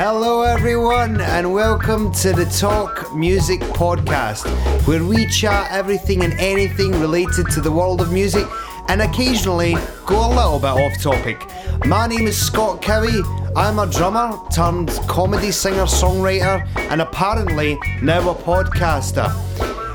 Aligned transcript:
Hello, 0.00 0.42
everyone, 0.42 1.20
and 1.20 1.52
welcome 1.52 2.12
to 2.12 2.32
the 2.32 2.44
Talk 2.44 3.12
Music 3.16 3.58
Podcast, 3.58 4.46
where 4.86 5.02
we 5.02 5.26
chat 5.26 5.72
everything 5.72 6.22
and 6.22 6.32
anything 6.34 6.92
related 7.00 7.50
to 7.50 7.60
the 7.60 7.72
world 7.72 8.00
of 8.00 8.12
music 8.12 8.46
and 8.86 9.02
occasionally 9.02 9.74
go 10.06 10.24
a 10.24 10.30
little 10.32 10.60
bit 10.60 10.68
off 10.68 11.02
topic. 11.02 11.44
My 11.84 12.06
name 12.06 12.28
is 12.28 12.40
Scott 12.40 12.80
Cowie. 12.80 13.22
I'm 13.56 13.80
a 13.80 13.88
drummer 13.88 14.38
turned 14.54 14.90
comedy 15.08 15.50
singer 15.50 15.86
songwriter 15.86 16.64
and 16.92 17.02
apparently 17.02 17.76
now 18.00 18.30
a 18.30 18.36
podcaster. 18.36 19.28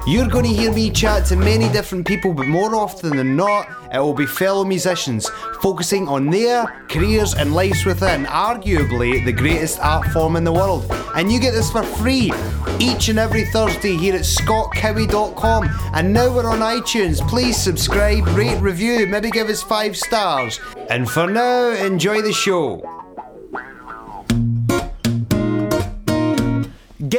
You're 0.05 0.27
going 0.27 0.43
to 0.43 0.53
hear 0.53 0.73
me 0.73 0.89
chat 0.89 1.27
to 1.27 1.37
many 1.37 1.69
different 1.69 2.05
people, 2.05 2.33
but 2.33 2.47
more 2.47 2.75
often 2.75 3.15
than 3.15 3.37
not, 3.37 3.69
it 3.93 3.99
will 3.99 4.13
be 4.13 4.25
fellow 4.25 4.65
musicians 4.65 5.29
focusing 5.61 6.07
on 6.07 6.29
their 6.29 6.65
careers 6.89 7.33
and 7.35 7.53
lives 7.53 7.85
within 7.85 8.25
arguably 8.25 9.23
the 9.23 9.31
greatest 9.31 9.79
art 9.79 10.07
form 10.07 10.35
in 10.35 10.43
the 10.43 10.51
world. 10.51 10.85
And 11.15 11.31
you 11.31 11.39
get 11.39 11.51
this 11.51 11.71
for 11.71 11.83
free 11.83 12.31
each 12.79 13.09
and 13.09 13.19
every 13.19 13.45
Thursday 13.45 13.95
here 13.95 14.15
at 14.15 14.21
scottcowie.com. 14.21 15.69
And 15.93 16.11
now 16.11 16.33
we're 16.33 16.49
on 16.49 16.59
iTunes. 16.59 17.27
Please 17.29 17.55
subscribe, 17.55 18.25
rate, 18.29 18.59
review, 18.59 19.05
maybe 19.05 19.29
give 19.29 19.49
us 19.49 19.61
five 19.61 19.95
stars. 19.95 20.59
And 20.89 21.09
for 21.09 21.29
now, 21.29 21.69
enjoy 21.69 22.21
the 22.21 22.33
show. 22.33 23.02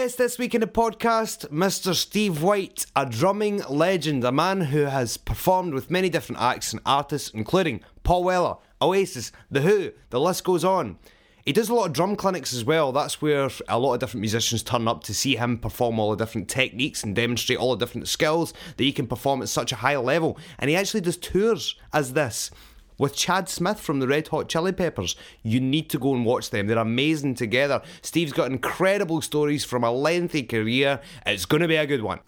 Guest 0.04 0.18
this 0.18 0.38
week 0.38 0.54
in 0.54 0.60
the 0.60 0.66
podcast, 0.66 1.48
Mr. 1.48 1.94
Steve 1.94 2.42
White, 2.42 2.84
a 2.94 3.06
drumming 3.06 3.62
legend, 3.70 4.22
a 4.22 4.30
man 4.30 4.60
who 4.60 4.80
has 4.80 5.16
performed 5.16 5.72
with 5.72 5.90
many 5.90 6.10
different 6.10 6.42
acts 6.42 6.74
and 6.74 6.82
artists, 6.84 7.30
including 7.30 7.80
Paul 8.02 8.22
Weller, 8.22 8.56
Oasis, 8.82 9.32
The 9.50 9.62
Who, 9.62 9.92
the 10.10 10.20
list 10.20 10.44
goes 10.44 10.62
on. 10.62 10.98
He 11.46 11.54
does 11.54 11.70
a 11.70 11.74
lot 11.74 11.86
of 11.86 11.94
drum 11.94 12.16
clinics 12.16 12.52
as 12.52 12.66
well. 12.66 12.92
That's 12.92 13.22
where 13.22 13.48
a 13.66 13.78
lot 13.78 13.94
of 13.94 14.00
different 14.00 14.20
musicians 14.20 14.62
turn 14.62 14.86
up 14.88 15.04
to 15.04 15.14
see 15.14 15.36
him 15.36 15.56
perform 15.56 15.98
all 15.98 16.10
the 16.10 16.22
different 16.22 16.50
techniques 16.50 17.02
and 17.02 17.16
demonstrate 17.16 17.58
all 17.58 17.74
the 17.74 17.86
different 17.86 18.06
skills 18.06 18.52
that 18.76 18.84
he 18.84 18.92
can 18.92 19.06
perform 19.06 19.40
at 19.40 19.48
such 19.48 19.72
a 19.72 19.76
high 19.76 19.96
level. 19.96 20.38
And 20.58 20.68
he 20.68 20.76
actually 20.76 21.00
does 21.00 21.16
tours 21.16 21.76
as 21.94 22.12
this 22.12 22.50
with 22.98 23.14
Chad 23.14 23.48
Smith 23.48 23.80
from 23.80 24.00
the 24.00 24.08
Red 24.08 24.28
Hot 24.28 24.48
Chili 24.48 24.72
Peppers. 24.72 25.16
You 25.42 25.60
need 25.60 25.90
to 25.90 25.98
go 25.98 26.14
and 26.14 26.24
watch 26.24 26.50
them. 26.50 26.66
They're 26.66 26.78
amazing 26.78 27.34
together. 27.34 27.82
Steve's 28.02 28.32
got 28.32 28.50
incredible 28.50 29.20
stories 29.20 29.64
from 29.64 29.84
a 29.84 29.90
lengthy 29.90 30.42
career. 30.42 31.00
It's 31.26 31.46
going 31.46 31.62
to 31.62 31.68
be 31.68 31.76
a 31.76 31.86
good 31.86 32.02
one. 32.02 32.20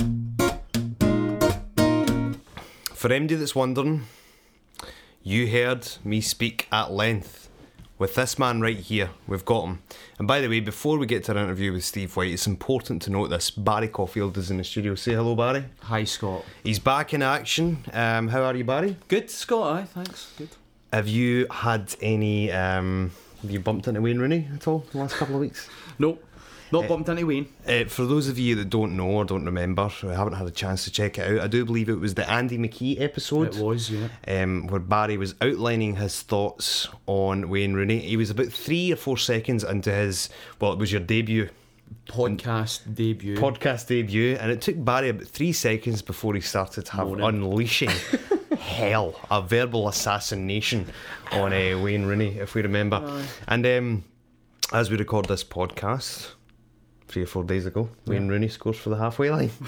For 2.95 3.11
MD 3.11 3.39
that's 3.39 3.55
wondering, 3.55 4.07
you 5.23 5.49
heard 5.51 5.87
me 6.05 6.21
speak 6.21 6.67
at 6.73 6.91
length 6.91 7.51
with 7.99 8.15
this 8.15 8.39
man 8.39 8.61
right 8.61 8.79
here. 8.79 9.11
We've 9.27 9.45
got 9.45 9.65
him. 9.65 9.83
And 10.19 10.29
by 10.29 10.41
the 10.41 10.49
way, 10.49 10.61
before 10.61 10.99
we 10.99 11.07
get 11.07 11.25
to 11.25 11.33
our 11.33 11.39
interview 11.45 11.73
with 11.73 11.85
Steve 11.85 12.17
White, 12.17 12.33
it's 12.33 12.47
important 12.47 13.03
to 13.03 13.11
note 13.11 13.29
this. 13.29 13.51
Barry 13.51 13.89
Caulfield 13.89 14.37
is 14.37 14.51
in 14.51 14.59
the 14.59 14.65
studio. 14.65 14.95
Say 14.95 15.15
hello, 15.15 15.35
Barry. 15.35 15.65
Hi, 15.83 16.05
Scott. 16.05 16.45
He's 16.63 16.79
back 16.79 17.15
in 17.15 17.23
action. 17.23 17.85
Um, 17.93 18.29
how 18.29 18.43
are 18.43 18.55
you, 18.55 18.65
Barry? 18.65 18.97
Good, 19.09 19.31
Scott. 19.31 19.77
Aye, 19.77 19.85
thanks. 19.85 20.33
Good. 20.37 20.51
Have 20.93 21.09
you 21.09 21.47
had 21.51 21.95
any? 22.01 22.53
Um, 22.53 23.13
have 23.43 23.51
you 23.51 23.61
bumped 23.61 23.87
into 23.89 24.01
Wayne 24.01 24.19
Rooney 24.19 24.49
at 24.55 24.67
all 24.67 24.85
the 24.93 24.99
last 24.99 25.17
couple 25.17 25.35
of 25.37 25.41
weeks? 25.41 25.69
Nope. 25.99 26.23
Not 26.73 26.89
bumped 26.89 27.09
into 27.09 27.27
Wayne. 27.27 27.49
Uh, 27.67 27.85
for 27.85 28.05
those 28.05 28.29
of 28.29 28.39
you 28.39 28.55
that 28.57 28.71
don't 28.71 28.97
know 28.97 29.09
or 29.09 29.25
don't 29.25 29.45
remember, 29.45 29.91
or 30.03 30.13
haven't 30.15 30.35
had 30.35 30.47
a 30.47 30.51
chance 30.51 30.85
to 30.85 30.91
check 30.91 31.19
it 31.19 31.31
out, 31.39 31.45
I 31.45 31.47
do 31.47 31.65
believe 31.65 31.89
it 31.89 32.01
was 32.01 32.15
the 32.15 32.29
Andy 32.31 32.59
McKee 32.59 33.01
episode. 33.01 33.55
It 33.55 33.63
was, 33.63 33.91
yeah. 33.91 34.09
Um, 34.27 34.67
where 34.67 34.81
Barry 34.81 35.17
was 35.17 35.35
outlining 35.41 35.97
his 35.97 36.23
thoughts 36.23 36.89
on 37.07 37.49
Wayne 37.49 37.75
Rooney. 37.75 37.99
He 38.01 38.17
was 38.17 38.31
about 38.31 38.49
three 38.49 38.93
or 38.93 38.97
four 38.97 39.17
seconds 39.17 39.65
into 39.65 39.93
his, 39.93 40.29
well, 40.61 40.73
it 40.73 40.79
was 40.79 40.91
your 40.91 41.01
debut 41.01 41.49
Podcast 42.09 42.95
debut. 42.95 43.37
podcast 43.37 43.87
debut, 43.87 44.37
and 44.41 44.51
it 44.51 44.61
took 44.61 44.83
Barry 44.85 45.09
about 45.09 45.27
three 45.27 45.53
seconds 45.53 46.03
before 46.03 46.35
he 46.35 46.41
started 46.41 46.87
to 46.87 46.93
have 46.93 47.09
Moaning. 47.09 47.25
unleashing 47.43 47.91
hell, 48.59 49.15
a 49.31 49.43
verbal 49.43 49.89
assassination 49.89 50.87
on 51.33 51.53
uh, 51.53 51.79
Wayne 51.81 52.05
Rooney, 52.07 52.39
if 52.39 52.55
we 52.55 52.63
remember. 52.63 53.23
And 53.49 53.67
um, 53.67 54.05
as 54.73 54.91
we 54.91 54.97
record 54.97 55.27
this 55.27 55.45
podcast, 55.45 56.33
three 57.09 57.23
or 57.23 57.27
four 57.27 57.45
days 57.45 57.67
ago, 57.67 57.89
Wayne 58.07 58.29
Rooney 58.29 58.49
scores 58.49 58.77
for 58.79 58.91
the 58.91 58.97
halfway 58.97 59.31
line. 59.31 59.51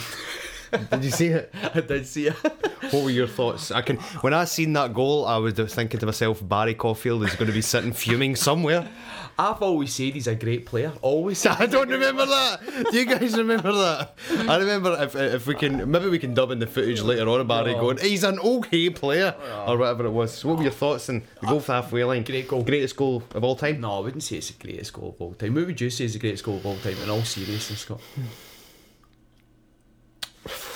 Did 0.90 1.04
you 1.04 1.10
see 1.10 1.26
it? 1.28 1.52
I 1.74 1.80
did 1.80 2.06
see 2.06 2.28
it. 2.28 2.36
What 2.90 3.04
were 3.04 3.10
your 3.10 3.26
thoughts? 3.26 3.70
I 3.70 3.82
can. 3.82 3.96
When 4.22 4.32
I 4.32 4.44
seen 4.44 4.72
that 4.72 4.94
goal, 4.94 5.26
I 5.26 5.36
was 5.36 5.52
thinking 5.54 6.00
to 6.00 6.06
myself, 6.06 6.40
Barry 6.46 6.72
Caulfield 6.74 7.22
is 7.24 7.34
going 7.34 7.48
to 7.48 7.52
be 7.52 7.60
sitting 7.60 7.92
fuming 7.92 8.34
somewhere. 8.34 8.88
I've 9.38 9.60
always 9.60 9.92
said 9.92 10.14
he's 10.14 10.26
a 10.26 10.34
great 10.34 10.64
player. 10.64 10.92
Always. 11.02 11.44
I 11.46 11.66
don't 11.66 11.90
remember 11.90 12.24
that. 12.24 12.88
Do 12.90 12.96
you 12.98 13.04
guys 13.04 13.36
remember 13.36 13.72
that? 13.72 14.14
I 14.48 14.56
remember 14.56 14.96
if 15.02 15.14
if 15.14 15.46
we 15.46 15.54
can 15.54 15.90
maybe 15.90 16.08
we 16.08 16.18
can 16.18 16.32
dub 16.34 16.50
in 16.50 16.60
the 16.60 16.66
footage 16.66 17.02
later 17.02 17.28
on 17.28 17.40
of 17.40 17.48
Barry 17.48 17.74
Oh. 17.74 17.80
going, 17.80 17.98
he's 17.98 18.24
an 18.24 18.38
okay 18.38 18.88
player 18.90 19.34
oh, 19.38 19.72
or 19.74 19.76
whatever 19.78 20.06
it 20.06 20.10
was. 20.10 20.32
So 20.32 20.48
what 20.48 20.56
were 20.58 20.64
your 20.64 20.72
thoughts 20.72 21.10
on 21.10 21.22
the 21.40 21.46
goal 21.46 21.60
for 21.60 21.72
halfway 21.72 22.04
line? 22.04 22.22
Great 22.24 22.48
goal. 22.48 22.62
greatest 22.62 22.96
goal 22.96 23.22
of 23.34 23.44
all 23.44 23.54
time. 23.56 23.80
No, 23.82 23.98
I 23.98 24.00
wouldn't 24.00 24.22
say 24.22 24.36
it's 24.36 24.50
the 24.50 24.62
greatest 24.64 24.92
goal 24.94 25.10
of 25.10 25.20
all 25.20 25.34
time. 25.34 25.54
What 25.54 25.66
would 25.66 25.80
you 25.80 25.90
say 25.90 26.04
is 26.04 26.14
the 26.14 26.18
greatest 26.20 26.44
goal 26.44 26.56
of 26.56 26.64
all 26.66 26.76
time 26.78 26.96
in 27.02 27.10
all 27.10 27.22
seriousness, 27.22 27.80
Scott? 27.80 28.00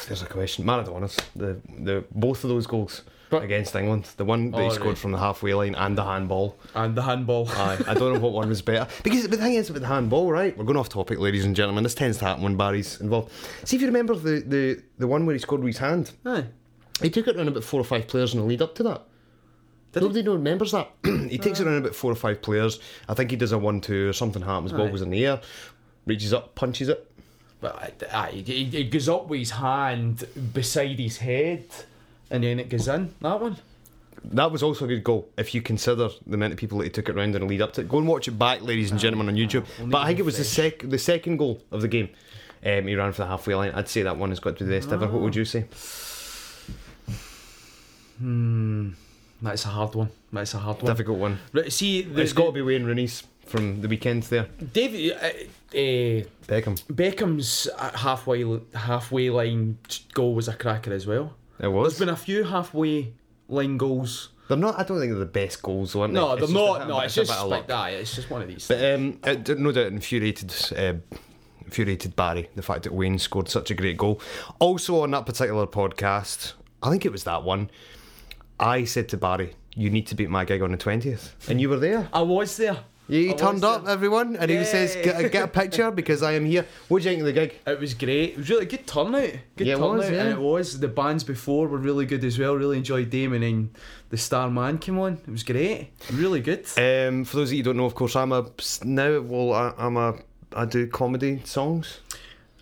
There's 0.06 0.22
a 0.22 0.26
question. 0.26 0.64
Maradona's 0.64 1.16
the 1.36 1.58
the 1.78 2.04
both 2.14 2.44
of 2.44 2.50
those 2.50 2.66
goals 2.66 3.02
But- 3.30 3.42
against 3.44 3.74
England. 3.76 4.04
The 4.16 4.24
one 4.24 4.50
that 4.50 4.60
he 4.60 4.66
Oh, 4.66 4.70
scored 4.70 4.88
right. 4.88 4.98
from 4.98 5.12
the 5.12 5.18
halfway 5.18 5.54
line 5.54 5.74
and 5.74 5.96
the 5.96 6.04
handball. 6.04 6.58
And 6.74 6.94
the 6.96 7.02
handball. 7.02 7.48
Aye, 7.50 7.78
I 7.88 7.94
don't 7.94 8.14
know 8.14 8.20
what 8.20 8.32
one 8.32 8.48
was 8.48 8.62
better. 8.62 8.86
Because 9.02 9.26
the 9.28 9.36
thing 9.36 9.54
is 9.54 9.70
with 9.70 9.82
the 9.82 9.88
handball, 9.88 10.30
right? 10.30 10.56
We're 10.56 10.64
going 10.64 10.76
off 10.78 10.88
topic, 10.88 11.18
ladies 11.18 11.44
and 11.44 11.54
gentlemen. 11.56 11.82
This 11.84 11.94
tends 11.94 12.18
to 12.18 12.24
happen 12.24 12.42
when 12.42 12.56
Barry's 12.56 13.00
involved. 13.00 13.30
See 13.64 13.76
if 13.76 13.82
you 13.82 13.88
remember 13.88 14.14
the, 14.14 14.41
the, 14.54 14.82
the 14.98 15.06
one 15.06 15.24
where 15.26 15.34
he 15.34 15.38
scored 15.38 15.62
with 15.62 15.74
his 15.74 15.78
hand. 15.78 16.12
Aye. 16.26 16.46
He 17.00 17.10
took 17.10 17.26
it 17.26 17.36
around 17.36 17.48
about 17.48 17.64
four 17.64 17.80
or 17.80 17.84
five 17.84 18.06
players 18.06 18.34
in 18.34 18.41
the 18.41 18.46
lead 18.46 18.62
up 18.62 18.74
to 18.76 18.82
that. 18.84 19.02
Nobody 19.94 20.22
no 20.22 20.32
remembers 20.34 20.72
that. 20.72 20.91
he 21.28 21.36
takes 21.36 21.60
it 21.60 21.66
around 21.66 21.78
about 21.78 21.94
four 21.94 22.10
or 22.10 22.14
five 22.14 22.41
players. 22.41 22.80
I 23.08 23.14
think 23.14 23.30
he 23.30 23.36
does 23.36 23.52
a 23.52 23.58
one-two 23.58 24.08
or 24.08 24.12
something 24.14 24.41
happens. 24.42 24.72
Ball 24.72 24.88
goes 24.88 25.02
in 25.02 25.10
the 25.10 25.26
air, 25.26 25.41
reaches 26.06 26.32
up, 26.32 26.54
punches 26.54 26.88
it. 26.88 27.10
But 27.62 28.02
aye, 28.12 28.42
he 28.44 28.84
goes 28.84 29.08
up 29.08 29.28
with 29.28 29.38
his 29.38 29.52
hand 29.52 30.24
beside 30.52 30.98
his 30.98 31.18
head, 31.18 31.64
and 32.28 32.42
then 32.42 32.58
it 32.58 32.68
goes 32.68 32.88
in. 32.88 33.14
That 33.20 33.40
one. 33.40 33.56
That 34.24 34.50
was 34.52 34.62
also 34.62 34.84
a 34.84 34.88
good 34.88 35.02
goal 35.04 35.28
if 35.36 35.54
you 35.54 35.62
consider 35.62 36.08
the 36.26 36.34
amount 36.34 36.52
of 36.52 36.58
people 36.58 36.78
that 36.78 36.84
he 36.84 36.90
took 36.90 37.08
it 37.08 37.14
round 37.14 37.34
and 37.36 37.46
lead 37.48 37.62
up 37.62 37.72
to 37.74 37.80
it. 37.80 37.88
Go 37.88 37.98
and 37.98 38.06
watch 38.08 38.26
it 38.28 38.32
back, 38.32 38.62
ladies 38.62 38.90
and 38.90 38.98
gentlemen, 39.00 39.28
on 39.28 39.36
YouTube. 39.36 39.64
we'll 39.78 39.88
But 39.88 39.98
I 39.98 40.06
think 40.08 40.18
it 40.18 40.24
was 40.24 40.36
the 40.38 40.44
sec 40.44 40.80
the 40.80 40.98
second 40.98 41.36
goal 41.38 41.62
of 41.70 41.80
the 41.82 41.88
game. 41.88 42.08
Um, 42.66 42.86
he 42.86 42.94
ran 42.96 43.12
for 43.12 43.22
the 43.22 43.28
halfway 43.28 43.54
line. 43.54 43.72
I'd 43.74 43.88
say 43.88 44.02
that 44.02 44.16
one 44.16 44.30
has 44.30 44.38
got 44.40 44.56
to 44.58 44.64
be 44.64 44.70
the 44.70 44.76
best 44.76 44.92
ever. 44.92 45.06
What 45.08 45.22
would 45.22 45.34
you 45.36 45.44
say? 45.44 45.66
Hmm, 48.18 48.90
That's 49.40 49.64
a 49.64 49.68
hard 49.68 49.94
one. 49.94 50.10
That's 50.32 50.54
a 50.54 50.58
hard 50.58 50.82
one. 50.82 50.92
Difficult 50.92 51.18
one. 51.18 51.38
See, 51.68 52.02
the, 52.02 52.22
it's 52.22 52.32
got 52.32 52.46
to 52.46 52.52
be 52.52 52.62
Wayne 52.62 52.84
Rooney's 52.84 53.22
from 53.47 53.80
the 53.80 53.88
weekend 53.88 54.25
there. 54.25 54.48
David. 54.72 55.12
Uh, 55.12 55.26
uh, 55.75 56.25
Beckham. 56.47 56.82
Beckham's 56.84 57.69
uh, 57.78 57.97
halfway 57.97 58.44
halfway 58.75 59.30
line 59.30 59.78
goal 60.12 60.34
was 60.34 60.48
a 60.48 60.54
cracker 60.54 60.92
as 60.92 61.06
well. 61.06 61.34
It 61.58 61.69
was. 61.69 61.92
There's 61.92 61.98
been 62.00 62.08
a 62.12 62.16
few 62.16 62.44
halfway 62.44 63.14
line 63.48 63.76
goals. 63.78 64.30
They're 64.48 64.56
not. 64.56 64.78
I 64.78 64.82
don't 64.82 64.98
think 65.00 65.12
they're 65.12 65.20
the 65.20 65.26
best 65.26 65.62
goals, 65.62 65.97
aren't 65.97 66.12
they? 66.12 66.20
No, 66.20 66.36
they're 66.36 66.48
not. 66.48 66.88
No, 66.88 67.00
it's 67.00 67.14
just 67.14 67.30
like 67.47 67.66
that. 67.69 67.92
It's 67.94 68.14
just 68.14 68.28
one 68.28 68.42
of 68.42 68.48
these. 68.48 68.69
But 68.69 68.84
um, 68.94 69.19
it 69.25 69.59
no 69.59 69.72
doubt 69.72 69.86
infuriated, 69.86 70.53
uh, 70.76 70.94
infuriated 71.64 72.16
Barry 72.16 72.50
the 72.54 72.62
fact 72.62 72.82
that 72.82 72.92
Wayne 72.92 73.19
scored 73.19 73.48
such 73.48 73.70
a 73.70 73.74
great 73.74 73.97
goal. 73.97 74.20
Also 74.59 75.00
on 75.03 75.12
that 75.12 75.24
particular 75.24 75.66
podcast, 75.66 76.53
I 76.82 76.91
think 76.91 77.06
it 77.06 77.12
was 77.12 77.24
that 77.24 77.44
one. 77.44 77.70
I 78.60 78.84
said 78.84 79.09
to 79.10 79.16
Barry, 79.16 79.54
"You 79.74 79.88
need 79.88 80.06
to 80.09 80.15
beat 80.15 80.28
my 80.28 80.44
gig 80.44 80.60
on 80.60 80.72
the 80.72 80.77
20th. 80.78 81.48
and 81.48 81.60
you 81.60 81.68
were 81.71 81.78
there. 81.78 82.09
I 82.12 82.21
was 82.22 82.56
there. 82.56 82.78
He 83.09 83.31
I 83.31 83.33
turned 83.34 83.65
up, 83.65 83.84
there. 83.84 83.93
everyone, 83.93 84.37
and 84.37 84.51
he 84.51 84.65
says, 84.65 84.95
get 84.95 85.22
a, 85.22 85.28
"Get 85.28 85.45
a 85.45 85.49
picture 85.49 85.91
because 85.91 86.22
I 86.22 86.33
am 86.33 86.45
here." 86.45 86.65
What 86.89 87.03
do 87.03 87.04
you 87.04 87.10
think 87.10 87.21
of 87.21 87.27
the 87.27 87.33
gig? 87.33 87.59
It 87.66 87.81
was 87.81 87.95
great. 87.95 88.31
It 88.31 88.37
was 88.39 88.49
really 88.49 88.65
good 88.66 88.87
turnout. 88.87 89.33
Good 89.57 89.66
Yeah, 89.66 89.75
it 89.75 89.78
turnout, 89.78 89.97
was, 89.99 90.10
yeah. 90.10 90.21
and 90.22 90.28
it 90.33 90.39
was. 90.41 90.78
The 90.81 90.89
bands 90.89 91.25
before 91.25 91.66
were 91.69 91.78
really 91.78 92.07
good 92.07 92.25
as 92.25 92.39
well. 92.39 92.54
Really 92.54 92.78
enjoyed 92.78 93.10
them, 93.10 93.33
and 93.33 93.43
then 93.43 93.71
the 94.10 94.16
Star 94.16 94.49
Man 94.51 94.78
came 94.78 94.99
on. 94.99 95.15
It 95.27 95.31
was 95.31 95.43
great. 95.43 95.91
Really 96.13 96.41
good. 96.41 96.65
Um, 96.78 97.25
for 97.25 97.39
those 97.39 97.49
of 97.51 97.54
you 97.54 97.59
who 97.59 97.65
don't 97.65 97.77
know, 97.77 97.87
of 97.87 97.95
course, 97.95 98.15
I'm 98.16 98.33
a 98.33 98.47
now. 98.84 99.21
Well, 99.21 99.53
I, 99.53 99.75
I'm 99.77 99.97
a. 99.97 100.15
I 100.54 100.65
do 100.65 100.87
comedy 100.87 101.41
songs. 101.45 102.01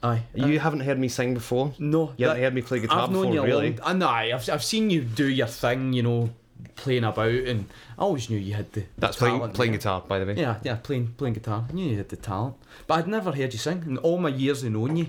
Aye. 0.02 0.22
You 0.34 0.58
haven't 0.58 0.80
heard 0.80 0.98
me 0.98 1.08
sing 1.08 1.34
before. 1.34 1.74
No, 1.78 2.14
You 2.16 2.28
haven't 2.28 2.42
heard 2.42 2.54
me 2.54 2.62
play 2.62 2.80
guitar 2.80 3.00
I've 3.02 3.10
known 3.10 3.32
before, 3.32 3.34
you 3.34 3.54
really. 3.54 3.70
long. 3.72 3.80
I 3.84 3.92
know. 3.92 4.08
I've 4.08 4.48
I've 4.48 4.64
seen 4.64 4.88
you 4.88 5.02
do 5.02 5.28
your 5.28 5.46
thing. 5.48 5.92
You 5.92 6.02
know, 6.02 6.30
playing 6.76 7.04
about, 7.04 7.30
and 7.30 7.66
I 7.98 8.02
always 8.02 8.28
knew 8.30 8.38
you 8.38 8.54
had 8.54 8.72
the. 8.72 8.84
That's 8.98 9.16
the 9.16 9.20
playing 9.20 9.38
talent 9.38 9.54
playing 9.54 9.72
guitar, 9.72 10.02
by 10.06 10.18
the 10.18 10.26
way. 10.26 10.34
Yeah, 10.34 10.56
yeah, 10.62 10.76
playing 10.76 11.14
playing 11.16 11.34
guitar. 11.34 11.64
I 11.68 11.72
knew 11.72 11.90
you 11.90 11.96
had 11.98 12.08
the 12.08 12.16
talent, 12.16 12.56
but 12.86 12.98
I'd 12.98 13.08
never 13.08 13.32
heard 13.32 13.52
you 13.52 13.58
sing. 13.58 13.82
In 13.86 13.98
all 13.98 14.18
my 14.18 14.28
years 14.28 14.62
of 14.62 14.72
knowing 14.72 14.96
you, 14.96 15.06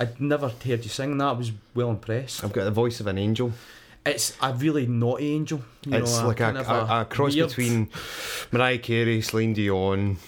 I'd 0.00 0.20
never 0.20 0.48
heard 0.48 0.84
you 0.84 0.90
sing. 0.90 1.16
That 1.18 1.24
I 1.28 1.32
was 1.32 1.52
well 1.74 1.90
impressed. 1.90 2.44
I've 2.44 2.52
got 2.52 2.64
the 2.64 2.70
voice 2.70 3.00
of 3.00 3.06
an 3.06 3.18
angel. 3.18 3.52
It's 4.04 4.36
a 4.40 4.52
really 4.54 4.86
naughty 4.86 5.32
angel. 5.34 5.62
You 5.84 5.96
it's 5.96 6.20
know, 6.20 6.28
like 6.28 6.40
a, 6.40 6.54
a, 6.54 7.00
a 7.00 7.04
cross 7.06 7.34
weird- 7.34 7.48
between 7.48 7.88
Mariah 8.52 8.78
Carey, 8.78 9.20
Celine 9.20 9.52
Dion, 9.52 10.18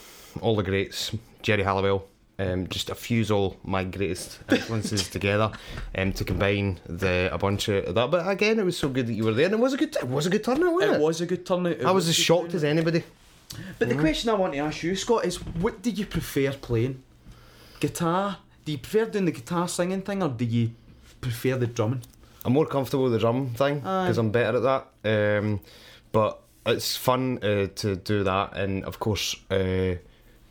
all 0.41 0.57
the 0.57 0.65
greats. 0.65 1.13
Geri 1.43 1.63
Halliwell. 1.63 2.05
Um, 2.41 2.69
just 2.69 2.89
a 2.89 2.95
fuse 2.95 3.33
all 3.33 3.57
my 3.65 3.83
greatest 3.83 4.39
influences 4.49 5.09
together 5.17 5.51
um, 5.97 6.13
to 6.13 6.25
combine 6.25 6.79
the 6.87 7.29
a 7.33 7.39
bunch 7.39 7.67
of 7.69 7.93
that. 7.95 8.11
But 8.13 8.29
again, 8.29 8.61
it 8.61 8.65
was 8.65 8.79
so 8.79 8.89
good 8.89 9.09
that 9.09 9.15
you 9.15 9.25
were 9.25 9.33
there, 9.33 9.47
and 9.47 9.55
it 9.55 9.61
was 9.61 9.75
a 9.75 9.77
good 9.77 9.97
it 9.97 10.07
was 10.07 10.27
a 10.27 10.31
good 10.31 10.45
turnout, 10.45 10.73
wasn't 10.73 10.93
it? 10.93 10.97
It 10.97 11.03
was 11.03 11.21
a 11.21 11.27
good 11.27 11.45
turnout. 11.45 11.73
It 11.73 11.85
I 11.85 11.91
was 11.91 12.07
a 12.07 12.11
as 12.11 12.17
shocked 12.17 12.55
as 12.55 12.63
anybody. 12.63 13.03
But 13.79 13.89
the 13.89 13.97
question 13.97 14.31
I 14.31 14.35
want 14.35 14.53
to 14.53 14.59
ask 14.61 14.83
you, 14.83 14.95
Scott, 14.95 15.25
is 15.25 15.37
what 15.37 15.83
do 15.83 15.91
you 15.91 16.07
prefer 16.07 16.53
playing? 16.53 17.03
Guitar? 17.81 18.39
Do 18.65 18.73
you 18.73 18.79
prefer 18.79 19.07
doing 19.07 19.25
the 19.25 19.33
guitar 19.33 19.67
singing 19.67 20.03
thing, 20.03 20.23
or 20.23 20.29
do 20.29 20.45
you 20.45 20.71
prefer 21.21 21.57
the 21.57 21.67
drumming? 21.67 22.03
I'm 22.45 22.53
more 22.53 22.67
comfortable 22.67 23.05
with 23.05 23.15
the 23.15 23.19
drum 23.19 23.49
thing 23.55 23.81
because 23.81 24.19
I'm 24.19 24.31
better 24.31 24.59
at 24.59 24.85
that. 25.03 25.39
Um, 25.39 25.61
but 26.13 26.41
it's 26.67 26.97
fun 26.97 27.39
uh, 27.43 27.69
to 27.77 27.97
do 27.97 28.25
that, 28.25 28.57
and 28.57 28.85
of 28.85 28.99
course 28.99 29.35
uh, 29.51 29.95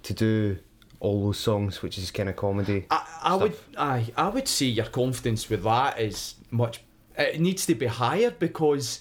to 0.03 0.13
do 0.13 0.57
all 0.99 1.25
those 1.25 1.37
songs, 1.37 1.81
which 1.81 1.97
is 1.97 2.11
kind 2.11 2.29
of 2.29 2.35
comedy. 2.35 2.85
I, 2.89 3.05
I 3.23 3.35
would, 3.35 3.57
I, 3.77 4.05
I 4.15 4.29
would 4.29 4.47
say 4.47 4.67
your 4.67 4.85
confidence 4.85 5.49
with 5.49 5.63
that 5.63 5.99
is 5.99 6.35
much. 6.51 6.81
It 7.17 7.39
needs 7.39 7.65
to 7.65 7.75
be 7.75 7.87
higher 7.87 8.31
because 8.31 8.99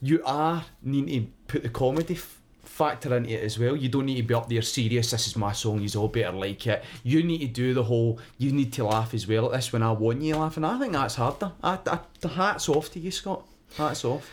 you 0.00 0.22
are 0.24 0.64
needing 0.82 1.26
to 1.26 1.32
put 1.46 1.62
the 1.62 1.68
comedy 1.68 2.14
f- 2.14 2.40
factor 2.62 3.16
into 3.16 3.30
it 3.30 3.42
as 3.42 3.58
well. 3.58 3.76
You 3.76 3.88
don't 3.88 4.06
need 4.06 4.16
to 4.16 4.22
be 4.22 4.34
up 4.34 4.48
there 4.48 4.62
serious. 4.62 5.10
This 5.10 5.26
is 5.26 5.36
my 5.36 5.52
song. 5.52 5.80
You 5.80 6.00
all 6.00 6.08
better 6.08 6.32
like 6.36 6.66
it. 6.66 6.84
You 7.02 7.22
need 7.22 7.38
to 7.38 7.48
do 7.48 7.74
the 7.74 7.84
whole. 7.84 8.18
You 8.38 8.52
need 8.52 8.72
to 8.74 8.84
laugh 8.84 9.14
as 9.14 9.26
well 9.26 9.46
at 9.46 9.52
this 9.52 9.72
when 9.72 9.82
I 9.82 9.92
want 9.92 10.22
you 10.22 10.36
laughing, 10.36 10.64
I 10.64 10.78
think 10.78 10.92
that's 10.92 11.14
harder. 11.14 11.52
I, 11.62 11.78
I, 11.86 12.00
the 12.20 12.28
hats 12.28 12.68
off 12.68 12.90
to 12.92 13.00
you, 13.00 13.10
Scott. 13.10 13.46
Hats 13.76 14.04
off. 14.04 14.30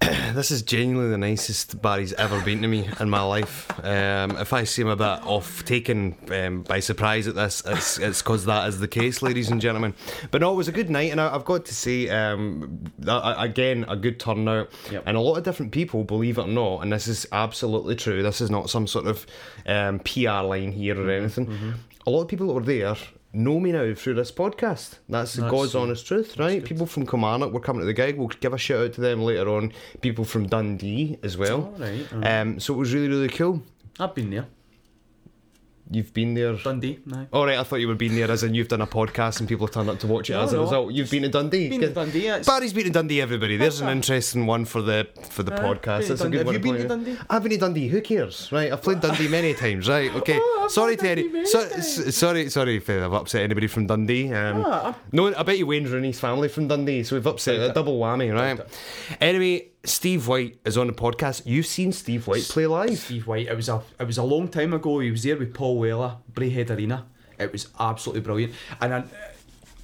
This 0.34 0.50
is 0.50 0.62
genuinely 0.62 1.10
the 1.10 1.18
nicest 1.18 1.80
Barry's 1.80 2.12
ever 2.14 2.40
been 2.40 2.60
to 2.62 2.66
me 2.68 2.88
in 2.98 3.08
my 3.08 3.22
life. 3.22 3.70
Um, 3.84 4.32
if 4.36 4.52
I 4.52 4.64
seem 4.64 4.88
a 4.88 4.96
bit 4.96 5.04
off 5.24 5.64
taken 5.64 6.16
um, 6.32 6.62
by 6.62 6.80
surprise 6.80 7.28
at 7.28 7.36
this, 7.36 7.62
it's 7.64 7.98
it's 7.98 8.20
because 8.20 8.44
that 8.46 8.68
is 8.68 8.80
the 8.80 8.88
case, 8.88 9.22
ladies 9.22 9.50
and 9.50 9.60
gentlemen. 9.60 9.94
But 10.32 10.40
no, 10.40 10.52
it 10.52 10.56
was 10.56 10.66
a 10.66 10.72
good 10.72 10.90
night, 10.90 11.12
and 11.12 11.20
I, 11.20 11.32
I've 11.32 11.44
got 11.44 11.64
to 11.66 11.74
say, 11.74 12.08
um, 12.08 12.80
that, 12.98 13.40
again, 13.40 13.84
a 13.88 13.94
good 13.96 14.18
turnout, 14.18 14.70
Yep. 14.90 15.04
and 15.06 15.16
a 15.16 15.20
lot 15.20 15.36
of 15.36 15.44
different 15.44 15.70
people, 15.70 16.02
believe 16.02 16.38
it 16.38 16.42
or 16.42 16.48
not, 16.48 16.80
and 16.80 16.92
this 16.92 17.06
is 17.06 17.26
absolutely 17.30 17.94
true. 17.94 18.22
This 18.22 18.40
is 18.40 18.50
not 18.50 18.68
some 18.70 18.86
sort 18.88 19.06
of 19.06 19.26
um, 19.66 20.00
PR 20.00 20.42
line 20.42 20.72
here 20.72 21.00
or 21.00 21.10
anything. 21.10 21.74
A 22.06 22.10
lot 22.10 22.22
of 22.22 22.28
people 22.28 22.48
that 22.48 22.54
were 22.54 22.60
there. 22.62 22.96
Know 23.34 23.58
me 23.58 23.72
now 23.72 23.92
through 23.94 24.14
this 24.14 24.30
podcast. 24.30 24.98
That's, 25.08 25.34
the 25.34 25.42
That's 25.42 25.50
God's 25.50 25.74
honest 25.74 26.06
truth, 26.06 26.38
right? 26.38 26.64
People 26.64 26.86
from 26.86 27.04
Kilmarnock 27.04 27.52
were 27.52 27.58
coming 27.58 27.80
to 27.80 27.86
the 27.86 27.92
gig. 27.92 28.16
We'll 28.16 28.28
give 28.28 28.54
a 28.54 28.58
shout 28.58 28.84
out 28.84 28.92
to 28.92 29.00
them 29.00 29.22
later 29.22 29.48
on. 29.48 29.72
People 30.02 30.24
from 30.24 30.46
Dundee 30.46 31.18
as 31.24 31.36
well. 31.36 31.74
Alright, 31.74 32.06
Um, 32.12 32.60
so 32.60 32.74
it 32.74 32.76
was 32.76 32.94
really, 32.94 33.08
really 33.08 33.28
cool. 33.28 33.60
I've 33.98 34.14
been 34.14 34.30
there. 34.30 34.46
You've 35.90 36.14
been 36.14 36.32
there. 36.34 36.54
Dundee. 36.54 36.98
No. 37.04 37.26
All 37.32 37.44
right, 37.44 37.58
I 37.58 37.62
thought 37.62 37.76
you 37.76 37.88
were 37.88 37.94
been 37.94 38.14
there 38.16 38.30
as 38.30 38.42
in 38.42 38.54
you've 38.54 38.68
done 38.68 38.80
a 38.80 38.86
podcast 38.86 39.38
and 39.40 39.48
people 39.48 39.66
have 39.66 39.74
turned 39.74 39.90
up 39.90 39.98
to 40.00 40.06
watch 40.06 40.30
it 40.30 40.32
No, 40.32 40.42
as 40.42 40.52
a 40.52 40.56
no. 40.56 40.62
result. 40.62 40.92
You've 40.94 41.10
been 41.10 41.22
to 41.24 41.28
Dundee. 41.28 41.68
Been 41.68 41.82
to 41.82 41.90
Dundee. 41.90 42.26
It's, 42.26 42.48
Barry's 42.48 42.72
been 42.72 42.84
to 42.84 42.90
Dundee. 42.90 43.20
Everybody, 43.20 43.56
there's 43.58 43.80
an 43.82 43.90
interesting 43.90 44.46
one 44.46 44.64
for 44.64 44.80
the 44.80 45.06
for 45.30 45.42
the 45.42 45.52
Aye, 45.54 45.58
podcast. 45.62 46.08
That's 46.08 46.22
a 46.22 46.28
good 46.30 46.38
Have 46.38 46.46
one. 46.46 46.54
you 46.54 46.60
been 46.60 46.76
to. 46.76 46.88
Dundee? 46.88 47.18
I've 47.28 47.42
been 47.42 47.52
to 47.52 47.58
Dundee. 47.58 47.88
Who 47.88 48.00
cares, 48.00 48.50
right? 48.50 48.72
I've 48.72 48.82
played 48.82 49.00
Dundee 49.00 49.28
many 49.28 49.52
times, 49.64 49.86
right? 49.88 50.10
Okay. 50.14 50.38
Oh, 50.40 50.68
sorry, 50.70 50.96
Terry. 50.96 51.44
So, 51.46 51.68
sorry, 51.68 52.48
sorry 52.48 52.76
if 52.78 52.88
I've 52.88 53.12
upset 53.12 53.42
anybody 53.42 53.66
from 53.66 53.86
Dundee. 53.86 54.32
Um, 54.32 54.64
Ah, 54.66 54.96
no, 55.12 55.34
I 55.34 55.42
bet 55.42 55.58
you 55.58 55.66
Wayne 55.66 55.84
Rooney's 55.86 56.18
family 56.18 56.48
from 56.48 56.66
Dundee, 56.66 57.02
so 57.04 57.14
we've 57.16 57.26
upset 57.26 57.60
a 57.60 57.72
double 57.74 57.98
whammy, 58.00 58.32
right? 58.34 58.58
Anyway, 59.20 59.68
Steve 59.84 60.26
White 60.28 60.58
is 60.64 60.78
on 60.78 60.86
the 60.86 60.92
podcast. 60.92 61.42
You've 61.44 61.66
seen 61.66 61.92
Steve 61.92 62.26
White 62.26 62.44
play 62.44 62.66
live. 62.66 62.98
Steve 62.98 63.26
White. 63.26 63.48
It 63.48 63.56
was 63.56 63.68
a 63.68 63.82
it 64.00 64.06
was 64.06 64.18
a 64.18 64.22
long 64.22 64.48
time 64.48 64.72
ago. 64.72 64.98
He 65.00 65.10
was 65.10 65.22
there 65.22 65.36
with 65.36 65.52
Paul 65.54 65.78
Weller, 65.78 66.16
Braehead 66.32 66.70
Arena. 66.70 67.06
It 67.38 67.52
was 67.52 67.68
absolutely 67.78 68.22
brilliant. 68.22 68.54
And 68.80 68.94
I, 68.94 69.04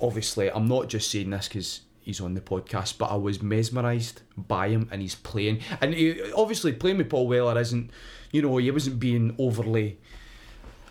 obviously, 0.00 0.50
I'm 0.50 0.68
not 0.68 0.88
just 0.88 1.10
saying 1.10 1.30
this 1.30 1.48
because 1.48 1.80
he's 2.00 2.20
on 2.20 2.34
the 2.34 2.40
podcast, 2.40 2.98
but 2.98 3.10
I 3.10 3.16
was 3.16 3.42
mesmerised 3.42 4.22
by 4.36 4.68
him 4.68 4.88
and 4.90 5.02
he's 5.02 5.14
playing. 5.14 5.60
And 5.80 5.94
he, 5.94 6.32
obviously, 6.32 6.72
playing 6.72 6.98
with 6.98 7.10
Paul 7.10 7.28
Weller 7.28 7.60
isn't, 7.60 7.90
you 8.32 8.42
know, 8.42 8.56
he 8.56 8.70
wasn't 8.70 8.98
being 9.00 9.34
overly 9.38 9.98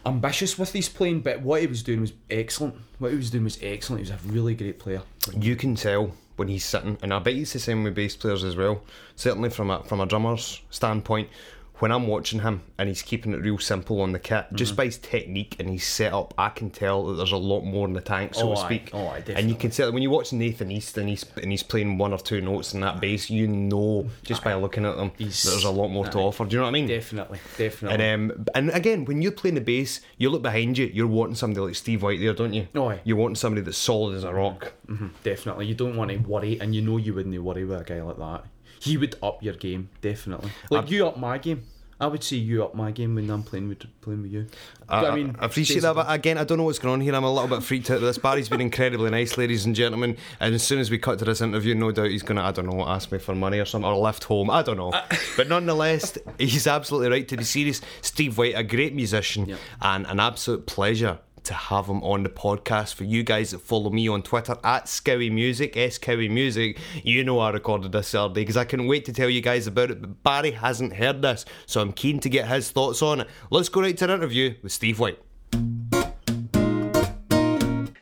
ambitious 0.06 0.58
with 0.58 0.72
his 0.74 0.90
playing, 0.90 1.22
but 1.22 1.42
what 1.42 1.62
he 1.62 1.68
was 1.68 1.84
doing 1.84 2.02
was 2.02 2.14
excellent. 2.30 2.76
What 3.00 3.12
he 3.12 3.18
was 3.18 3.30
doing 3.30 3.44
was 3.44 3.58
excellent. 3.62 4.06
He 4.06 4.12
was 4.12 4.24
a 4.24 4.28
really 4.28 4.56
great 4.56 4.80
player. 4.80 5.02
you 5.38 5.56
can 5.56 5.76
tell 5.76 6.14
when 6.40 6.48
he's 6.48 6.66
sitting, 6.66 6.98
and 7.04 7.14
I 7.14 7.20
bet 7.20 7.36
it's 7.36 7.54
the 7.54 7.60
same 7.60 7.84
with 7.84 7.94
bass 7.94 8.16
players 8.16 8.44
as 8.44 8.56
well. 8.56 8.82
Certainly 9.16 9.50
from 9.52 9.70
a 9.70 9.84
from 9.84 10.00
a 10.00 10.06
drummer's 10.06 10.62
standpoint, 10.72 11.30
when 11.80 11.92
I'm 11.92 12.08
watching 12.08 12.40
him 12.42 12.62
and 12.78 12.88
he's 12.90 13.02
keeping 13.02 13.34
it 13.34 13.38
real 13.42 13.58
simple 13.58 14.02
on 14.02 14.12
the 14.12 14.20
kit, 14.20 14.46
just 14.54 14.76
by 14.76 14.86
his 14.86 14.98
technique 14.98 15.56
and 15.60 15.70
his 15.70 15.84
setup, 15.84 16.34
I 16.38 16.50
can 16.50 16.70
tell 16.70 17.06
that 17.08 17.14
there's 17.16 17.31
a 17.31 17.38
lot 17.38 17.62
more 17.62 17.88
in 17.88 17.94
the 17.94 18.02
tank, 18.02 18.36
so 18.36 18.52
Oh, 18.52 18.56
to 18.56 18.62
speak. 18.62 18.90
Oh, 18.94 19.08
aye, 19.08 19.24
and 19.36 19.50
you 19.50 19.56
can 19.56 19.72
tell 19.72 19.92
when 19.92 20.04
you 20.04 20.10
watch 20.10 20.34
Nathan 20.34 20.72
East 20.72 20.98
and 20.98 21.10
he's 21.10 21.26
and 21.42 21.52
he's 21.52 21.64
playing 21.64 21.98
one 21.98 22.12
or 22.14 22.20
two 22.20 22.42
notes 22.42 22.74
in 22.74 22.81
that 22.81 23.00
bass, 23.00 23.30
you 23.30 23.48
know 23.48 24.08
just 24.24 24.44
by 24.44 24.54
looking 24.56 24.86
at 24.86 24.96
them 24.98 25.12
He's- 25.18 25.44
there's 25.44 25.64
a 25.64 25.72
lot 25.72 25.90
more 25.90 26.06
to 26.08 26.18
offer. 26.20 26.46
Do 26.46 26.52
you 26.54 26.58
know 26.60 26.64
what 26.64 26.70
I 26.70 26.74
mean? 26.74 26.88
Definitely, 26.88 27.40
definitely. 27.58 28.04
And 28.06 28.31
um, 28.31 28.46
and 28.56 28.70
again, 28.72 29.06
when 29.06 29.22
you're 29.22 29.31
playing 29.31 29.56
the 29.56 29.62
bass, 29.62 30.02
you 30.18 30.30
look 30.30 30.42
behind 30.42 30.78
you. 30.78 30.86
You're 30.94 31.08
wanting 31.08 31.36
somebody 31.36 31.66
like 31.68 31.76
Steve 31.76 32.04
White 32.04 32.20
there, 32.20 32.34
don't 32.34 32.54
you? 32.54 32.68
Oh, 32.76 32.90
aye. 32.90 33.00
You're 33.04 33.18
wanting 33.18 33.36
somebody 33.36 33.64
that's 33.64 33.78
solid 33.78 34.16
as 34.16 34.24
a 34.24 34.34
rock. 34.34 34.74
Mhm, 34.88 35.12
definitely. 35.24 35.66
You 35.68 35.76
don't 35.76 35.96
want 35.96 36.12
to 36.12 36.18
worry, 36.18 36.60
and 36.60 36.74
you 36.76 36.81
know 36.81 36.98
you 36.98 37.14
wouldn't 37.14 37.38
worry 37.42 37.64
with 37.66 37.81
a 37.81 37.84
guy 37.84 38.02
like 38.02 38.18
that. 38.18 38.46
He 38.80 38.98
would 38.98 39.16
up 39.22 39.44
your 39.44 39.56
game, 39.56 39.90
definitely. 40.02 40.52
Like 40.70 40.84
I've- 40.86 40.96
you 40.96 41.08
up 41.08 41.18
my 41.18 41.38
game. 41.38 41.64
I 42.02 42.08
would 42.08 42.24
say 42.24 42.38
you 42.38 42.64
up 42.64 42.74
my 42.76 42.92
game 42.92 43.16
when 43.16 43.30
I'm 43.30 43.44
playing 43.44 43.68
with 43.68 43.84
playing 44.00 44.22
with 44.22 44.31
you. 44.31 44.48
I, 44.88 45.08
I 45.08 45.16
mean, 45.16 45.36
I 45.38 45.48
appreciate 45.48 45.81
that, 45.81 45.96
but 45.96 46.06
again, 46.10 46.38
I 46.38 46.46
don't 46.46 46.58
know 46.58 46.64
what's 46.64 46.80
going 46.80 46.94
on 46.94 47.02
here. 47.02 47.14
I'm 47.14 47.26
a 47.26 47.30
little 47.34 47.50
bit 47.50 47.62
freaked 47.62 47.92
out 47.92 48.00
this. 48.00 48.18
Barry's 48.18 48.48
been 48.48 48.62
incredibly 48.62 49.10
nice, 49.10 49.38
ladies 49.38 49.66
and 49.66 49.76
gentlemen. 49.76 50.16
And 50.40 50.56
as 50.56 50.64
soon 50.64 50.80
as 50.80 50.90
we 50.90 50.98
cut 50.98 51.20
to 51.20 51.26
this 51.26 51.42
interview, 51.42 51.76
no 51.76 51.92
doubt 51.92 52.08
he's 52.12 52.24
going 52.24 52.38
to, 52.38 52.42
I 52.44 52.52
don't 52.54 52.68
know, 52.68 52.88
ask 52.88 53.12
me 53.12 53.18
for 53.18 53.36
money 53.36 53.60
or 53.60 53.66
something, 53.66 53.86
or 53.86 53.98
left 53.98 54.24
home. 54.24 54.50
I 54.50 54.62
don't 54.62 54.78
know. 54.78 54.94
but 55.36 55.50
nonetheless, 55.50 56.18
he's 56.38 56.68
absolutely 56.68 57.10
right 57.10 57.28
to 57.28 57.36
be 57.36 57.44
serious. 57.44 57.81
Steve 58.02 58.38
White, 58.38 58.54
a 58.56 58.64
great 58.64 58.96
musician, 58.96 59.48
Yep. 59.48 59.60
and 59.81 60.08
an 60.08 60.22
absolute 60.22 60.68
pleasure 60.68 61.20
to 61.44 61.54
have 61.54 61.88
him 61.88 62.04
on 62.04 62.24
the 62.24 62.30
podcast. 62.30 62.96
For 62.96 63.04
you 63.04 63.24
guys 63.24 63.52
that 63.52 63.60
follow 63.60 63.90
me 63.90 64.08
on 64.08 64.22
Twitter 64.22 64.58
at 64.64 64.86
Skowie 64.86 65.32
Music, 65.32 65.78
S 65.78 65.98
Cowie 65.98 66.30
Music, 66.30 66.78
you 67.04 67.24
know 67.24 67.40
I 67.40 67.52
recorded 67.52 67.92
this 67.92 68.12
the 68.12 68.22
other 68.22 68.34
day 68.34 68.42
because 68.42 68.58
I 68.58 68.66
couldn't 68.66 68.88
wait 68.88 69.06
to 69.06 69.14
tell 69.14 69.30
you 69.30 69.42
guys 69.42 69.68
about 69.68 69.92
it. 69.92 70.02
But 70.02 70.24
Barry 70.24 70.52
hasn't 70.52 70.96
heard 70.96 71.22
this, 71.22 71.46
so 71.66 71.81
I'm 71.81 71.94
keen 71.94 72.19
to 72.22 72.30
get 72.30 72.48
his 72.48 72.72
thoughts 72.72 73.02
on 73.02 73.22
it. 73.22 73.28
Let's 73.52 73.69
go 73.69 73.81
right 73.81 73.98
to 73.98 74.06
an 74.06 74.12
interview 74.12 74.56
with 74.62 74.72
Steve 74.72 75.00
White. 75.00 75.19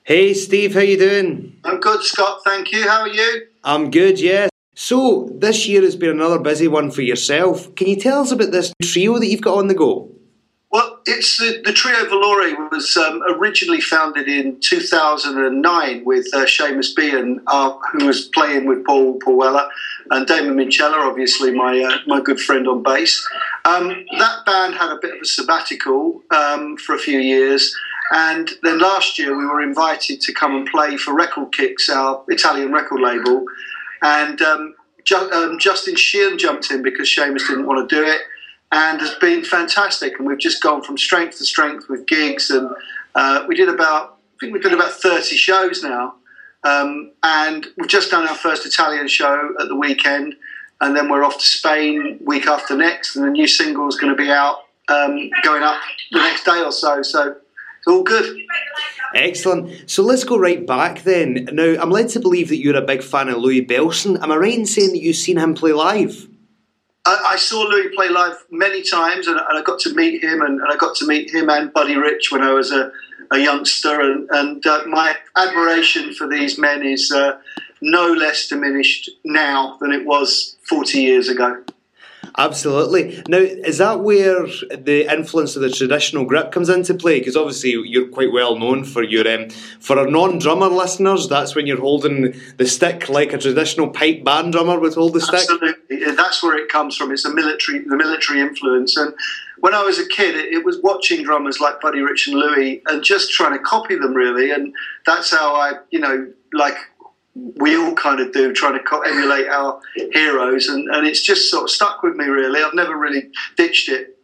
Hey 0.03 0.33
Steve, 0.33 0.73
how 0.73 0.79
you 0.79 0.97
doing? 0.97 1.59
I'm 1.65 1.79
good, 1.79 2.01
Scott. 2.01 2.39
Thank 2.45 2.71
you. 2.71 2.87
How 2.87 3.01
are 3.01 3.09
you? 3.09 3.47
I'm 3.63 3.91
good, 3.91 4.21
yeah. 4.21 4.47
So 4.73 5.27
this 5.33 5.67
year 5.67 5.81
has 5.81 5.95
been 5.95 6.11
another 6.11 6.39
busy 6.39 6.67
one 6.67 6.91
for 6.91 7.01
yourself. 7.01 7.73
Can 7.75 7.87
you 7.87 7.95
tell 7.95 8.21
us 8.21 8.31
about 8.31 8.51
this 8.51 8.71
trio 8.81 9.17
that 9.19 9.25
you've 9.25 9.41
got 9.41 9.57
on 9.57 9.67
the 9.67 9.73
go? 9.73 10.11
It's 11.09 11.37
the, 11.37 11.61
the 11.63 11.71
trio 11.71 12.03
Valore 12.05 12.69
was 12.69 12.97
um, 12.97 13.23
originally 13.29 13.79
founded 13.79 14.27
in 14.27 14.59
2009 14.59 16.03
with 16.03 16.27
uh, 16.33 16.39
Seamus 16.39 16.93
Beaghen, 16.93 17.39
uh, 17.47 17.77
who 17.93 18.05
was 18.05 18.25
playing 18.27 18.65
with 18.65 18.85
Paul 18.85 19.17
Weller 19.25 19.69
and 20.11 20.27
Damon 20.27 20.55
Minchella, 20.55 21.07
obviously 21.07 21.51
my 21.51 21.79
uh, 21.79 21.99
my 22.07 22.19
good 22.19 22.41
friend 22.41 22.67
on 22.67 22.83
bass. 22.83 23.25
Um, 23.63 24.05
that 24.19 24.45
band 24.45 24.75
had 24.75 24.91
a 24.91 24.99
bit 25.01 25.15
of 25.15 25.21
a 25.21 25.25
sabbatical 25.25 26.21
um, 26.31 26.75
for 26.75 26.93
a 26.93 26.99
few 26.99 27.19
years, 27.19 27.73
and 28.11 28.49
then 28.63 28.79
last 28.79 29.17
year 29.17 29.37
we 29.37 29.45
were 29.45 29.61
invited 29.61 30.19
to 30.21 30.33
come 30.33 30.55
and 30.55 30.67
play 30.67 30.97
for 30.97 31.13
Record 31.13 31.53
Kicks, 31.53 31.89
our 31.89 32.21
Italian 32.27 32.73
record 32.73 32.99
label, 32.99 33.45
and 34.01 34.41
um, 34.41 34.75
Ju- 35.05 35.31
um, 35.31 35.57
Justin 35.57 35.95
Sheehan 35.95 36.37
jumped 36.37 36.69
in 36.69 36.81
because 36.81 37.07
Seamus 37.07 37.47
didn't 37.47 37.65
want 37.65 37.89
to 37.89 37.95
do 37.95 38.03
it 38.05 38.21
and 38.71 38.99
has 38.99 39.15
been 39.15 39.43
fantastic. 39.43 40.17
And 40.17 40.27
we've 40.27 40.37
just 40.37 40.61
gone 40.61 40.83
from 40.83 40.97
strength 40.97 41.37
to 41.37 41.45
strength 41.45 41.89
with 41.89 42.05
gigs, 42.05 42.49
and 42.49 42.69
uh, 43.15 43.45
we 43.47 43.55
did 43.55 43.69
about 43.69 44.17
I 44.35 44.37
think 44.39 44.53
we've 44.53 44.63
done 44.63 44.73
about 44.73 44.91
thirty 44.91 45.35
shows 45.35 45.83
now, 45.83 46.15
um, 46.63 47.11
and 47.23 47.67
we've 47.77 47.89
just 47.89 48.11
done 48.11 48.27
our 48.27 48.35
first 48.35 48.65
Italian 48.65 49.07
show 49.07 49.55
at 49.59 49.67
the 49.67 49.75
weekend, 49.75 50.35
and 50.81 50.95
then 50.95 51.09
we're 51.09 51.23
off 51.23 51.37
to 51.37 51.45
Spain 51.45 52.19
week 52.23 52.47
after 52.47 52.75
next, 52.75 53.15
and 53.15 53.25
the 53.25 53.31
new 53.31 53.47
single 53.47 53.87
is 53.87 53.97
going 53.97 54.15
to 54.15 54.21
be 54.21 54.29
out 54.29 54.57
um, 54.89 55.29
going 55.43 55.63
up 55.63 55.79
the 56.11 56.19
next 56.19 56.45
day 56.45 56.61
or 56.61 56.71
so. 56.71 57.01
So 57.01 57.35
it's 57.77 57.87
all 57.87 58.03
good. 58.03 58.37
Excellent. 59.15 59.89
So 59.89 60.03
let's 60.03 60.23
go 60.23 60.37
right 60.37 60.65
back 60.65 61.03
then. 61.03 61.47
Now, 61.53 61.75
I'm 61.81 61.89
led 61.89 62.09
to 62.09 62.19
believe 62.19 62.49
that 62.49 62.57
you're 62.57 62.75
a 62.75 62.81
big 62.81 63.01
fan 63.01 63.29
of 63.29 63.37
Louis 63.37 63.65
Bellson. 63.65 64.21
Am 64.21 64.31
I 64.31 64.35
right 64.35 64.53
in 64.53 64.65
saying 64.65 64.91
that 64.91 65.01
you've 65.01 65.15
seen 65.15 65.37
him 65.37 65.53
play 65.53 65.71
live? 65.71 66.27
I, 67.07 67.35
saw 67.37 67.61
Louis 67.63 67.89
play 67.95 68.09
live 68.09 68.35
many 68.51 68.81
times, 68.81 69.27
and, 69.27 69.37
and 69.37 69.57
I 69.57 69.61
got 69.61 69.79
to 69.81 69.93
meet 69.93 70.23
him, 70.23 70.41
and, 70.41 70.59
and 70.59 70.71
I 70.71 70.75
got 70.75 70.95
to 70.97 71.07
meet 71.07 71.33
him 71.33 71.49
and 71.49 71.71
Buddy 71.71 71.95
Rich 71.95 72.31
when 72.31 72.41
I 72.41 72.51
was 72.51 72.71
a, 72.71 72.91
a 73.31 73.37
youngster, 73.37 74.01
and, 74.01 74.27
and 74.31 74.65
uh, 74.65 74.83
my 74.87 75.15
admiration 75.35 76.13
for 76.13 76.27
these 76.27 76.57
men 76.57 76.83
is 76.85 77.11
uh, 77.11 77.39
no 77.81 78.11
less 78.11 78.47
diminished 78.47 79.09
now 79.23 79.77
than 79.79 79.91
it 79.91 80.05
was 80.05 80.57
40 80.63 80.99
years 80.99 81.29
ago. 81.29 81.63
Absolutely. 82.39 83.23
Now, 83.27 83.39
is 83.39 83.79
that 83.79 84.01
where 84.01 84.45
the 84.45 85.11
influence 85.11 85.55
of 85.55 85.63
the 85.63 85.71
traditional 85.71 86.23
grip 86.23 86.51
comes 86.51 86.69
into 86.69 86.93
play? 86.93 87.17
Because 87.17 87.35
obviously 87.35 87.71
you're 87.71 88.09
quite 88.09 88.31
well 88.31 88.59
known 88.59 88.83
for 88.83 89.01
your 89.01 89.27
um, 89.27 89.49
for 89.79 89.97
our 89.97 90.05
non-drummer 90.05 90.67
listeners. 90.67 91.27
That's 91.27 91.55
when 91.55 91.65
you're 91.65 91.79
holding 91.79 92.35
the 92.57 92.67
stick 92.67 93.09
like 93.09 93.33
a 93.33 93.39
traditional 93.39 93.89
pipe 93.89 94.23
band 94.23 94.53
drummer 94.53 94.79
would 94.79 94.93
hold 94.93 95.13
the 95.13 95.21
stick. 95.21 95.39
Absolutely, 95.49 96.11
that's 96.11 96.43
where 96.43 96.55
it 96.55 96.69
comes 96.69 96.95
from. 96.95 97.11
It's 97.11 97.25
a 97.25 97.33
military, 97.33 97.79
the 97.79 97.97
military 97.97 98.39
influence. 98.39 98.95
And 98.97 99.15
when 99.57 99.73
I 99.73 99.81
was 99.81 99.97
a 99.97 100.07
kid, 100.07 100.35
it, 100.35 100.53
it 100.53 100.63
was 100.63 100.79
watching 100.83 101.23
drummers 101.23 101.59
like 101.59 101.81
Buddy 101.81 102.01
Rich 102.01 102.27
and 102.27 102.37
Louie 102.37 102.83
and 102.85 103.03
just 103.03 103.31
trying 103.31 103.53
to 103.53 103.63
copy 103.63 103.95
them 103.95 104.13
really. 104.13 104.51
And 104.51 104.75
that's 105.07 105.31
how 105.31 105.55
I, 105.55 105.73
you 105.89 105.99
know, 105.99 106.31
like 106.53 106.77
we 107.57 107.77
all 107.77 107.93
kind 107.93 108.19
of 108.19 108.31
do, 108.31 108.53
trying 108.53 108.77
to 108.79 109.01
emulate 109.05 109.47
our 109.47 109.79
heroes, 110.13 110.67
and, 110.67 110.87
and 110.93 111.05
it's 111.05 111.21
just 111.21 111.51
sort 111.51 111.63
of 111.63 111.69
stuck 111.69 112.03
with 112.03 112.15
me. 112.15 112.25
Really, 112.25 112.61
I've 112.61 112.73
never 112.73 112.97
really 112.97 113.29
ditched 113.55 113.89
it. 113.89 114.17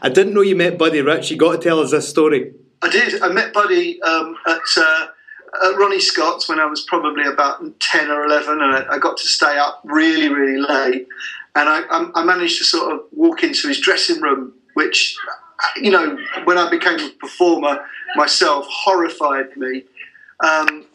I 0.00 0.08
didn't 0.08 0.34
know 0.34 0.42
you 0.42 0.56
met 0.56 0.78
Buddy 0.78 1.00
Rich. 1.00 1.30
You 1.30 1.36
got 1.36 1.52
to 1.52 1.58
tell 1.58 1.80
us 1.80 1.90
this 1.90 2.08
story. 2.08 2.52
I 2.82 2.88
did. 2.88 3.22
I 3.22 3.28
met 3.28 3.52
Buddy 3.52 4.02
um, 4.02 4.36
at, 4.46 4.60
uh, 4.76 5.06
at 5.64 5.76
Ronnie 5.76 6.00
Scott's 6.00 6.48
when 6.48 6.58
I 6.58 6.66
was 6.66 6.82
probably 6.82 7.24
about 7.24 7.62
ten 7.80 8.10
or 8.10 8.24
eleven, 8.24 8.60
and 8.60 8.74
I, 8.74 8.94
I 8.94 8.98
got 8.98 9.16
to 9.18 9.26
stay 9.26 9.58
up 9.58 9.80
really, 9.84 10.28
really 10.28 10.60
late. 10.60 11.06
And 11.54 11.68
I, 11.68 11.82
I 12.14 12.24
managed 12.24 12.58
to 12.58 12.64
sort 12.64 12.92
of 12.92 13.00
walk 13.12 13.44
into 13.44 13.68
his 13.68 13.78
dressing 13.78 14.22
room, 14.22 14.54
which, 14.72 15.16
you 15.76 15.90
know, 15.90 16.18
when 16.44 16.56
I 16.56 16.70
became 16.70 16.98
a 16.98 17.10
performer 17.20 17.84
myself, 18.16 18.66
horrified 18.70 19.54
me. 19.56 19.84
Um, 20.42 20.86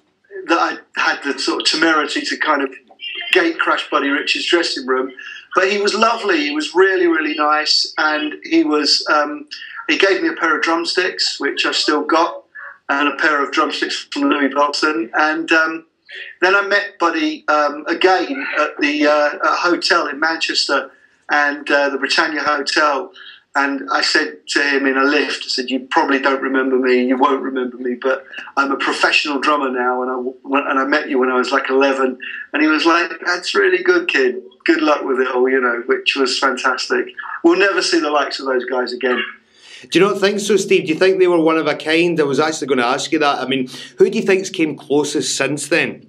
that 0.48 0.58
I 0.60 1.02
had 1.02 1.24
the 1.24 1.40
sort 1.40 1.62
of 1.62 1.68
temerity 1.68 2.22
to 2.22 2.38
kind 2.38 2.62
of 2.62 2.74
gate 3.32 3.60
crash 3.60 3.90
Buddy 3.90 4.10
Rich's 4.10 4.46
dressing 4.46 4.86
room. 4.86 5.12
But 5.56 5.72
he 5.72 5.80
was 5.80 5.94
lovely. 5.94 6.40
He 6.42 6.52
was 6.52 6.76
really, 6.76 7.08
really 7.08 7.36
nice, 7.36 7.94
and 7.98 8.36
he 8.44 8.64
was. 8.64 9.06
Um, 9.12 9.48
he 9.88 9.98
gave 9.98 10.22
me 10.22 10.28
a 10.28 10.34
pair 10.34 10.56
of 10.56 10.64
drumsticks, 10.64 11.40
which 11.40 11.66
I've 11.66 11.76
still 11.76 12.04
got, 12.04 12.44
and 12.90 13.08
a 13.08 13.16
pair 13.16 13.44
of 13.44 13.52
drumsticks 13.52 14.08
from 14.12 14.24
Louis 14.24 14.50
Bellson. 14.50 15.10
And 15.14 15.52
um, 15.52 15.86
then 16.42 16.56
I 16.56 16.62
met 16.68 17.00
Buddy 17.00 17.48
um, 17.48 17.86
again 17.88 18.46
at 18.60 18.78
the 18.80 19.08
uh, 19.08 19.30
at 19.36 19.60
hotel 19.60 20.08
in 20.08 20.20
Manchester, 20.20 20.92
and 21.30 21.70
uh, 21.72 21.90
the 21.90 21.98
Britannia 21.98 22.42
Hotel. 22.42 23.12
And 23.58 23.90
I 23.92 24.02
said 24.02 24.48
to 24.50 24.62
him 24.62 24.86
in 24.86 24.98
a 24.98 25.04
lift, 25.04 25.44
I 25.46 25.48
said, 25.48 25.72
"You 25.72 25.80
probably 25.90 26.20
don't 26.20 26.44
remember 26.44 26.78
me. 26.78 27.06
You 27.08 27.18
won't 27.18 27.42
remember 27.42 27.78
me, 27.78 27.96
but 27.96 28.24
I'm 28.56 28.72
a 28.72 28.78
professional 28.78 29.40
drummer 29.40 29.72
now, 29.72 30.04
and 30.04 30.12
I 30.12 30.70
and 30.70 30.80
I 30.80 30.86
met 30.86 31.10
you 31.10 31.18
when 31.18 31.32
I 31.32 31.38
was 31.38 31.52
like 31.52 31.68
11." 31.68 32.20
And 32.54 32.62
he 32.62 32.68
was 32.68 32.86
like, 32.86 33.12
"That's 33.26 33.56
really 33.56 33.82
good, 33.82 34.08
kid. 34.08 34.44
Good 34.64 34.82
luck 34.82 35.04
with 35.04 35.20
it 35.20 35.30
all," 35.30 35.50
you 35.50 35.60
know, 35.60 35.82
which 35.88 36.16
was 36.16 36.38
fantastic. 36.38 37.08
We'll 37.44 37.58
never 37.58 37.82
see 37.82 38.00
the 38.00 38.12
likes 38.12 38.40
of 38.40 38.46
those 38.46 38.66
guys 38.66 38.94
again. 38.94 39.24
Do 39.90 40.00
you 40.00 40.06
not 40.06 40.20
think 40.20 40.40
so, 40.40 40.56
Steve? 40.56 40.86
Do 40.86 40.94
you 40.94 41.00
think 41.00 41.20
they 41.20 41.28
were 41.28 41.40
one 41.40 41.58
of 41.58 41.68
a 41.68 41.76
kind? 41.76 42.20
I 42.20 42.24
was 42.24 42.40
actually 42.40 42.68
going 42.68 42.80
to 42.80 42.86
ask 42.86 43.12
you 43.12 43.20
that. 43.20 43.40
I 43.40 43.48
mean, 43.48 43.70
who 43.98 44.10
do 44.10 44.18
you 44.20 44.26
think's 44.26 44.50
came 44.50 44.76
closest 44.76 45.36
since 45.36 45.68
then? 45.68 46.07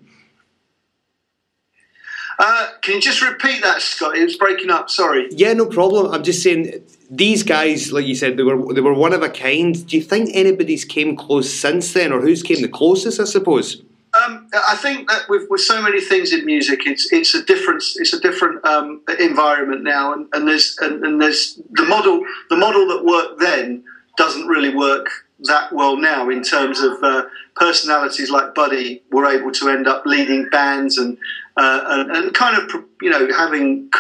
Uh, 2.38 2.68
can 2.82 2.94
you 2.94 3.00
just 3.00 3.20
repeat 3.20 3.62
that, 3.62 3.82
Scott? 3.82 4.16
It 4.16 4.22
was 4.22 4.36
breaking 4.36 4.70
up. 4.70 4.90
Sorry. 4.90 5.28
Yeah, 5.32 5.52
no 5.54 5.66
problem. 5.66 6.12
I'm 6.12 6.22
just 6.22 6.42
saying 6.42 6.84
these 7.10 7.42
guys, 7.42 7.92
like 7.92 8.06
you 8.06 8.14
said, 8.14 8.36
they 8.36 8.44
were 8.44 8.72
they 8.72 8.80
were 8.80 8.94
one 8.94 9.12
of 9.12 9.22
a 9.22 9.28
kind. 9.28 9.86
Do 9.86 9.96
you 9.96 10.02
think 10.02 10.30
anybody's 10.34 10.84
came 10.84 11.16
close 11.16 11.52
since 11.52 11.92
then, 11.92 12.12
or 12.12 12.20
who's 12.20 12.42
came 12.42 12.62
the 12.62 12.68
closest? 12.68 13.18
I 13.18 13.24
suppose. 13.24 13.82
Um, 14.24 14.48
I 14.54 14.74
think 14.76 15.08
that 15.10 15.28
with, 15.28 15.50
with 15.50 15.60
so 15.60 15.82
many 15.82 16.00
things 16.00 16.32
in 16.32 16.44
music, 16.44 16.86
it's 16.86 17.12
it's 17.12 17.34
a 17.34 17.42
different 17.44 17.82
it's 17.96 18.12
a 18.12 18.20
different 18.20 18.64
um, 18.64 19.02
environment 19.18 19.82
now, 19.82 20.12
and, 20.12 20.28
and 20.32 20.46
there's 20.46 20.76
and, 20.80 21.04
and 21.04 21.20
there's 21.20 21.60
the 21.72 21.84
model 21.84 22.24
the 22.50 22.56
model 22.56 22.86
that 22.88 23.04
worked 23.04 23.40
then 23.40 23.82
doesn't 24.16 24.46
really 24.46 24.74
work 24.74 25.08
that 25.40 25.72
well 25.72 25.96
now 25.96 26.28
in 26.28 26.42
terms 26.42 26.80
of 26.80 27.02
uh, 27.02 27.24
personalities 27.54 28.30
like 28.30 28.54
Buddy 28.54 29.02
were 29.12 29.26
able 29.26 29.52
to 29.52 29.68
end 29.68 29.86
up 29.86 30.04
leading 30.04 30.48
bands 30.50 30.98
and 30.98 31.16
uh, 31.58 31.84
and, 31.88 32.10
and, 32.12 32.34
kind 32.34 32.56
of 32.56 32.84
you 33.02 33.10
know 33.10 33.30
having 33.32 33.90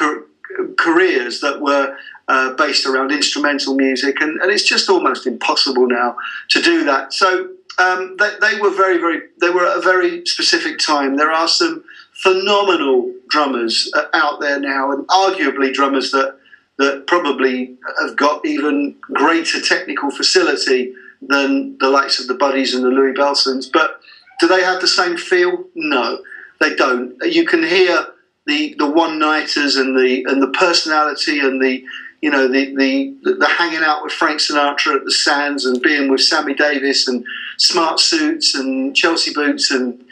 careers 0.76 1.40
that 1.40 1.60
were 1.60 1.96
uh, 2.28 2.52
based 2.54 2.86
around 2.86 3.10
instrumental 3.10 3.74
music, 3.74 4.20
and, 4.20 4.40
and, 4.40 4.52
it's 4.52 4.62
just 4.62 4.88
almost 4.88 5.26
impossible 5.26 5.86
now 5.86 6.16
to 6.50 6.62
do 6.62 6.84
that. 6.84 7.12
So 7.12 7.48
um, 7.78 8.16
they, 8.18 8.30
they, 8.40 8.60
were 8.60 8.70
very, 8.70 8.98
very, 8.98 9.22
they 9.40 9.50
were 9.50 9.66
at 9.66 9.78
a 9.78 9.80
very 9.80 10.24
specific 10.26 10.78
time. 10.78 11.16
There 11.16 11.32
are 11.32 11.48
some 11.48 11.82
phenomenal 12.12 13.12
drummers 13.28 13.90
uh, 13.94 14.04
out 14.14 14.40
there 14.40 14.60
now, 14.60 14.92
and 14.92 15.06
arguably 15.08 15.72
drummers 15.72 16.10
that 16.12 16.36
that 16.78 17.08
probably 17.08 17.76
have 18.00 18.14
got 18.14 18.46
even 18.46 18.94
greater 19.12 19.60
technical 19.60 20.12
facility 20.12 20.94
than 21.22 21.76
the 21.78 21.88
likes 21.88 22.20
of 22.20 22.28
the 22.28 22.34
Buddies 22.34 22.72
and 22.72 22.84
the 22.84 22.88
Louis 22.88 23.14
Bellsons. 23.14 23.66
But 23.72 24.00
do 24.38 24.46
they 24.46 24.62
have 24.62 24.80
the 24.80 24.86
same 24.86 25.16
feel? 25.16 25.64
No 25.74 26.20
they 26.60 26.74
don't. 26.74 27.14
You 27.22 27.46
can 27.46 27.62
hear 27.62 28.06
the 28.46 28.74
the 28.78 28.90
one 28.90 29.18
nighters 29.18 29.76
and 29.76 29.96
the 29.96 30.24
and 30.28 30.42
the 30.42 30.48
personality 30.48 31.38
and 31.40 31.62
the 31.62 31.84
you 32.20 32.30
know 32.30 32.48
the, 32.48 32.74
the 32.74 33.36
the 33.38 33.46
hanging 33.46 33.82
out 33.82 34.02
with 34.02 34.12
Frank 34.12 34.40
Sinatra 34.40 34.96
at 34.96 35.04
the 35.04 35.12
Sands 35.12 35.64
and 35.64 35.80
being 35.82 36.10
with 36.10 36.20
Sammy 36.20 36.54
Davis 36.54 37.06
and 37.06 37.24
smart 37.58 38.00
suits 38.00 38.54
and 38.54 38.94
Chelsea 38.96 39.32
boots 39.32 39.70
and 39.70 40.02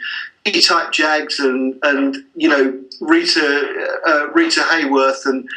E-type 0.45 0.91
Jags 0.91 1.39
and 1.39 1.77
and 1.83 2.17
you 2.35 2.47
know 2.47 2.79
Rita 3.01 3.99
uh, 4.07 4.27
Rita 4.31 4.61
Hayworth 4.61 5.25
and 5.25 5.49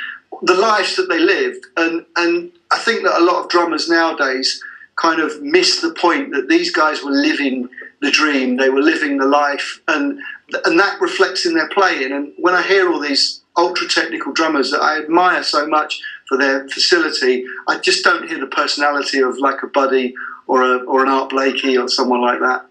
the 0.43 0.55
lives 0.55 0.97
that 0.97 1.09
they 1.09 1.19
lived. 1.19 1.67
And 1.77 2.05
and 2.17 2.51
I 2.71 2.79
think 2.79 3.05
that 3.05 3.21
a 3.21 3.25
lot 3.25 3.45
of 3.45 3.51
drummers 3.51 3.89
nowadays 3.89 4.63
kind 4.97 5.21
of 5.21 5.41
miss 5.43 5.81
the 5.81 5.95
point 5.95 6.33
that 6.33 6.49
these 6.49 6.71
guys 6.71 7.03
were 7.03 7.11
living 7.11 7.69
the 8.01 8.11
dream, 8.11 8.57
they 8.57 8.71
were 8.71 8.83
living 8.83 9.19
the 9.19 9.27
life, 9.27 9.81
and 9.89 10.19
and 10.65 10.79
that 10.79 11.01
reflects 11.01 11.47
in 11.47 11.55
their 11.55 11.69
playing. 11.69 12.13
And 12.13 12.33
when 12.39 12.55
I 12.55 12.63
hear 12.63 12.91
all 12.91 13.01
these 13.01 13.41
ultra 13.57 13.89
technical 13.89 14.33
drummers 14.33 14.71
that 14.71 14.81
I 14.81 14.99
admire 14.99 15.43
so 15.43 15.67
much 15.67 16.01
for 16.29 16.39
their 16.39 16.69
facility, 16.69 17.45
I 17.69 17.79
just 17.79 18.05
don't 18.05 18.29
hear 18.29 18.39
the 18.39 18.47
personality 18.47 19.21
of 19.21 19.39
like 19.39 19.63
a 19.63 19.67
Buddy 19.67 20.15
or 20.47 20.63
a, 20.63 20.79
or 20.85 21.03
an 21.03 21.09
Art 21.09 21.31
Blakey 21.31 21.77
or 21.77 21.89
someone 21.89 22.21
like 22.21 22.41
that. 22.41 22.67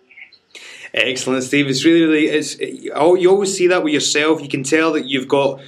Excellent, 0.94 1.44
Steve. 1.44 1.68
It's 1.68 1.86
really, 1.86 2.02
really, 2.02 2.26
it's. 2.28 2.58
Oh, 2.96 3.16
you 3.16 3.30
always 3.30 3.56
see 3.56 3.68
that 3.68 3.84
with 3.84 3.94
yourself. 3.94 4.42
You 4.42 4.50
can 4.50 4.64
tell 4.64 4.94
that 4.94 5.06
you've 5.06 5.28
got 5.28 5.62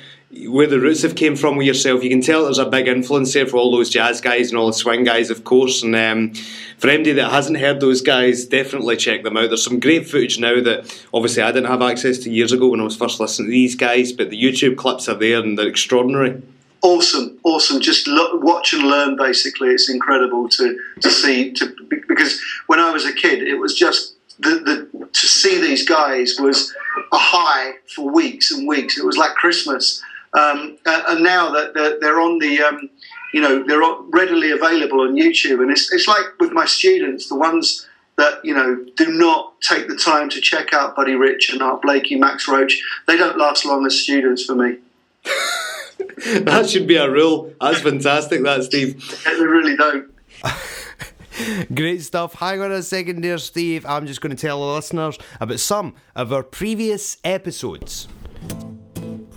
where 0.48 0.68
the 0.68 0.80
roots 0.80 1.02
have 1.02 1.16
came 1.16 1.36
from 1.36 1.58
with 1.58 1.68
yourself. 1.68 2.04
You 2.04 2.10
can 2.10 2.22
tell 2.22 2.44
there's 2.44 2.58
a 2.58 2.66
big 2.66 2.88
influence 2.88 3.34
there 3.34 3.46
for 3.46 3.58
all 3.58 3.72
those 3.72 3.90
jazz 3.90 4.22
guys 4.22 4.50
and 4.50 4.58
all 4.58 4.68
the 4.68 4.74
swing 4.74 5.04
guys, 5.04 5.30
of 5.30 5.44
course. 5.44 5.84
And 5.84 5.96
um, 5.96 6.34
for 6.78 6.88
anybody 6.90 7.14
that 7.14 7.32
hasn't 7.32 7.60
heard 7.60 7.80
those 7.82 8.02
guys, 8.02 8.46
definitely 8.46 8.96
check 8.96 9.24
them 9.24 9.36
out. 9.36 9.50
There's 9.50 9.64
some 9.64 9.80
great 9.80 10.08
footage 10.08 10.40
now 10.40 10.62
that 10.62 11.06
obviously 11.14 11.44
I 11.44 11.52
didn't 11.52 11.70
have 11.70 11.82
access 11.82 12.18
to 12.20 12.32
years 12.32 12.54
ago 12.54 12.70
when 12.70 12.80
I 12.80 12.86
was 12.86 12.96
first 12.96 13.20
listening 13.20 13.48
to 13.48 13.52
these 13.52 13.76
guys, 13.76 14.14
but 14.14 14.30
the 14.30 14.42
YouTube 14.42 14.78
clips 14.78 15.10
are 15.10 15.16
there 15.16 15.40
and 15.40 15.58
they're 15.58 15.68
extraordinary. 15.68 16.42
Awesome, 16.82 17.38
awesome. 17.44 17.82
Just 17.82 18.08
watch 18.10 18.74
and 18.74 18.84
learn. 18.84 19.16
Basically, 19.16 19.70
it's 19.70 19.90
incredible 19.90 20.50
to 20.50 20.80
to 21.02 21.12
see. 21.12 21.52
To 21.54 21.76
because 22.08 22.42
when 22.66 22.80
I 22.80 22.90
was 22.90 23.06
a 23.06 23.14
kid, 23.14 23.44
it 23.44 23.60
was 23.60 23.78
just 23.78 24.16
the, 24.40 24.50
the 24.92 25.08
to 25.08 25.28
see 25.28 25.62
these 25.62 25.88
guys 25.88 26.38
was 26.40 26.74
a 27.12 27.18
high 27.20 27.74
for 27.94 28.10
weeks 28.12 28.52
and 28.52 28.68
weeks. 28.68 28.98
It 28.98 29.06
was 29.06 29.16
like 29.16 29.36
Christmas 29.36 30.02
um, 30.34 30.78
and 30.86 31.24
now 31.24 31.52
that 31.52 31.74
they're 32.00 32.20
on 32.20 32.40
the, 32.40 32.62
um, 32.62 32.90
you 33.34 33.42
know, 33.42 33.64
they're 33.64 33.82
readily 34.10 34.52
available 34.52 35.02
on 35.02 35.16
YouTube. 35.16 35.62
And 35.62 35.72
it's, 35.72 35.92
it's 35.92 36.08
like 36.08 36.26
with 36.40 36.52
my 36.52 36.66
students, 36.66 37.28
the 37.28 37.36
ones 37.36 37.88
that, 38.18 38.44
you 38.44 38.54
know, 38.54 38.86
do 38.96 39.12
not 39.12 39.60
take 39.62 39.88
the 39.88 39.96
time 39.96 40.30
to 40.30 40.42
check 40.42 40.74
out 40.74 40.96
Buddy 40.96 41.16
Rich 41.16 41.52
and 41.52 41.62
Art 41.62 41.82
Blakey, 41.82 42.16
Max 42.16 42.48
Roach, 42.48 42.82
they 43.08 43.18
don't 43.18 43.38
last 43.38 43.66
long 43.66 43.86
as 43.86 44.02
students 44.02 44.46
for 44.46 44.56
me. 44.56 44.78
that 46.42 46.70
should 46.70 46.88
be 46.88 46.96
a 46.96 47.10
rule. 47.10 47.54
That's 47.60 47.82
fantastic, 47.82 48.44
that, 48.44 48.64
Steve. 48.64 49.24
they 49.26 49.44
really 49.44 49.76
don't. 49.76 50.12
Great 51.76 52.02
stuff. 52.04 52.36
Hang 52.36 52.62
on 52.62 52.72
a 52.72 52.84
second 52.84 53.24
there, 53.24 53.38
Steve. 53.38 53.86
I'm 53.86 54.06
just 54.06 54.22
going 54.22 54.36
to 54.36 54.42
tell 54.42 54.60
the 54.60 54.74
listeners 54.76 55.18
about 55.40 55.60
some 55.60 55.96
of 56.16 56.32
our 56.32 56.44
previous 56.44 57.18
episodes. 57.24 58.08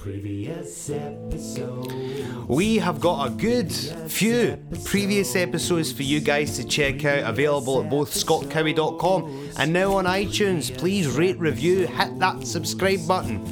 Previous 0.05 0.91
episode. 0.91 2.47
We 2.47 2.77
have 2.77 3.01
got 3.01 3.27
a 3.27 3.31
good 3.31 3.73
few 3.73 4.59
previous 4.85 5.35
episodes 5.35 5.93
for 5.93 6.03
you 6.03 6.21
guys 6.21 6.59
to 6.59 6.65
check 6.69 7.07
out, 7.07 7.25
available 7.27 7.83
at 7.83 7.89
both 7.89 8.11
scottcowie.com 8.11 9.53
and 9.57 9.73
now 9.73 9.95
on 9.95 10.05
iTunes. 10.05 10.77
Please 10.77 11.09
rate, 11.09 11.39
review, 11.39 11.87
hit 11.87 12.19
that 12.19 12.47
subscribe 12.47 13.09
button. 13.09 13.43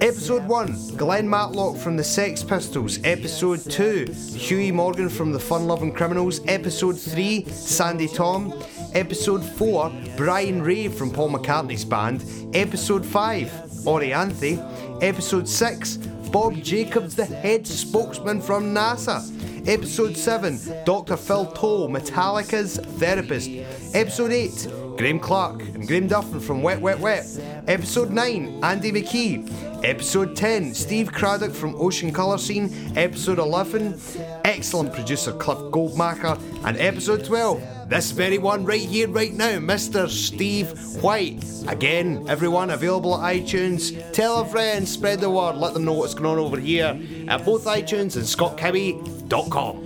Episode 0.00 0.46
1 0.46 0.96
Glenn 0.96 1.28
Matlock 1.28 1.76
from 1.76 1.98
the 1.98 2.04
Sex 2.04 2.42
Pistols. 2.42 2.98
Episode 3.04 3.60
2 3.70 4.06
Huey 4.34 4.72
Morgan 4.72 5.10
from 5.10 5.30
the 5.30 5.38
Fun 5.38 5.66
Loving 5.66 5.92
Criminals. 5.92 6.40
Episode 6.46 6.98
3 6.98 7.44
Sandy 7.50 8.08
Tom. 8.08 8.54
Episode 8.96 9.44
4 9.44 9.92
Brian 10.16 10.62
Ray 10.62 10.88
from 10.88 11.10
Paul 11.10 11.28
McCartney's 11.28 11.84
band. 11.84 12.24
Episode 12.54 13.04
5 13.04 13.46
Orianthi. 13.84 14.56
Episode 15.02 15.46
6 15.46 15.98
Bob 16.32 16.54
Jacobs, 16.62 17.14
the 17.14 17.26
head 17.26 17.66
spokesman 17.66 18.40
from 18.40 18.74
NASA. 18.74 19.20
Episode 19.68 20.16
7, 20.16 20.58
Dr. 20.86 21.18
Phil 21.18 21.44
Towle, 21.44 21.90
Metallica's 21.90 22.78
therapist. 22.98 23.50
Episode 23.94 24.32
8, 24.32 24.68
Graeme 24.96 25.20
Clark 25.20 25.60
and 25.60 25.86
Graeme 25.86 26.08
Duffin 26.08 26.40
from 26.40 26.62
Wet 26.62 26.80
Wet 26.80 26.98
Wet. 26.98 27.26
Episode 27.66 28.10
9, 28.10 28.64
Andy 28.64 28.92
McKee. 28.92 29.84
Episode 29.84 30.34
10, 30.34 30.72
Steve 30.72 31.12
Cradock 31.12 31.54
from 31.54 31.74
Ocean 31.76 32.14
Colour 32.14 32.38
Scene. 32.38 32.72
Episode 32.96 33.38
11, 33.38 34.00
excellent 34.46 34.94
producer 34.94 35.32
Cliff 35.32 35.58
Goldmacher. 35.70 36.40
And 36.64 36.78
episode 36.78 37.26
12, 37.26 37.75
this 37.88 38.10
very 38.10 38.38
one 38.38 38.64
right 38.64 38.80
here, 38.80 39.08
right 39.08 39.32
now, 39.32 39.58
Mr. 39.58 40.08
Steve 40.08 40.72
White. 41.02 41.44
Again, 41.68 42.26
everyone 42.28 42.70
available 42.70 43.20
at 43.22 43.36
iTunes. 43.36 44.12
Tell 44.12 44.40
a 44.40 44.46
friend, 44.46 44.88
spread 44.88 45.20
the 45.20 45.30
word, 45.30 45.56
let 45.56 45.74
them 45.74 45.84
know 45.84 45.92
what's 45.92 46.14
going 46.14 46.26
on 46.26 46.38
over 46.38 46.58
here 46.58 47.00
at 47.28 47.44
both 47.44 47.64
iTunes 47.64 48.16
and 48.16 48.24
scottcowie.com. 48.24 49.84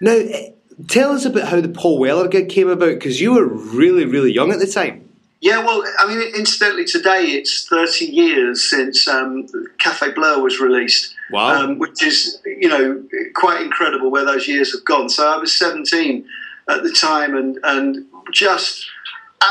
Now, 0.00 0.12
eh, 0.12 0.50
tell 0.86 1.12
us 1.12 1.24
about 1.24 1.48
how 1.48 1.60
the 1.60 1.68
Paul 1.68 1.98
Weller 1.98 2.28
gig 2.28 2.48
came 2.48 2.68
about 2.68 2.94
because 2.94 3.20
you 3.20 3.34
were 3.34 3.46
really, 3.46 4.04
really 4.04 4.32
young 4.32 4.52
at 4.52 4.60
the 4.60 4.66
time. 4.66 5.08
Yeah, 5.40 5.64
well, 5.64 5.84
I 5.98 6.06
mean, 6.06 6.20
incidentally, 6.34 6.84
today 6.84 7.26
it's 7.26 7.66
30 7.66 8.06
years 8.06 8.68
since 8.68 9.06
um, 9.06 9.46
Café 9.78 10.14
Bleu 10.14 10.42
was 10.42 10.58
released. 10.58 11.14
Wow. 11.30 11.62
Um, 11.62 11.78
which 11.78 12.02
is, 12.02 12.40
you 12.46 12.68
know, 12.68 13.04
quite 13.34 13.60
incredible 13.60 14.10
where 14.10 14.24
those 14.24 14.48
years 14.48 14.72
have 14.72 14.84
gone. 14.84 15.08
So 15.08 15.28
I 15.28 15.36
was 15.36 15.58
17 15.58 16.26
at 16.70 16.82
the 16.82 16.92
time 16.92 17.36
and, 17.36 17.58
and 17.64 18.06
just 18.32 18.88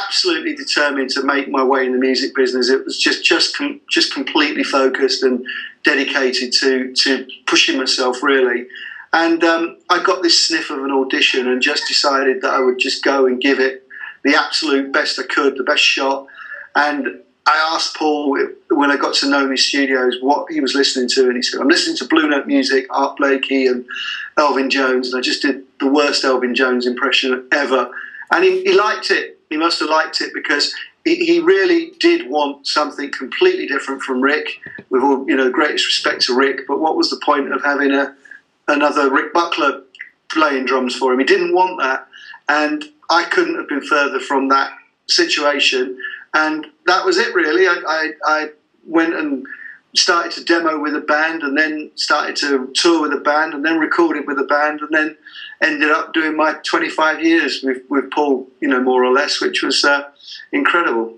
absolutely 0.05 0.55
determined 0.55 1.09
to 1.11 1.23
make 1.23 1.49
my 1.49 1.63
way 1.63 1.85
in 1.85 1.93
the 1.93 1.97
music 1.97 2.35
business. 2.35 2.69
It 2.69 2.83
was 2.83 2.97
just 2.97 3.23
just 3.23 3.55
com- 3.57 3.81
just 3.89 4.13
completely 4.13 4.63
focused 4.63 5.23
and 5.23 5.45
dedicated 5.83 6.51
to 6.53 6.93
to 6.93 7.27
pushing 7.45 7.77
myself 7.77 8.21
really. 8.21 8.67
And 9.13 9.43
um, 9.43 9.77
I 9.89 10.03
got 10.03 10.21
this 10.21 10.47
sniff 10.47 10.69
of 10.69 10.83
an 10.83 10.91
audition 10.91 11.47
and 11.47 11.61
just 11.61 11.87
decided 11.87 12.41
that 12.41 12.53
I 12.53 12.59
would 12.59 12.77
just 12.77 13.03
go 13.03 13.25
and 13.25 13.39
give 13.39 13.59
it 13.59 13.87
the 14.23 14.35
absolute 14.35 14.91
best 14.91 15.17
I 15.17 15.23
could, 15.23 15.57
the 15.57 15.63
best 15.63 15.83
shot. 15.83 16.27
And 16.75 17.21
I 17.47 17.73
asked 17.73 17.95
Paul 17.95 18.37
when 18.69 18.91
I 18.91 18.97
got 18.97 19.13
to 19.15 19.29
know 19.29 19.49
his 19.49 19.65
studios 19.65 20.17
what 20.21 20.51
he 20.51 20.59
was 20.59 20.75
listening 20.75 21.07
to, 21.09 21.27
and 21.27 21.35
he 21.37 21.41
said, 21.41 21.61
"I'm 21.61 21.69
listening 21.69 21.95
to 21.97 22.05
Blue 22.05 22.27
Note 22.27 22.45
music, 22.45 22.85
Art 22.89 23.15
Blakey, 23.15 23.67
and 23.67 23.85
Elvin 24.37 24.69
Jones." 24.69 25.07
And 25.07 25.17
I 25.17 25.21
just 25.21 25.41
did 25.41 25.63
the 25.79 25.87
worst 25.87 26.25
Elvin 26.25 26.53
Jones 26.53 26.85
impression 26.85 27.47
ever, 27.53 27.89
and 28.33 28.43
he, 28.43 28.63
he 28.63 28.73
liked 28.73 29.11
it. 29.11 29.39
He 29.49 29.55
must 29.55 29.79
have 29.79 29.89
liked 29.89 30.19
it 30.19 30.33
because 30.33 30.75
he, 31.05 31.15
he 31.25 31.39
really 31.39 31.93
did 32.01 32.29
want 32.29 32.67
something 32.67 33.11
completely 33.11 33.65
different 33.65 34.01
from 34.01 34.19
Rick. 34.19 34.49
With 34.89 35.01
all 35.01 35.25
you 35.27 35.37
know, 35.37 35.45
the 35.45 35.49
greatest 35.49 35.85
respect 35.85 36.23
to 36.23 36.35
Rick, 36.35 36.67
but 36.67 36.79
what 36.79 36.97
was 36.97 37.09
the 37.09 37.21
point 37.23 37.51
of 37.53 37.63
having 37.63 37.91
a 37.91 38.13
another 38.67 39.09
Rick 39.09 39.31
Buckler 39.31 39.83
playing 40.29 40.65
drums 40.65 40.95
for 40.97 41.13
him? 41.13 41.19
He 41.19 41.25
didn't 41.25 41.55
want 41.55 41.79
that, 41.79 42.07
and 42.49 42.83
I 43.09 43.23
couldn't 43.23 43.55
have 43.55 43.69
been 43.69 43.85
further 43.85 44.19
from 44.19 44.49
that 44.49 44.71
situation. 45.07 45.97
And 46.33 46.67
that 46.87 47.05
was 47.05 47.17
it, 47.17 47.33
really. 47.35 47.67
I, 47.67 47.75
I, 47.87 48.13
I 48.25 48.49
went 48.85 49.13
and 49.13 49.45
started 49.95 50.31
to 50.33 50.43
demo 50.43 50.79
with 50.79 50.95
a 50.95 51.01
band, 51.01 51.43
and 51.43 51.57
then 51.57 51.91
started 51.95 52.35
to 52.37 52.71
tour 52.73 53.01
with 53.01 53.13
a 53.13 53.21
band, 53.21 53.53
and 53.53 53.63
then 53.63 53.79
recorded 53.79 54.27
with 54.27 54.39
a 54.39 54.43
band, 54.43 54.81
and 54.81 54.93
then 54.93 55.17
ended 55.61 55.91
up 55.91 56.13
doing 56.13 56.35
my 56.35 56.53
25 56.63 57.23
years 57.23 57.61
with, 57.63 57.81
with 57.89 58.09
Paul, 58.11 58.47
you 58.59 58.67
know, 58.67 58.81
more 58.81 59.03
or 59.03 59.11
less, 59.11 59.41
which 59.41 59.61
was 59.61 59.83
uh, 59.83 60.09
incredible. 60.51 61.17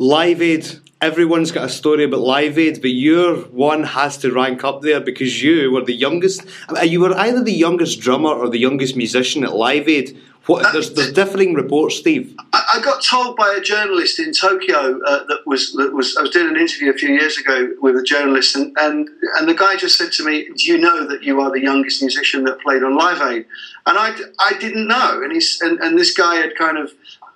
Live 0.00 0.40
Aid, 0.40 0.64
everyone's 1.00 1.50
got 1.50 1.64
a 1.64 1.68
story 1.68 2.04
about 2.04 2.20
Live 2.20 2.56
Aid, 2.56 2.80
but 2.80 2.90
your 2.90 3.38
one 3.46 3.82
has 3.82 4.16
to 4.18 4.32
rank 4.32 4.62
up 4.62 4.80
there 4.80 5.00
because 5.00 5.42
you 5.42 5.72
were 5.72 5.84
the 5.84 5.92
youngest. 5.92 6.46
You 6.84 7.00
were 7.00 7.18
either 7.18 7.42
the 7.42 7.52
youngest 7.52 7.98
drummer 7.98 8.28
or 8.28 8.48
the 8.48 8.60
youngest 8.60 8.94
musician 8.94 9.42
at 9.42 9.56
Live 9.56 9.88
Aid. 9.88 10.16
What, 10.46 10.72
there's, 10.72 10.94
there's 10.94 11.12
differing 11.12 11.54
reports, 11.54 11.96
Steve. 11.96 12.32
I, 12.52 12.74
I 12.74 12.80
got 12.80 13.02
told 13.02 13.36
by 13.36 13.56
a 13.58 13.60
journalist 13.60 14.20
in 14.20 14.32
Tokyo 14.32 15.00
uh, 15.04 15.24
that 15.24 15.40
was 15.46 15.72
that 15.72 15.92
was 15.92 16.16
I 16.16 16.22
was 16.22 16.30
doing 16.30 16.48
an 16.48 16.56
interview 16.56 16.90
a 16.90 16.94
few 16.94 17.10
years 17.10 17.36
ago 17.36 17.74
with 17.82 17.96
a 17.96 18.02
journalist, 18.04 18.54
and, 18.54 18.74
and 18.78 19.08
and 19.36 19.48
the 19.48 19.54
guy 19.54 19.74
just 19.74 19.98
said 19.98 20.12
to 20.12 20.24
me, 20.24 20.48
"Do 20.56 20.64
you 20.70 20.78
know 20.78 21.08
that 21.08 21.24
you 21.24 21.40
are 21.40 21.50
the 21.50 21.60
youngest 21.60 22.00
musician 22.02 22.44
that 22.44 22.60
played 22.60 22.84
on 22.84 22.96
Live 22.96 23.20
Aid?" 23.20 23.46
And 23.84 23.98
I, 23.98 24.16
I 24.38 24.56
didn't 24.60 24.86
know, 24.86 25.22
and 25.24 25.32
he's 25.32 25.60
and, 25.60 25.80
and 25.80 25.98
this 25.98 26.14
guy 26.14 26.36
had 26.36 26.54
kind 26.54 26.78
of 26.78 26.92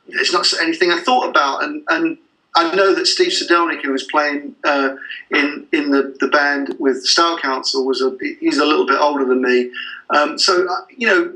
it's 0.07 0.33
not 0.33 0.47
anything 0.63 0.93
I 0.93 1.01
thought 1.01 1.29
about, 1.29 1.65
and 1.65 1.83
and 1.89 2.19
I 2.55 2.75
know 2.75 2.95
that 2.95 3.07
Steve 3.07 3.33
Sidelnyk, 3.33 3.83
who 3.83 3.93
was 3.93 4.05
playing 4.05 4.55
uh, 4.65 4.97
in 5.31 5.67
in 5.73 5.91
the, 5.91 6.15
the 6.21 6.29
band 6.29 6.77
with 6.79 7.05
Style 7.05 7.39
Council, 7.39 7.87
was 7.87 8.03
a 8.03 8.17
he's 8.41 8.59
a 8.59 8.65
little 8.65 8.87
bit 8.87 9.01
older 9.01 9.25
than 9.25 9.43
me. 9.43 9.71
Um, 10.11 10.39
so 10.39 10.67
uh, 10.69 10.81
you 10.95 11.07
know, 11.07 11.33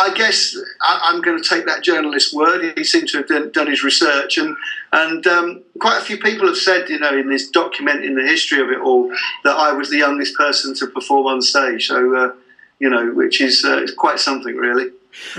I 0.00 0.12
guess 0.14 0.54
I, 0.82 1.12
am 1.14 1.22
going 1.22 1.42
to 1.42 1.48
take 1.48 1.64
that 1.66 1.82
journalist's 1.82 2.34
word. 2.34 2.76
He 2.76 2.84
seemed 2.84 3.08
to 3.08 3.18
have 3.18 3.28
done, 3.28 3.50
done 3.52 3.66
his 3.68 3.82
research, 3.82 4.36
and 4.36 4.56
and 4.92 5.26
um, 5.26 5.62
quite 5.80 5.98
a 5.98 6.04
few 6.04 6.18
people 6.18 6.46
have 6.46 6.56
said, 6.56 6.90
you 6.90 6.98
know, 6.98 7.16
in 7.16 7.30
this 7.30 7.50
documenting 7.50 8.14
the 8.14 8.26
history 8.26 8.60
of 8.60 8.68
it 8.68 8.80
all, 8.80 9.08
that 9.44 9.56
I 9.56 9.72
was 9.72 9.88
the 9.88 9.98
youngest 9.98 10.36
person 10.36 10.74
to 10.74 10.86
perform 10.88 11.26
on 11.26 11.40
stage. 11.40 11.88
So 11.88 12.14
uh, 12.14 12.32
you 12.78 12.90
know, 12.90 13.10
which 13.12 13.40
is 13.40 13.64
uh, 13.64 13.86
quite 13.96 14.18
something, 14.18 14.54
really. 14.56 14.90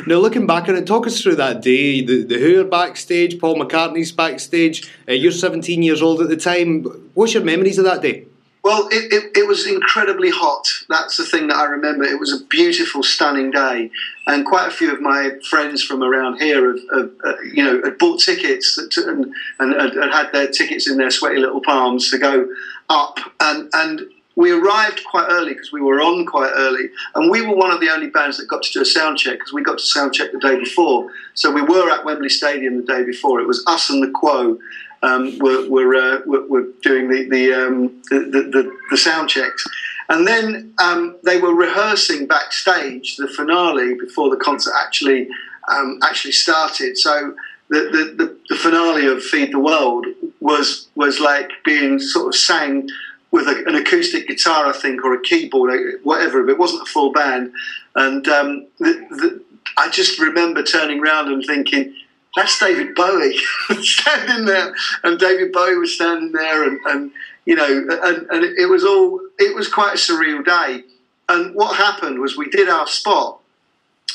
Now, 0.05 0.15
looking 0.15 0.47
back 0.47 0.67
on 0.67 0.75
it, 0.75 0.85
talk 0.85 1.07
us 1.07 1.21
through 1.21 1.35
that 1.35 1.61
day. 1.61 2.01
The, 2.03 2.23
the 2.23 2.37
Who 2.37 2.61
are 2.61 2.65
backstage, 2.65 3.39
Paul 3.39 3.55
McCartney's 3.55 4.11
backstage. 4.11 4.91
Uh, 5.07 5.13
you're 5.13 5.31
17 5.31 5.83
years 5.83 6.01
old 6.01 6.21
at 6.21 6.29
the 6.29 6.37
time. 6.37 6.83
What's 7.13 7.33
your 7.33 7.43
memories 7.43 7.77
of 7.77 7.85
that 7.85 8.01
day? 8.01 8.25
Well, 8.61 8.89
it, 8.91 9.13
it, 9.13 9.37
it, 9.37 9.47
was 9.47 9.65
incredibly 9.65 10.29
hot. 10.29 10.67
That's 10.89 11.15
the 11.15 11.25
thing 11.25 11.47
that 11.47 11.55
I 11.55 11.63
remember. 11.65 12.03
It 12.03 12.19
was 12.19 12.33
a 12.33 12.43
beautiful, 12.45 13.03
stunning 13.03 13.51
day, 13.51 13.89
and 14.27 14.45
quite 14.45 14.67
a 14.67 14.71
few 14.71 14.91
of 14.91 14.99
my 14.99 15.31
friends 15.49 15.81
from 15.81 16.03
around 16.03 16.41
here 16.41 16.67
have, 16.67 16.79
have 16.93 17.11
uh, 17.23 17.39
you 17.41 17.63
know, 17.63 17.81
had 17.81 17.97
bought 17.97 18.19
tickets 18.19 18.77
and, 18.77 19.33
and, 19.59 19.73
and 19.73 20.11
had 20.11 20.33
their 20.33 20.47
tickets 20.47 20.89
in 20.89 20.97
their 20.97 21.09
sweaty 21.09 21.39
little 21.39 21.61
palms 21.61 22.11
to 22.11 22.17
go 22.17 22.49
up. 22.89 23.17
And 23.39 23.69
and 23.73 24.01
we 24.39 24.51
arrived 24.51 25.03
quite 25.03 25.27
early 25.29 25.51
because 25.51 25.73
we 25.73 25.81
were 25.81 25.99
on 25.99 26.25
quite 26.25 26.53
early, 26.55 26.89
and 27.15 27.29
we 27.29 27.45
were 27.45 27.57
one 27.57 27.71
of 27.71 27.81
the 27.81 27.89
only 27.89 28.07
bands 28.07 28.37
that 28.37 28.47
got 28.47 28.63
to 28.63 28.71
do 28.71 28.81
a 28.81 28.85
sound 28.85 29.17
check 29.17 29.33
because 29.33 29.51
we 29.51 29.61
got 29.61 29.79
to 29.79 29.85
sound 29.85 30.13
check 30.13 30.31
the 30.31 30.39
day 30.39 30.57
before. 30.57 31.11
So 31.33 31.51
we 31.51 31.61
were 31.61 31.91
at 31.91 32.05
Wembley 32.05 32.29
Stadium 32.29 32.77
the 32.77 32.83
day 32.83 33.03
before. 33.03 33.41
It 33.41 33.47
was 33.47 33.61
us 33.67 33.89
and 33.89 34.01
the 34.01 34.11
Quo 34.11 34.57
um, 35.03 35.37
were 35.39 35.67
were, 35.67 35.93
uh, 35.93 36.21
were, 36.25 36.47
were 36.47 36.67
doing 36.81 37.09
the 37.09 37.27
the, 37.27 37.53
um, 37.53 38.01
the, 38.11 38.19
the, 38.55 38.77
the 38.89 38.97
sound 38.97 39.27
checks, 39.27 39.61
and 40.07 40.25
then 40.25 40.73
um, 40.81 41.17
they 41.25 41.41
were 41.41 41.53
rehearsing 41.53 42.25
backstage 42.25 43.17
the 43.17 43.27
finale 43.27 43.95
before 43.95 44.29
the 44.29 44.37
concert 44.37 44.73
actually 44.81 45.27
um, 45.67 45.99
actually 46.01 46.31
started. 46.31 46.97
So. 46.97 47.35
The, 47.71 48.15
the, 48.17 48.35
the 48.49 48.55
finale 48.55 49.05
of 49.05 49.23
Feed 49.23 49.53
the 49.53 49.59
World 49.59 50.07
was 50.39 50.87
was 50.95 51.19
like 51.19 51.51
being 51.63 51.99
sort 51.99 52.29
of 52.29 52.33
sang 52.33 52.89
with 53.31 53.47
a, 53.47 53.63
an 53.67 53.75
acoustic 53.75 54.27
guitar, 54.27 54.65
I 54.67 54.73
think, 54.73 55.03
or 55.03 55.13
a 55.13 55.21
keyboard, 55.21 55.71
whatever. 56.03 56.43
But 56.43 56.53
it 56.53 56.59
wasn't 56.59 56.83
a 56.83 56.91
full 56.91 57.11
band, 57.11 57.51
and 57.95 58.27
um, 58.27 58.67
the, 58.79 58.93
the, 59.09 59.43
I 59.77 59.89
just 59.89 60.19
remember 60.19 60.63
turning 60.63 60.99
around 60.99 61.31
and 61.31 61.45
thinking, 61.45 61.93
"That's 62.35 62.59
David 62.59 62.95
Bowie 62.95 63.37
standing 63.81 64.45
there," 64.45 64.73
and 65.03 65.19
David 65.19 65.51
Bowie 65.51 65.77
was 65.77 65.93
standing 65.93 66.31
there, 66.31 66.67
and, 66.67 66.79
and 66.85 67.11
you 67.45 67.55
know, 67.55 67.87
and, 68.03 68.27
and 68.29 68.43
it 68.43 68.69
was 68.69 68.83
all 68.83 69.21
it 69.37 69.55
was 69.55 69.67
quite 69.67 69.93
a 69.93 69.97
surreal 69.97 70.43
day. 70.43 70.83
And 71.27 71.53
what 71.53 71.75
happened 71.75 72.19
was 72.19 72.35
we 72.35 72.49
did 72.49 72.69
our 72.69 72.87
spot, 72.87 73.39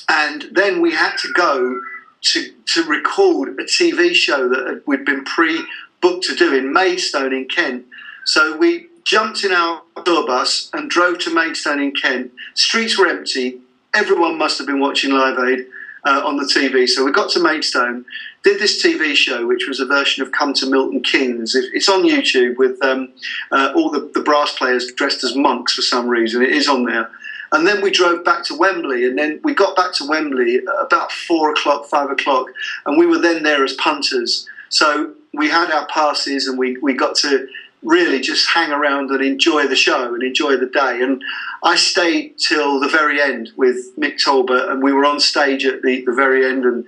and 0.08 0.46
then 0.50 0.80
we 0.80 0.92
had 0.92 1.16
to 1.18 1.32
go 1.32 1.80
to 2.20 2.50
to 2.66 2.82
record 2.84 3.50
a 3.60 3.64
TV 3.64 4.14
show 4.14 4.48
that 4.48 4.82
we'd 4.86 5.04
been 5.04 5.24
pre-booked 5.24 6.24
to 6.24 6.34
do 6.34 6.54
in 6.54 6.72
Maidstone 6.72 7.32
in 7.32 7.46
Kent. 7.46 7.84
So 8.24 8.56
we 8.56 8.88
jumped 9.04 9.44
in 9.44 9.52
our 9.52 9.82
tour 10.04 10.26
bus 10.26 10.70
and 10.72 10.90
drove 10.90 11.18
to 11.20 11.34
Maidstone 11.34 11.80
in 11.80 11.92
Kent. 11.92 12.32
Streets 12.54 12.98
were 12.98 13.06
empty. 13.06 13.60
Everyone 13.94 14.36
must 14.36 14.58
have 14.58 14.66
been 14.66 14.80
watching 14.80 15.12
Live 15.12 15.38
Aid 15.38 15.66
uh, 16.04 16.22
on 16.24 16.36
the 16.36 16.44
TV. 16.44 16.88
So 16.88 17.04
we 17.04 17.12
got 17.12 17.30
to 17.30 17.40
Maidstone, 17.40 18.04
did 18.42 18.60
this 18.60 18.84
TV 18.84 19.14
show, 19.14 19.46
which 19.46 19.66
was 19.66 19.80
a 19.80 19.86
version 19.86 20.22
of 20.22 20.32
Come 20.32 20.52
to 20.54 20.68
Milton 20.68 21.02
Keynes. 21.02 21.54
It's 21.54 21.88
on 21.88 22.02
YouTube 22.02 22.56
with 22.56 22.82
um, 22.82 23.12
uh, 23.50 23.72
all 23.74 23.90
the, 23.90 24.10
the 24.12 24.20
brass 24.20 24.56
players 24.56 24.92
dressed 24.92 25.24
as 25.24 25.34
monks 25.34 25.74
for 25.74 25.82
some 25.82 26.08
reason. 26.08 26.42
It 26.42 26.50
is 26.50 26.68
on 26.68 26.84
there. 26.84 27.10
And 27.52 27.66
then 27.66 27.82
we 27.82 27.90
drove 27.90 28.24
back 28.24 28.42
to 28.46 28.54
Wembley, 28.58 29.06
and 29.06 29.16
then 29.16 29.40
we 29.44 29.54
got 29.54 29.76
back 29.76 29.92
to 29.94 30.08
Wembley 30.08 30.60
about 30.80 31.12
four 31.12 31.52
o'clock, 31.52 31.86
five 31.86 32.10
o'clock, 32.10 32.48
and 32.84 32.98
we 32.98 33.06
were 33.06 33.18
then 33.18 33.44
there 33.44 33.62
as 33.62 33.74
punters. 33.74 34.48
So 34.70 35.14
we 35.32 35.48
had 35.48 35.70
our 35.70 35.86
passes, 35.86 36.48
and 36.48 36.58
we, 36.58 36.76
we 36.78 36.94
got 36.94 37.14
to 37.16 37.46
really 37.84 38.20
just 38.20 38.48
hang 38.48 38.72
around 38.72 39.10
and 39.10 39.22
enjoy 39.22 39.68
the 39.68 39.76
show 39.76 40.14
and 40.14 40.22
enjoy 40.22 40.56
the 40.56 40.66
day. 40.66 41.00
And 41.02 41.22
I 41.62 41.76
stayed 41.76 42.38
till 42.38 42.80
the 42.80 42.88
very 42.88 43.20
end 43.20 43.50
with 43.56 43.96
Mick 43.96 44.18
Talbot, 44.18 44.70
and 44.70 44.82
we 44.82 44.92
were 44.92 45.04
on 45.04 45.20
stage 45.20 45.64
at 45.64 45.82
the, 45.82 46.02
the 46.04 46.12
very 46.12 46.44
end 46.44 46.64
and, 46.64 46.84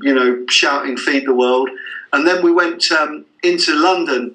you 0.00 0.14
know, 0.14 0.44
shouting 0.48 0.96
"Feed 0.96 1.26
the 1.26 1.34
World." 1.34 1.70
and 2.12 2.26
then 2.26 2.42
we 2.42 2.52
went 2.52 2.90
um, 2.92 3.24
into 3.42 3.74
London, 3.74 4.34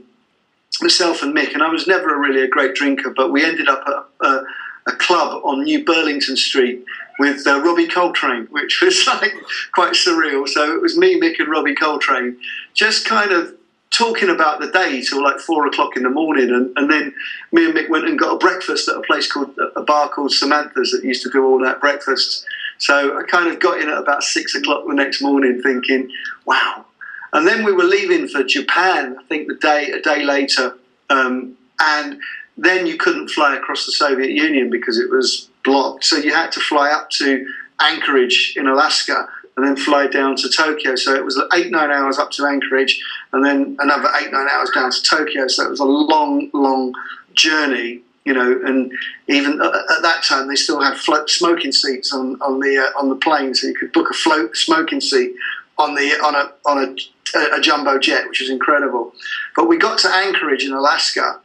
myself 0.81 1.23
and 1.23 1.35
Mick, 1.35 1.53
and 1.53 1.63
I 1.63 1.69
was 1.69 1.87
never 1.87 2.17
really 2.17 2.41
a 2.41 2.47
great 2.47 2.75
drinker, 2.75 3.11
but 3.11 3.31
we 3.31 3.43
ended 3.43 3.67
up 3.67 3.83
at 3.87 4.27
a, 4.27 4.43
a 4.87 4.91
club 4.93 5.41
on 5.43 5.63
New 5.63 5.83
Burlington 5.83 6.37
Street 6.37 6.83
with 7.19 7.45
uh, 7.47 7.61
Robbie 7.61 7.87
Coltrane, 7.87 8.45
which 8.47 8.81
was 8.83 9.05
like 9.07 9.33
quite 9.73 9.93
surreal. 9.93 10.47
So 10.47 10.73
it 10.73 10.81
was 10.81 10.97
me, 10.97 11.19
Mick, 11.19 11.39
and 11.39 11.49
Robbie 11.49 11.75
Coltrane, 11.75 12.37
just 12.73 13.05
kind 13.05 13.31
of 13.31 13.55
talking 13.91 14.29
about 14.29 14.59
the 14.59 14.71
day 14.71 15.01
till 15.01 15.23
like 15.23 15.39
four 15.39 15.67
o'clock 15.67 15.95
in 15.95 16.03
the 16.03 16.09
morning, 16.09 16.49
and, 16.49 16.71
and 16.75 16.91
then 16.91 17.13
me 17.51 17.65
and 17.65 17.73
Mick 17.73 17.89
went 17.89 18.07
and 18.07 18.19
got 18.19 18.35
a 18.35 18.37
breakfast 18.37 18.89
at 18.89 18.97
a 18.97 19.01
place 19.01 19.31
called 19.31 19.57
a 19.75 19.81
bar 19.81 20.09
called 20.09 20.31
Samantha's 20.31 20.91
that 20.91 21.03
used 21.03 21.23
to 21.23 21.29
do 21.29 21.45
all 21.45 21.59
that 21.63 21.79
breakfasts. 21.79 22.45
So 22.77 23.17
I 23.17 23.23
kind 23.23 23.49
of 23.49 23.59
got 23.59 23.79
in 23.79 23.89
at 23.89 23.97
about 23.97 24.23
six 24.23 24.53
o'clock 24.53 24.85
the 24.87 24.93
next 24.93 25.21
morning, 25.21 25.61
thinking, 25.61 26.11
"Wow." 26.45 26.85
And 27.33 27.47
then 27.47 27.63
we 27.63 27.71
were 27.71 27.83
leaving 27.83 28.27
for 28.27 28.43
Japan. 28.43 29.17
I 29.19 29.23
think 29.23 29.47
the 29.47 29.55
day 29.55 29.91
a 29.91 30.01
day 30.01 30.23
later, 30.23 30.77
um, 31.09 31.57
and 31.79 32.19
then 32.57 32.87
you 32.87 32.97
couldn't 32.97 33.29
fly 33.29 33.55
across 33.55 33.85
the 33.85 33.91
Soviet 33.91 34.31
Union 34.31 34.69
because 34.69 34.97
it 34.97 35.09
was 35.09 35.49
blocked. 35.63 36.05
So 36.05 36.17
you 36.17 36.33
had 36.33 36.51
to 36.53 36.59
fly 36.59 36.91
up 36.91 37.09
to 37.11 37.45
Anchorage 37.79 38.53
in 38.55 38.67
Alaska 38.67 39.27
and 39.57 39.65
then 39.65 39.75
fly 39.75 40.07
down 40.07 40.35
to 40.37 40.49
Tokyo. 40.49 40.95
So 40.95 41.13
it 41.13 41.23
was 41.23 41.41
eight, 41.53 41.71
nine 41.71 41.91
hours 41.91 42.17
up 42.17 42.31
to 42.31 42.45
Anchorage 42.45 43.01
and 43.35 43.45
then 43.45 43.77
another 43.79 44.09
eight, 44.21 44.31
nine 44.31 44.47
hours 44.49 44.69
down 44.71 44.91
to 44.91 45.03
Tokyo. 45.03 45.47
So 45.47 45.65
it 45.65 45.69
was 45.69 45.81
a 45.81 45.85
long, 45.85 46.49
long 46.53 46.93
journey, 47.33 48.01
you 48.23 48.33
know, 48.33 48.59
and 48.65 48.91
even 49.27 49.61
at 49.61 50.01
that 50.01 50.23
time 50.23 50.47
they 50.47 50.55
still 50.55 50.81
had 50.81 50.97
float 50.97 51.29
smoking 51.29 51.71
seats 51.71 52.13
on, 52.13 52.41
on 52.41 52.59
the 52.59 52.77
uh, 52.77 52.99
on 52.99 53.09
the 53.09 53.15
plane, 53.17 53.53
so 53.53 53.67
you 53.67 53.75
could 53.75 53.91
book 53.91 54.09
a 54.09 54.13
float 54.13 54.55
smoking 54.55 55.01
seat 55.01 55.35
on 55.77 55.95
the 55.95 56.11
on 56.23 56.35
a 56.35 56.51
on 56.67 56.97
a, 57.35 57.55
a 57.57 57.61
jumbo 57.61 57.99
jet, 57.99 58.27
which 58.27 58.39
was 58.39 58.49
incredible. 58.49 59.13
But 59.55 59.67
we 59.67 59.77
got 59.77 59.99
to 59.99 60.09
Anchorage 60.09 60.63
in 60.63 60.71
Alaska, 60.71 61.39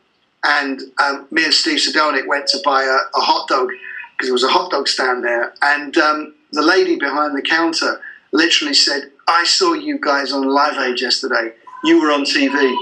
and 0.44 0.80
um, 1.02 1.26
me 1.30 1.44
and 1.44 1.52
Steve 1.52 1.78
Sidelnyk 1.78 2.26
went 2.26 2.46
to 2.48 2.58
buy 2.64 2.82
a, 2.82 3.18
a 3.18 3.20
hot 3.20 3.48
dog 3.48 3.68
because 4.16 4.28
there 4.28 4.32
was 4.32 4.44
a 4.44 4.48
hot 4.48 4.70
dog 4.70 4.88
stand 4.88 5.24
there, 5.24 5.52
and 5.62 5.98
um, 5.98 6.34
the 6.52 6.62
lady 6.62 6.96
behind 6.96 7.36
the 7.36 7.42
counter 7.42 8.00
literally 8.32 8.74
said, 8.74 9.10
"I 9.28 9.44
saw 9.44 9.74
you 9.74 9.98
guys 9.98 10.32
on 10.32 10.44
Live 10.44 10.78
Aid 10.78 11.00
yesterday. 11.00 11.52
You 11.84 12.00
were 12.00 12.10
on 12.10 12.24
TV," 12.24 12.76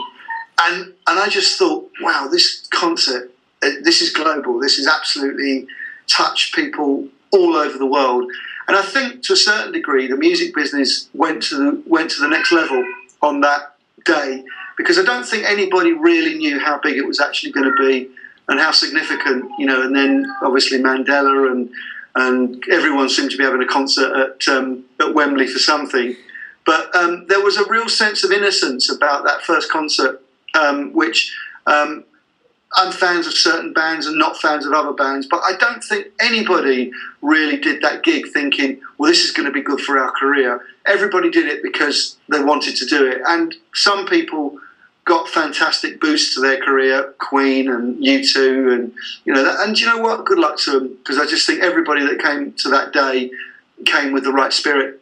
and 0.63 0.93
and 1.07 1.19
I 1.19 1.29
just 1.29 1.59
thought, 1.59 1.91
"Wow, 2.01 2.29
this 2.31 2.67
concert, 2.71 3.31
uh, 3.63 3.71
this 3.83 4.03
is 4.03 4.11
global. 4.11 4.59
This 4.59 4.79
is 4.79 4.87
absolutely 4.87 5.67
touched 6.07 6.55
people 6.55 7.09
all 7.31 7.57
over 7.57 7.79
the 7.79 7.87
world." 7.87 8.31
And 8.69 8.77
I 8.77 8.83
think, 8.83 9.23
to 9.25 9.33
a 9.33 9.37
certain 9.37 9.73
degree, 9.73 10.07
the 10.07 10.17
music 10.17 10.55
business 10.55 11.09
went 11.15 11.43
to 11.45 11.57
the, 11.57 11.83
went 11.87 12.11
to 12.11 12.21
the 12.21 12.29
next 12.29 12.53
level 12.53 12.85
on 13.23 13.41
that 13.41 13.77
day 14.05 14.45
because 14.77 14.99
I 14.99 15.05
don't 15.05 15.25
think 15.25 15.45
anybody 15.45 15.93
really 15.93 16.35
knew 16.35 16.59
how 16.59 16.79
big 16.79 16.97
it 16.97 17.07
was 17.07 17.19
actually 17.19 17.53
going 17.53 17.71
to 17.71 17.77
be 17.77 18.11
and 18.49 18.61
how 18.61 18.73
significant, 18.73 19.51
you 19.59 19.67
know. 19.67 19.83
And 19.83 19.95
then 19.95 20.27
obviously 20.43 20.79
Mandela 20.79 21.51
and 21.51 21.71
and 22.15 22.63
everyone 22.71 23.09
seemed 23.09 23.31
to 23.31 23.37
be 23.37 23.45
having 23.45 23.63
a 23.63 23.67
concert 23.67 24.13
at 24.15 24.49
um, 24.49 24.85
at 25.01 25.15
Wembley 25.15 25.47
for 25.47 25.59
something. 25.59 26.17
But 26.69 26.95
um, 26.95 27.25
there 27.29 27.43
was 27.43 27.57
a 27.57 27.67
real 27.71 27.89
sense 27.89 28.25
of 28.25 28.31
innocence 28.31 28.93
about 28.93 29.25
that 29.25 29.41
first 29.41 29.73
concert, 29.73 30.23
um, 30.53 30.93
which 30.93 31.35
um, 31.65 32.05
I'm 32.77 32.93
fans 32.93 33.27
of 33.27 33.33
certain 33.33 33.73
bands 33.73 34.07
and 34.07 34.19
not 34.19 34.39
fans 34.39 34.67
of 34.67 34.75
other 34.75 34.93
bands. 34.93 35.27
But 35.27 35.41
I 35.45 35.57
don't 35.57 35.83
think 35.83 36.09
anybody 36.21 36.93
really 37.23 37.57
did 37.57 37.81
that 37.81 38.03
gig 38.03 38.27
thinking, 38.35 38.83
well, 38.99 39.09
this 39.11 39.25
is 39.25 39.31
going 39.31 39.47
to 39.47 39.51
be 39.51 39.63
good 39.63 39.81
for 39.81 39.99
our 39.99 40.11
career. 40.11 40.61
Everybody 40.85 41.31
did 41.31 41.47
it 41.47 41.63
because 41.63 42.19
they 42.29 42.45
wanted 42.45 42.77
to 42.77 42.85
do 42.85 43.07
it, 43.11 43.23
and 43.27 43.55
some 43.73 44.07
people 44.07 44.61
got 45.07 45.27
fantastic 45.27 45.99
boosts 46.03 46.35
to 46.35 46.43
their 46.43 46.61
career, 46.61 47.15
Queen 47.17 47.71
and 47.71 47.97
U2, 47.97 48.75
and 48.75 48.93
you 49.25 49.33
know, 49.33 49.43
that, 49.43 49.67
and 49.67 49.81
you 49.81 49.87
know 49.87 50.03
what? 50.03 50.27
Good 50.27 50.39
luck 50.39 50.59
to 50.65 50.73
them 50.73 50.89
because 50.99 51.17
I 51.17 51.25
just 51.25 51.47
think 51.47 51.63
everybody 51.63 52.05
that 52.05 52.21
came 52.21 52.53
to 52.59 52.69
that 52.69 52.93
day 52.93 53.31
came 53.87 54.13
with 54.13 54.25
the 54.25 54.33
right 54.33 54.53
spirit. 54.53 55.01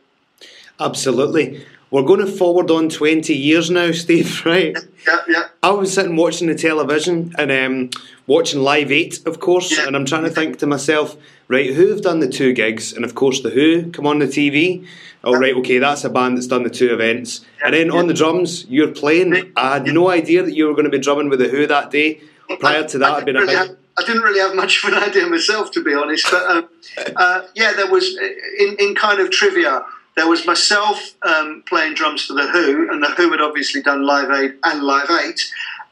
Absolutely. 0.81 1.65
We're 1.91 2.03
going 2.03 2.21
to 2.21 2.27
forward 2.27 2.71
on 2.71 2.89
20 2.89 3.33
years 3.35 3.71
now, 3.71 3.93
Steve, 4.05 4.45
right? 4.45 4.77
Yeah, 5.07 5.19
yeah. 5.29 5.45
I 5.63 5.71
was 5.71 5.95
sitting 5.95 6.17
watching 6.17 6.49
the 6.49 6.55
television 6.55 7.33
and 7.39 7.51
um, 7.53 7.91
watching 8.27 8.61
Live 8.61 8.91
8, 8.91 9.27
of 9.27 9.39
course, 9.41 9.71
Yeah. 9.77 9.87
and 9.87 9.95
I'm 9.97 10.05
trying 10.05 10.25
to 10.25 10.31
think 10.31 10.59
to 10.59 10.67
myself, 10.67 11.17
right, 11.49 11.73
who 11.73 11.89
have 11.89 12.03
done 12.03 12.19
the 12.21 12.29
two 12.29 12.53
gigs? 12.53 12.93
And 12.93 13.05
of 13.05 13.15
course, 13.15 13.41
The 13.41 13.51
Who 13.51 13.91
come 13.93 14.07
on 14.07 14.19
the 14.19 14.27
TV. 14.27 14.87
Oh, 15.23 15.35
right, 15.35 15.55
okay, 15.57 15.79
that's 15.79 16.05
a 16.05 16.11
band 16.11 16.37
that's 16.37 16.47
done 16.49 16.63
the 16.65 16.71
two 16.71 16.93
events. 16.93 17.45
And 17.65 17.75
then 17.75 17.91
on 17.91 18.07
the 18.07 18.15
drums, 18.15 18.65
you're 18.69 18.93
playing. 18.93 19.53
I 19.57 19.75
had 19.75 19.87
no 19.87 20.09
idea 20.11 20.43
that 20.43 20.55
you 20.55 20.67
were 20.67 20.73
going 20.75 20.85
to 20.85 20.91
be 20.91 20.99
drumming 21.01 21.29
with 21.29 21.39
The 21.41 21.49
Who 21.49 21.67
that 21.67 21.91
day. 21.91 22.21
Prior 22.61 22.87
to 22.87 22.99
that, 22.99 23.11
I 23.13 23.17
I'd 23.19 23.25
been 23.25 23.35
didn't, 23.35 23.49
a 23.49 23.53
really 23.53 23.67
big. 23.69 23.69
have, 23.69 23.77
I 23.99 24.05
didn't 24.07 24.23
really 24.23 24.39
have 24.41 24.55
much 24.55 24.85
of 24.85 24.93
an 24.93 24.99
idea 25.03 25.27
myself, 25.27 25.73
to 25.73 25.83
be 25.83 25.95
honest. 25.95 26.29
But 26.31 26.49
um, 26.49 26.69
uh, 27.17 27.43
yeah, 27.57 27.73
there 27.73 27.91
was 27.91 28.17
in, 28.59 28.77
in 28.79 28.95
kind 28.95 29.19
of 29.21 29.31
trivia. 29.31 29.85
There 30.17 30.29
was 30.29 30.47
myself 30.47 31.15
um, 31.23 31.63
playing 31.69 31.95
drums 31.95 32.25
for 32.25 32.33
the 32.33 32.47
Who, 32.49 32.91
and 32.91 33.03
the 33.03 33.09
Who 33.09 33.31
had 33.31 33.41
obviously 33.43 33.83
done 33.83 34.07
Live 34.07 34.31
Aid 34.31 34.55
and 34.65 34.83
Live 34.83 35.11
Eight. 35.11 35.41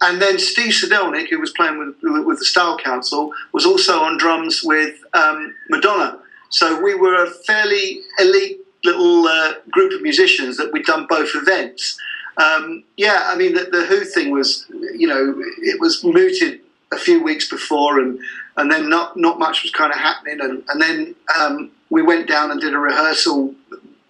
And 0.01 0.21
then 0.21 0.39
Steve 0.39 0.73
Sidelnyk, 0.73 1.29
who 1.29 1.39
was 1.39 1.53
playing 1.53 1.79
with 1.79 2.25
with 2.27 2.39
the 2.39 2.45
Style 2.45 2.79
Council, 2.79 3.33
was 3.53 3.67
also 3.67 4.01
on 4.01 4.17
drums 4.19 4.63
with 4.65 4.97
um, 5.13 5.55
Madonna. 5.69 6.19
So 6.49 6.81
we 6.81 6.95
were 6.95 7.23
a 7.23 7.31
fairly 7.47 8.01
elite 8.19 8.61
little 8.83 9.27
uh, 9.27 9.55
group 9.71 9.93
of 9.93 10.03
musicians 10.03 10.57
that 10.57 10.73
we'd 10.73 10.87
done 10.87 11.07
both 11.07 11.31
events. 11.35 11.99
Um, 12.37 12.85
yeah, 12.97 13.29
I 13.31 13.37
mean 13.37 13.55
the, 13.55 13.65
the 13.65 13.85
Who 13.85 14.05
thing 14.05 14.31
was, 14.31 14.67
you 14.71 15.07
know, 15.07 15.35
it 15.59 15.81
was 15.81 16.03
mooted 16.03 16.61
a 16.93 16.99
few 16.99 17.23
weeks 17.23 17.49
before, 17.49 18.01
and 18.01 18.19
and 18.57 18.71
then 18.71 18.89
not 18.89 19.19
not 19.19 19.39
much 19.39 19.63
was 19.63 19.71
kind 19.71 19.93
of 19.93 19.99
happening, 19.99 20.41
and 20.41 20.65
and 20.69 20.81
then 20.81 21.15
um, 21.39 21.71
we 21.91 22.03
went 22.03 22.27
down 22.27 22.51
and 22.51 22.61
did 22.61 22.75
a 22.75 22.79
rehearsal 22.79 23.55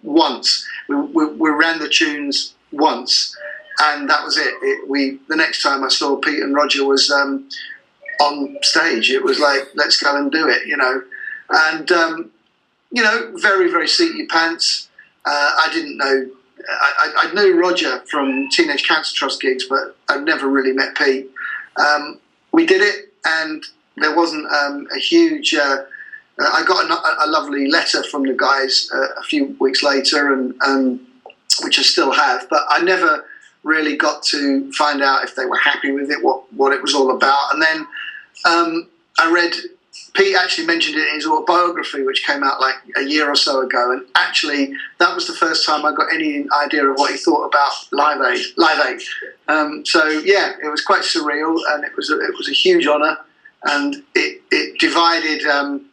once. 0.05 0.67
We, 0.87 0.95
we, 0.95 1.25
we 1.25 1.49
ran 1.49 1.79
the 1.79 1.89
tunes 1.89 2.53
once, 2.71 3.35
and 3.81 4.09
that 4.09 4.23
was 4.23 4.37
it. 4.37 4.53
it. 4.61 4.87
We 4.89 5.19
the 5.27 5.35
next 5.35 5.61
time 5.61 5.83
I 5.83 5.89
saw 5.89 6.17
Pete 6.17 6.39
and 6.39 6.55
Roger 6.55 6.85
was 6.85 7.09
um, 7.09 7.49
on 8.21 8.57
stage. 8.61 9.09
It 9.09 9.23
was 9.23 9.39
like 9.39 9.63
let's 9.75 10.01
go 10.01 10.15
and 10.15 10.31
do 10.31 10.47
it, 10.47 10.67
you 10.67 10.77
know, 10.77 11.01
and 11.49 11.91
um, 11.91 12.31
you 12.91 13.03
know, 13.03 13.31
very 13.35 13.69
very 13.69 13.87
seat 13.87 14.15
your 14.15 14.27
pants. 14.27 14.89
Uh, 15.25 15.51
I 15.57 15.69
didn't 15.73 15.97
know. 15.97 16.29
I, 16.67 16.91
I, 16.99 17.27
I 17.27 17.33
knew 17.33 17.59
Roger 17.59 17.99
from 18.09 18.49
Teenage 18.49 18.87
Cancer 18.87 19.13
Trust 19.15 19.41
gigs, 19.41 19.65
but 19.67 19.95
I'd 20.09 20.23
never 20.23 20.47
really 20.47 20.71
met 20.71 20.95
Pete. 20.95 21.29
Um, 21.77 22.19
we 22.51 22.65
did 22.65 22.81
it, 22.81 23.13
and 23.25 23.63
there 23.97 24.15
wasn't 24.15 24.45
um, 24.51 24.87
a 24.95 24.99
huge. 24.99 25.53
Uh, 25.53 25.83
uh, 26.39 26.49
I 26.51 26.63
got 26.65 26.85
a, 26.85 27.25
a 27.25 27.29
lovely 27.29 27.67
letter 27.69 28.03
from 28.03 28.23
the 28.23 28.33
guys 28.33 28.89
uh, 28.93 29.13
a 29.17 29.23
few 29.23 29.55
weeks 29.59 29.83
later, 29.83 30.33
and, 30.33 30.53
and 30.61 30.99
which 31.63 31.79
I 31.79 31.83
still 31.83 32.11
have, 32.11 32.47
but 32.49 32.63
I 32.69 32.81
never 32.81 33.25
really 33.63 33.95
got 33.97 34.21
to 34.23 34.71
find 34.73 35.01
out 35.01 35.23
if 35.23 35.35
they 35.35 35.45
were 35.45 35.57
happy 35.57 35.91
with 35.91 36.11
it, 36.11 36.23
what 36.23 36.51
what 36.53 36.73
it 36.73 36.81
was 36.81 36.93
all 36.93 37.15
about. 37.15 37.53
And 37.53 37.61
then 37.61 37.87
um, 38.45 38.89
I 39.17 39.31
read 39.31 39.55
Pete 40.13 40.35
actually 40.35 40.67
mentioned 40.67 40.97
it 40.97 41.07
in 41.07 41.15
his 41.15 41.25
autobiography, 41.25 42.03
which 42.03 42.25
came 42.25 42.43
out 42.43 42.61
like 42.61 42.75
a 42.97 43.01
year 43.01 43.29
or 43.29 43.35
so 43.35 43.61
ago, 43.61 43.91
and 43.91 44.05
actually 44.15 44.73
that 44.99 45.13
was 45.13 45.27
the 45.27 45.33
first 45.33 45.65
time 45.65 45.85
I 45.85 45.93
got 45.93 46.13
any 46.13 46.45
idea 46.63 46.85
of 46.87 46.95
what 46.95 47.11
he 47.11 47.17
thought 47.17 47.45
about 47.45 47.71
Live 47.91 48.21
Aid. 48.21 48.45
Live 48.57 48.85
Aid. 48.85 49.01
Um, 49.47 49.85
so 49.85 50.07
yeah, 50.07 50.53
it 50.63 50.69
was 50.69 50.83
quite 50.83 51.03
surreal, 51.03 51.59
and 51.69 51.83
it 51.83 51.95
was 51.95 52.09
a, 52.09 52.19
it 52.19 52.35
was 52.37 52.49
a 52.49 52.53
huge 52.53 52.87
honour, 52.87 53.17
and 53.63 54.03
it 54.13 54.41
it 54.51 54.79
divided. 54.79 55.45
Um, 55.45 55.85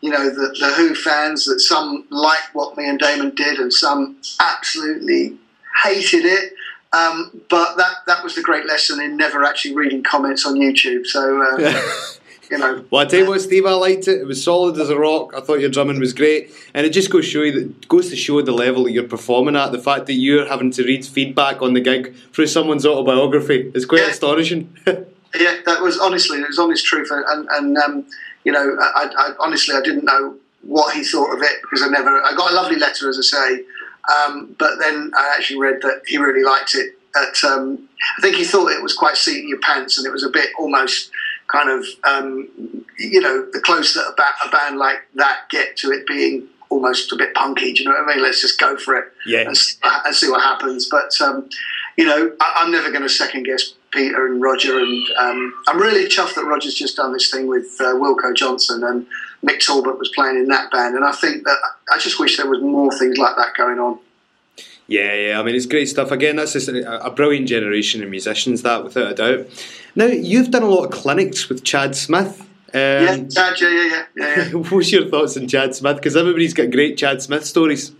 you 0.00 0.10
know 0.10 0.30
the, 0.30 0.54
the 0.60 0.72
Who 0.76 0.94
fans 0.94 1.44
that 1.46 1.60
some 1.60 2.04
liked 2.10 2.50
what 2.54 2.76
me 2.76 2.88
and 2.88 2.98
Damon 2.98 3.34
did, 3.34 3.58
and 3.58 3.72
some 3.72 4.16
absolutely 4.40 5.36
hated 5.84 6.24
it. 6.24 6.52
Um, 6.92 7.42
but 7.50 7.76
that 7.76 7.92
that 8.06 8.24
was 8.24 8.34
the 8.34 8.42
great 8.42 8.66
lesson 8.66 9.00
in 9.00 9.16
never 9.16 9.44
actually 9.44 9.74
reading 9.74 10.02
comments 10.02 10.46
on 10.46 10.54
YouTube. 10.54 11.06
So 11.06 11.42
uh, 11.42 11.82
you 12.50 12.56
know, 12.58 12.82
Well, 12.90 13.02
I 13.02 13.04
tell 13.04 13.20
you 13.20 13.26
what, 13.28 13.40
Steve, 13.42 13.66
I 13.66 13.72
liked 13.72 14.08
it. 14.08 14.20
It 14.22 14.26
was 14.26 14.42
solid 14.42 14.78
as 14.80 14.88
a 14.88 14.96
rock. 14.98 15.34
I 15.36 15.40
thought 15.40 15.60
your 15.60 15.68
drumming 15.68 16.00
was 16.00 16.14
great, 16.14 16.50
and 16.72 16.86
it 16.86 16.90
just 16.90 17.10
goes 17.10 17.26
show 17.26 17.42
you 17.42 17.52
that 17.52 17.88
goes 17.88 18.08
to 18.08 18.16
show 18.16 18.40
the 18.40 18.52
level 18.52 18.84
that 18.84 18.92
you're 18.92 19.04
performing 19.04 19.54
at. 19.54 19.72
The 19.72 19.78
fact 19.78 20.06
that 20.06 20.14
you're 20.14 20.46
having 20.48 20.70
to 20.72 20.82
read 20.84 21.04
feedback 21.04 21.60
on 21.60 21.74
the 21.74 21.80
gig 21.80 22.14
through 22.32 22.46
someone's 22.46 22.86
autobiography 22.86 23.70
is 23.74 23.84
quite 23.84 24.00
Yeah. 24.02 24.08
astonishing. 24.10 24.74
yeah, 24.86 25.56
that 25.66 25.82
was 25.82 25.98
honestly 25.98 26.38
it 26.40 26.46
was 26.48 26.58
honest 26.58 26.86
truth, 26.86 27.10
and 27.10 27.46
and 27.50 27.76
um, 27.76 28.06
you 28.44 28.52
know, 28.52 28.76
I, 28.80 29.10
I 29.16 29.32
honestly 29.40 29.74
I 29.74 29.80
didn't 29.80 30.04
know 30.04 30.36
what 30.62 30.94
he 30.94 31.04
thought 31.04 31.34
of 31.34 31.42
it 31.42 31.62
because 31.62 31.82
I 31.82 31.88
never 31.88 32.22
I 32.22 32.32
got 32.34 32.52
a 32.52 32.54
lovely 32.54 32.76
letter 32.76 33.08
as 33.08 33.18
I 33.18 33.22
say, 33.22 33.64
um, 34.14 34.54
but 34.58 34.78
then 34.78 35.12
I 35.16 35.34
actually 35.36 35.60
read 35.60 35.80
that 35.82 36.02
he 36.06 36.18
really 36.18 36.42
liked 36.44 36.74
it. 36.74 36.94
At, 37.16 37.42
um, 37.44 37.88
I 38.18 38.22
think 38.22 38.36
he 38.36 38.44
thought 38.44 38.70
it 38.70 38.82
was 38.82 38.94
quite 38.94 39.16
seat 39.16 39.42
in 39.42 39.48
your 39.48 39.60
pants, 39.60 39.98
and 39.98 40.06
it 40.06 40.12
was 40.12 40.24
a 40.24 40.28
bit 40.28 40.50
almost 40.58 41.10
kind 41.48 41.70
of 41.70 41.86
um, 42.04 42.48
you 42.98 43.20
know 43.20 43.46
the 43.52 43.60
close 43.60 43.94
that 43.94 44.06
a, 44.06 44.14
ba- 44.16 44.46
a 44.46 44.50
band 44.50 44.78
like 44.78 44.98
that 45.14 45.48
get 45.50 45.76
to 45.78 45.90
it 45.90 46.06
being 46.06 46.46
almost 46.68 47.12
a 47.12 47.16
bit 47.16 47.34
punky. 47.34 47.72
Do 47.72 47.82
you 47.82 47.88
know 47.88 47.94
what 47.96 48.10
I 48.10 48.14
mean? 48.14 48.22
Let's 48.22 48.40
just 48.40 48.60
go 48.60 48.76
for 48.76 48.96
it 48.96 49.12
Yeah. 49.26 49.40
and, 49.48 49.56
and 50.04 50.14
see 50.14 50.28
what 50.28 50.42
happens. 50.42 50.88
But 50.88 51.18
um, 51.20 51.48
you 51.96 52.04
know, 52.04 52.32
I, 52.40 52.62
am 52.62 52.70
never 52.70 52.90
going 52.90 53.02
to 53.02 53.08
second 53.08 53.44
guess 53.44 53.72
Peter 53.90 54.26
and 54.26 54.40
Roger, 54.42 54.78
and 54.78 55.06
um, 55.18 55.54
I'm 55.66 55.78
really 55.78 56.06
chuffed 56.06 56.34
that 56.34 56.44
Roger's 56.44 56.74
just 56.74 56.96
done 56.96 57.12
this 57.12 57.30
thing 57.30 57.46
with 57.46 57.76
uh, 57.80 57.94
Wilko 57.94 58.34
Johnson 58.34 58.84
and 58.84 59.06
Mick 59.44 59.64
Talbot 59.64 59.98
was 59.98 60.10
playing 60.14 60.36
in 60.36 60.46
that 60.48 60.70
band, 60.70 60.96
and 60.96 61.04
I 61.04 61.12
think 61.12 61.44
that 61.44 61.56
I 61.92 61.98
just 61.98 62.18
wish 62.20 62.36
there 62.36 62.48
was 62.48 62.60
more 62.60 62.92
things 62.98 63.18
like 63.18 63.36
that 63.36 63.54
going 63.56 63.78
on. 63.78 63.98
Yeah, 64.88 65.12
yeah. 65.14 65.40
I 65.40 65.42
mean, 65.42 65.54
it's 65.54 65.66
great 65.66 65.86
stuff. 65.86 66.10
Again, 66.10 66.36
that's 66.36 66.54
just 66.54 66.68
a, 66.68 67.04
a, 67.04 67.10
brilliant 67.10 67.46
generation 67.46 68.02
of 68.02 68.08
musicians. 68.08 68.62
That, 68.62 68.84
without 68.84 69.12
a 69.12 69.14
doubt. 69.14 69.46
Now, 69.94 70.06
you've 70.06 70.50
done 70.50 70.62
a 70.62 70.68
lot 70.68 70.86
of 70.86 70.90
clinics 70.92 71.48
with 71.48 71.62
Chad 71.62 71.94
Smith. 71.94 72.40
Um, 72.40 72.46
yeah, 72.74 73.16
Chad. 73.28 73.60
Yeah, 73.60 73.68
yeah, 73.68 74.04
yeah. 74.16 74.48
yeah. 74.48 74.52
What's 74.70 74.90
your 74.90 75.08
thoughts 75.08 75.36
on 75.36 75.46
Chad 75.46 75.74
Smith? 75.74 75.96
Because 75.96 76.16
everybody's 76.16 76.54
got 76.54 76.70
great 76.70 76.96
Chad 76.96 77.20
Smith 77.20 77.44
stories. 77.44 77.92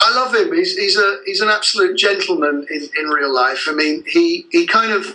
I 0.00 0.14
love 0.14 0.34
him. 0.34 0.54
He's, 0.54 0.76
he's 0.76 0.98
a 0.98 1.18
he's 1.24 1.40
an 1.40 1.48
absolute 1.48 1.96
gentleman 1.96 2.66
in, 2.68 2.88
in 2.98 3.08
real 3.08 3.34
life. 3.34 3.66
I 3.66 3.72
mean, 3.72 4.04
he 4.06 4.44
he 4.50 4.66
kind 4.66 4.92
of 4.92 5.06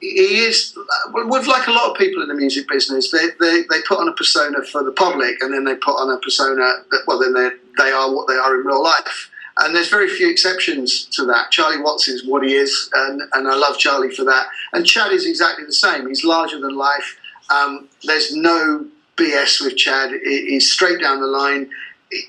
he 0.00 0.40
is 0.40 0.76
with 1.12 1.46
like 1.46 1.66
a 1.68 1.70
lot 1.70 1.90
of 1.90 1.96
people 1.98 2.22
in 2.22 2.28
the 2.28 2.34
music 2.34 2.66
business. 2.66 3.10
They 3.10 3.28
they, 3.40 3.64
they 3.68 3.82
put 3.86 3.98
on 3.98 4.08
a 4.08 4.12
persona 4.12 4.62
for 4.64 4.82
the 4.82 4.92
public, 4.92 5.42
and 5.42 5.52
then 5.52 5.64
they 5.64 5.74
put 5.74 5.96
on 6.00 6.10
a 6.10 6.18
persona 6.18 6.62
that 6.90 7.02
well, 7.06 7.18
then 7.18 7.34
they 7.34 7.50
they 7.76 7.90
are 7.90 8.14
what 8.14 8.26
they 8.26 8.34
are 8.34 8.58
in 8.58 8.66
real 8.66 8.82
life. 8.82 9.30
And 9.60 9.74
there's 9.74 9.90
very 9.90 10.08
few 10.08 10.30
exceptions 10.30 11.04
to 11.06 11.24
that. 11.26 11.50
Charlie 11.50 11.82
Watts 11.82 12.06
is 12.06 12.24
what 12.24 12.44
he 12.44 12.54
is, 12.54 12.88
and, 12.94 13.20
and 13.32 13.48
I 13.48 13.56
love 13.56 13.76
Charlie 13.76 14.14
for 14.14 14.24
that. 14.24 14.46
And 14.72 14.86
Chad 14.86 15.10
is 15.10 15.26
exactly 15.26 15.64
the 15.64 15.72
same. 15.72 16.06
He's 16.08 16.22
larger 16.22 16.60
than 16.60 16.76
life. 16.76 17.16
Um, 17.50 17.88
there's 18.04 18.32
no 18.32 18.86
BS 19.16 19.60
with 19.60 19.76
Chad. 19.76 20.12
He's 20.22 20.70
straight 20.70 21.00
down 21.00 21.20
the 21.20 21.26
line. 21.26 21.70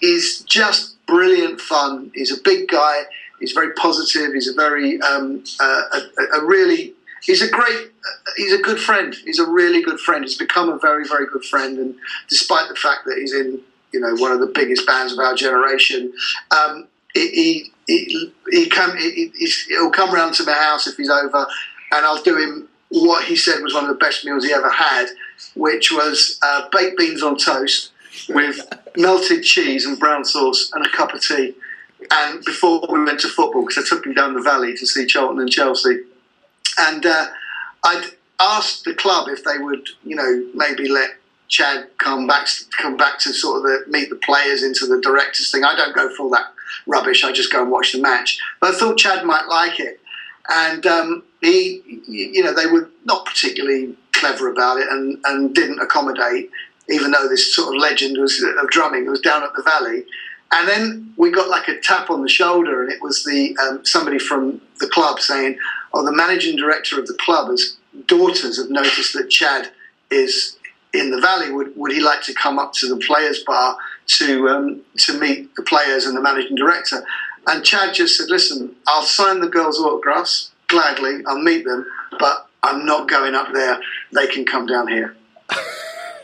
He's 0.01 0.41
just 0.41 0.95
brilliant 1.09 1.59
fun. 1.61 2.11
He's 2.13 2.31
a 2.31 2.41
big 2.41 2.67
guy. 2.67 3.03
He's 3.39 3.53
very 3.53 3.73
positive. 3.73 4.33
He's 4.33 4.47
a 4.47 4.53
very 4.53 4.99
um, 5.01 5.43
uh, 5.59 5.81
a, 5.93 6.39
a, 6.39 6.45
really 6.45 6.93
he's 7.23 7.41
a 7.41 7.49
great 7.49 7.91
he's 8.35 8.53
a 8.53 8.61
good 8.61 8.79
friend. 8.79 9.15
He's 9.23 9.39
a 9.39 9.47
really 9.47 9.81
good 9.81 9.99
friend. 9.99 10.23
He's 10.23 10.37
become 10.37 10.69
a 10.69 10.77
very 10.77 11.07
very 11.07 11.25
good 11.27 11.45
friend. 11.45 11.77
And 11.77 11.95
despite 12.29 12.69
the 12.69 12.75
fact 12.75 13.05
that 13.05 13.17
he's 13.17 13.33
in 13.33 13.61
you 13.93 13.99
know 13.99 14.15
one 14.15 14.31
of 14.31 14.39
the 14.39 14.51
biggest 14.53 14.85
bands 14.85 15.13
of 15.13 15.19
our 15.19 15.35
generation, 15.35 16.13
um, 16.51 16.87
he 17.13 17.71
he 17.87 18.33
he, 18.51 18.69
come 18.69 18.95
he, 18.97 19.31
he'll 19.69 19.91
come 19.91 20.13
round 20.13 20.33
to 20.35 20.43
my 20.43 20.53
house 20.53 20.85
if 20.87 20.97
he's 20.97 21.09
over, 21.09 21.47
and 21.91 22.05
I'll 22.05 22.21
do 22.21 22.37
him 22.37 22.67
what 22.89 23.23
he 23.25 23.35
said 23.35 23.61
was 23.61 23.73
one 23.73 23.83
of 23.83 23.89
the 23.89 23.95
best 23.95 24.25
meals 24.25 24.43
he 24.43 24.51
ever 24.51 24.69
had, 24.69 25.07
which 25.55 25.91
was 25.91 26.39
uh, 26.41 26.67
baked 26.71 26.97
beans 26.97 27.21
on 27.21 27.37
toast 27.37 27.91
with 28.27 28.61
melted 28.97 29.43
cheese 29.43 29.85
and 29.85 29.99
brown 29.99 30.25
sauce 30.25 30.71
and 30.73 30.85
a 30.85 30.89
cup 30.89 31.13
of 31.13 31.21
tea. 31.21 31.55
And 32.11 32.43
before 32.45 32.81
we 32.89 33.03
went 33.03 33.19
to 33.21 33.27
football, 33.27 33.65
because 33.65 33.85
I 33.85 33.87
took 33.87 34.05
him 34.05 34.13
down 34.13 34.33
the 34.33 34.41
valley 34.41 34.75
to 34.75 34.85
see 34.85 35.05
Charlton 35.05 35.39
and 35.39 35.51
Chelsea, 35.51 35.99
and 36.77 37.05
uh, 37.05 37.27
I'd 37.83 38.11
asked 38.39 38.85
the 38.85 38.95
club 38.95 39.27
if 39.27 39.43
they 39.43 39.57
would, 39.57 39.87
you 40.03 40.15
know, 40.15 40.47
maybe 40.53 40.87
let 40.87 41.11
Chad 41.49 41.87
come 41.97 42.25
back, 42.25 42.47
come 42.77 42.95
back 42.95 43.19
to 43.19 43.33
sort 43.33 43.57
of 43.57 43.63
the, 43.63 43.91
meet 43.91 44.09
the 44.09 44.15
players 44.17 44.63
into 44.63 44.85
the 44.85 45.01
directors 45.01 45.51
thing. 45.51 45.63
I 45.63 45.75
don't 45.75 45.95
go 45.95 46.13
for 46.15 46.23
all 46.23 46.29
that 46.29 46.53
rubbish. 46.85 47.23
I 47.23 47.31
just 47.31 47.51
go 47.51 47.61
and 47.61 47.71
watch 47.71 47.91
the 47.91 48.01
match. 48.01 48.39
But 48.61 48.73
I 48.73 48.77
thought 48.77 48.97
Chad 48.97 49.25
might 49.25 49.47
like 49.47 49.79
it, 49.79 49.99
and 50.47 50.85
um, 50.85 51.23
he, 51.41 52.01
you 52.07 52.43
know, 52.43 52.53
they 52.53 52.67
were 52.67 52.89
not 53.05 53.25
particularly 53.25 53.95
clever 54.13 54.51
about 54.51 54.77
it 54.77 54.87
and, 54.89 55.17
and 55.25 55.55
didn't 55.55 55.79
accommodate 55.79 56.49
even 56.89 57.11
though 57.11 57.27
this 57.27 57.55
sort 57.55 57.75
of 57.75 57.81
legend 57.81 58.17
was 58.17 58.41
of 58.41 58.69
drumming 58.69 59.05
was 59.05 59.21
down 59.21 59.43
at 59.43 59.53
the 59.55 59.63
valley. 59.63 60.05
And 60.51 60.67
then 60.67 61.13
we 61.15 61.31
got 61.31 61.49
like 61.49 61.67
a 61.67 61.79
tap 61.79 62.09
on 62.09 62.21
the 62.23 62.29
shoulder, 62.29 62.81
and 62.81 62.91
it 62.91 63.01
was 63.01 63.23
the 63.23 63.55
um, 63.57 63.85
somebody 63.85 64.17
from 64.17 64.59
the 64.79 64.87
club 64.87 65.19
saying, 65.19 65.57
"Oh, 65.93 66.03
the 66.03 66.11
managing 66.11 66.55
director 66.55 66.99
of 66.99 67.05
the 67.07 67.13
club's 67.13 67.77
daughters 68.07 68.57
have 68.57 68.69
noticed 68.69 69.13
that 69.13 69.29
Chad 69.29 69.71
is 70.09 70.57
in 70.93 71.11
the 71.11 71.21
valley. 71.21 71.51
Would 71.51 71.75
would 71.75 71.91
he 71.91 71.99
like 71.99 72.23
to 72.23 72.33
come 72.33 72.57
up 72.57 72.73
to 72.73 72.87
the 72.87 72.97
players' 72.97 73.43
bar 73.43 73.77
to 74.17 74.49
um, 74.49 74.81
to 74.97 75.19
meet 75.19 75.55
the 75.55 75.63
players 75.63 76.05
and 76.05 76.17
the 76.17 76.21
managing 76.21 76.55
director?" 76.55 77.05
And 77.45 77.63
Chad 77.63 77.93
just 77.93 78.17
said, 78.17 78.29
"Listen, 78.29 78.75
I'll 78.87 79.03
sign 79.03 79.41
the 79.41 79.49
girls' 79.49 79.79
autographs 79.79 80.51
gladly. 80.67 81.23
I'll 81.27 81.41
meet 81.43 81.63
them, 81.63 81.85
but 82.17 82.47
I'm 82.63 82.87
not 82.87 83.07
going 83.07 83.35
up 83.35 83.53
there. 83.53 83.79
They 84.13 84.25
can 84.25 84.45
come 84.45 84.65
down 84.65 84.87
here." 84.87 85.15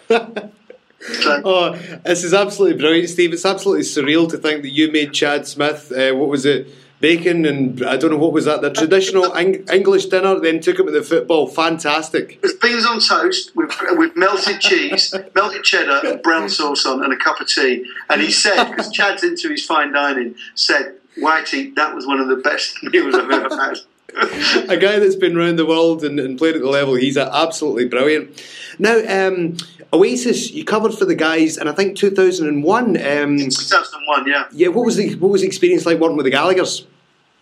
Oh, 0.10 1.78
this 2.04 2.24
is 2.24 2.34
absolutely 2.34 2.78
brilliant, 2.80 3.10
Steve. 3.10 3.34
It's 3.34 3.46
absolutely 3.46 3.84
surreal 3.84 4.30
to 4.30 4.38
think 4.38 4.64
that 4.64 4.70
you 4.70 4.92
made 4.92 5.14
Chad 5.14 5.48
Smith. 5.48 5.92
Uh, 5.92 6.14
what 6.14 6.30
was 6.30 6.46
it? 6.46 6.68
Bacon 7.02 7.46
and 7.46 7.86
I 7.86 7.98
don't 7.98 8.10
know 8.10 8.18
what 8.18 8.32
was 8.32 8.46
that. 8.46 8.62
The 8.62 8.72
traditional 8.72 9.36
Eng- 9.36 9.68
English 9.72 10.06
dinner. 10.06 10.40
Then 10.40 10.62
took 10.62 10.80
him 10.80 10.86
to 10.86 10.92
the 10.92 11.04
football. 11.04 11.48
Fantastic. 11.48 12.40
It's 12.42 12.54
beans 12.54 12.86
on 12.86 13.00
toast 13.00 13.56
with 13.56 13.72
with 13.92 14.16
melted 14.16 14.62
cheese, 14.62 15.14
melted 15.36 15.64
cheddar, 15.64 16.08
and 16.08 16.22
brown 16.22 16.50
sauce 16.50 16.86
on, 16.86 17.04
and 17.04 17.12
a 17.12 17.18
cup 17.18 17.42
of 17.42 17.48
tea. 17.48 17.86
And 18.10 18.22
he 18.22 18.32
said, 18.32 18.70
because 18.70 18.90
Chad's 18.92 19.24
into 19.24 19.50
his 19.50 19.66
fine 19.66 19.92
dining, 19.92 20.36
said, 20.56 20.96
"Whitey, 21.18 21.76
that 21.76 21.94
was 21.94 22.08
one 22.08 22.20
of 22.20 22.30
the 22.30 22.38
best 22.38 22.82
meals 22.84 23.14
I've 23.14 23.30
ever 23.30 23.56
had." 23.56 23.78
a 24.70 24.78
guy 24.78 25.00
that's 25.00 25.16
been 25.16 25.38
around 25.38 25.58
the 25.58 25.66
world 25.66 26.04
and, 26.04 26.20
and 26.20 26.38
played 26.38 26.56
at 26.56 26.62
the 26.62 26.70
level, 26.70 26.96
he's 26.96 27.18
absolutely 27.18 27.86
brilliant. 27.86 28.42
Now, 28.80 28.98
um, 29.08 29.58
Oasis, 29.92 30.52
you 30.52 30.64
covered 30.64 30.94
for 30.94 31.06
the 31.06 31.16
guys, 31.16 31.58
and 31.58 31.70
I 31.70 31.74
think 31.74 31.98
2001. 31.98 32.84
Um, 32.98 33.38
2001, 33.38 34.28
yeah. 34.28 34.46
Yeah, 34.52 34.68
what 34.70 34.86
was 34.86 34.96
the 34.96 35.16
what 35.16 35.32
was 35.32 35.42
the 35.42 35.48
experience 35.48 35.86
like 35.86 36.00
working 36.00 36.18
with 36.18 36.26
the 36.26 36.32
Gallagher's? 36.32 36.86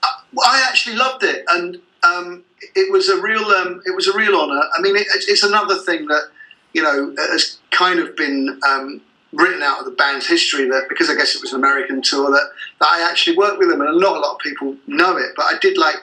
Uh, 0.02 0.08
well, 0.34 0.48
I 0.48 0.66
actually 0.68 0.96
loved 0.96 1.24
it, 1.24 1.44
and 1.50 1.80
um, 2.04 2.44
it 2.76 2.92
was 2.92 3.10
a 3.10 3.22
real 3.22 3.46
um, 3.46 3.82
it 3.86 3.96
was 3.96 4.08
a 4.08 4.18
real 4.18 4.36
honour. 4.36 4.62
I 4.78 4.82
mean, 4.82 4.96
it, 4.96 5.08
it's 5.10 5.44
another 5.44 5.76
thing 5.76 6.08
that 6.08 6.30
you 6.74 6.82
know 6.82 7.16
has 7.18 7.60
kind 7.72 8.00
of 8.00 8.16
been 8.16 8.60
um, 8.68 9.02
written 9.34 9.64
out 9.64 9.80
of 9.80 9.86
the 9.86 9.92
band's 9.92 10.28
history 10.28 10.68
that 10.70 10.88
because 10.90 11.10
I 11.10 11.16
guess 11.16 11.36
it 11.36 11.42
was 11.42 11.54
an 11.54 11.60
American 11.60 12.02
tour 12.02 12.30
that, 12.32 12.50
that 12.80 12.90
I 12.92 13.08
actually 13.10 13.38
worked 13.38 13.60
with 13.60 13.70
them, 13.70 13.82
and 13.82 14.00
not 14.00 14.18
a 14.18 14.20
lot 14.20 14.34
of 14.34 14.40
people 14.40 14.76
know 14.88 15.18
it, 15.18 15.32
but 15.36 15.46
I 15.46 15.58
did 15.60 15.78
like 15.78 15.98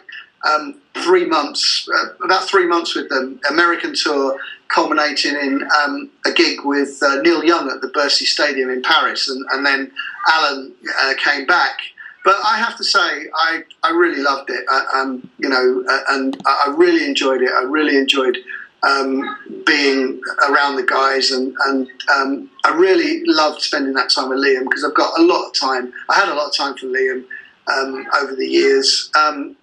um, 0.48 0.80
three 0.94 1.26
months, 1.26 1.88
uh, 1.92 2.24
about 2.24 2.48
three 2.48 2.66
months 2.66 2.94
with 2.94 3.08
them, 3.08 3.40
American 3.50 3.94
tour, 3.94 4.38
culminating 4.68 5.34
in 5.34 5.68
um, 5.82 6.10
a 6.26 6.32
gig 6.32 6.60
with 6.64 7.02
uh, 7.02 7.20
Neil 7.22 7.44
Young 7.44 7.70
at 7.70 7.80
the 7.80 7.88
Bercy 7.88 8.24
Stadium 8.24 8.70
in 8.70 8.82
Paris, 8.82 9.28
and, 9.28 9.44
and 9.52 9.66
then 9.66 9.90
Alan 10.28 10.72
uh, 11.00 11.14
came 11.22 11.46
back. 11.46 11.78
But 12.24 12.36
I 12.44 12.58
have 12.58 12.76
to 12.76 12.84
say, 12.84 12.98
I, 13.34 13.62
I 13.82 13.90
really 13.90 14.22
loved 14.22 14.50
it, 14.50 14.64
I, 14.70 14.78
uh, 14.78 14.98
um, 15.00 15.30
you 15.38 15.48
know, 15.48 15.84
uh, 15.88 16.00
and 16.10 16.36
I 16.46 16.74
really 16.76 17.06
enjoyed 17.06 17.42
it. 17.42 17.50
I 17.50 17.62
really 17.62 17.96
enjoyed 17.96 18.36
um, 18.82 19.64
being 19.66 20.20
around 20.48 20.76
the 20.76 20.82
guys, 20.82 21.30
and, 21.30 21.54
and 21.66 21.88
um, 22.14 22.50
I 22.64 22.74
really 22.74 23.22
loved 23.24 23.62
spending 23.62 23.94
that 23.94 24.10
time 24.10 24.28
with 24.28 24.38
Liam 24.38 24.64
because 24.64 24.84
I've 24.84 24.94
got 24.94 25.18
a 25.18 25.22
lot 25.22 25.48
of 25.48 25.54
time. 25.54 25.92
I 26.08 26.14
had 26.14 26.28
a 26.28 26.34
lot 26.34 26.48
of 26.48 26.56
time 26.56 26.76
for 26.76 26.86
Liam 26.86 27.24
um, 27.66 28.06
over 28.20 28.34
the 28.34 28.46
years. 28.46 29.10
Um, 29.14 29.56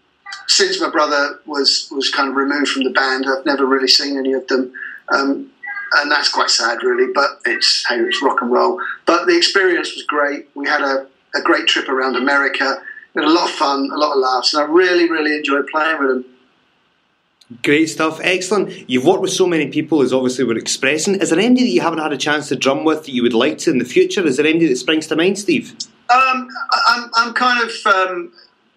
since 0.47 0.81
my 0.81 0.89
brother 0.89 1.39
was 1.45 1.89
was 1.91 2.09
kind 2.09 2.29
of 2.29 2.35
removed 2.35 2.69
from 2.69 2.83
the 2.83 2.91
band, 2.91 3.25
I've 3.27 3.45
never 3.45 3.65
really 3.65 3.87
seen 3.87 4.17
any 4.17 4.33
of 4.33 4.47
them, 4.47 4.71
um, 5.09 5.51
and 5.93 6.11
that's 6.11 6.29
quite 6.29 6.49
sad, 6.49 6.83
really. 6.83 7.11
But 7.13 7.39
it's 7.45 7.85
hey, 7.87 7.99
it's 7.99 8.21
rock 8.21 8.41
and 8.41 8.51
roll. 8.51 8.81
But 9.05 9.27
the 9.27 9.37
experience 9.37 9.93
was 9.93 10.03
great. 10.03 10.49
We 10.55 10.67
had 10.67 10.81
a, 10.81 11.07
a 11.35 11.41
great 11.41 11.67
trip 11.67 11.89
around 11.89 12.15
America. 12.15 12.81
We 13.13 13.21
had 13.21 13.29
a 13.29 13.33
lot 13.33 13.49
of 13.49 13.55
fun, 13.55 13.89
a 13.93 13.97
lot 13.97 14.13
of 14.13 14.19
laughs, 14.19 14.53
and 14.53 14.63
I 14.63 14.65
really, 14.65 15.09
really 15.09 15.35
enjoyed 15.35 15.67
playing 15.67 15.99
with 15.99 16.09
them. 16.09 16.25
Great 17.63 17.87
stuff, 17.87 18.19
excellent. 18.21 18.89
You've 18.89 19.05
worked 19.05 19.21
with 19.21 19.31
so 19.31 19.47
many 19.47 19.67
people, 19.69 20.01
as 20.01 20.11
obviously 20.11 20.43
we're 20.43 20.57
expressing. 20.57 21.15
Is 21.15 21.29
there 21.29 21.39
anybody 21.39 21.63
that 21.63 21.71
you 21.71 21.79
haven't 21.79 21.99
had 21.99 22.11
a 22.11 22.17
chance 22.17 22.49
to 22.49 22.57
drum 22.57 22.83
with 22.83 23.05
that 23.05 23.11
you 23.11 23.23
would 23.23 23.33
like 23.33 23.57
to 23.59 23.71
in 23.71 23.77
the 23.77 23.85
future? 23.85 24.25
Is 24.25 24.35
there 24.35 24.45
anybody 24.45 24.67
that 24.67 24.75
springs 24.75 25.07
to 25.07 25.15
mind, 25.15 25.39
Steve? 25.39 25.73
Um, 26.09 26.49
I'm, 26.89 27.09
I'm 27.15 27.33
kind 27.33 27.63
of 27.63 27.71
um, 27.85 28.33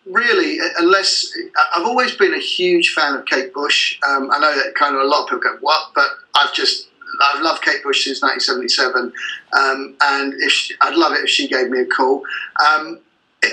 really, 0.07 0.59
unless 0.79 1.33
I've 1.75 1.87
always 1.87 2.15
been 2.17 2.35
a 2.35 2.41
huge 2.41 2.93
fan 2.93 3.15
of 3.15 3.27
Kate 3.27 3.53
Bush. 3.53 3.99
Um, 4.09 4.31
I 4.33 4.39
know 4.39 4.55
that 4.55 4.75
kind 4.75 4.95
of 4.95 5.03
a 5.03 5.05
lot 5.05 5.25
of 5.25 5.29
people 5.31 5.41
go, 5.41 5.59
"What?" 5.61 5.91
But 5.95 6.09
I've 6.35 6.53
just 6.55 6.89
I've 7.23 7.43
loved 7.43 7.63
Kate 7.63 7.83
Bush 7.83 8.05
since 8.05 8.23
1977, 8.23 9.13
um, 9.53 9.97
and 10.01 10.35
if 10.35 10.53
she, 10.53 10.75
I'd 10.81 10.95
love 10.95 11.13
it 11.13 11.25
if 11.25 11.31
she 11.31 11.49
gave 11.49 11.71
me 11.71 11.81
a 11.81 11.87
call. 11.87 12.23
Um, 12.65 13.01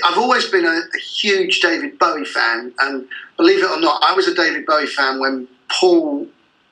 I've 0.03 0.17
always 0.17 0.47
been 0.47 0.65
a, 0.65 0.81
a, 0.93 0.99
huge 0.99 1.61
David 1.61 1.97
Bowie 1.97 2.25
fan, 2.25 2.73
and 2.79 3.07
believe 3.37 3.63
it 3.63 3.69
or 3.69 3.79
not, 3.79 4.01
I 4.03 4.13
was 4.13 4.27
a 4.27 4.35
David 4.35 4.65
Bowie 4.65 4.85
fan 4.85 5.19
when 5.19 5.47
Paul 5.69 6.27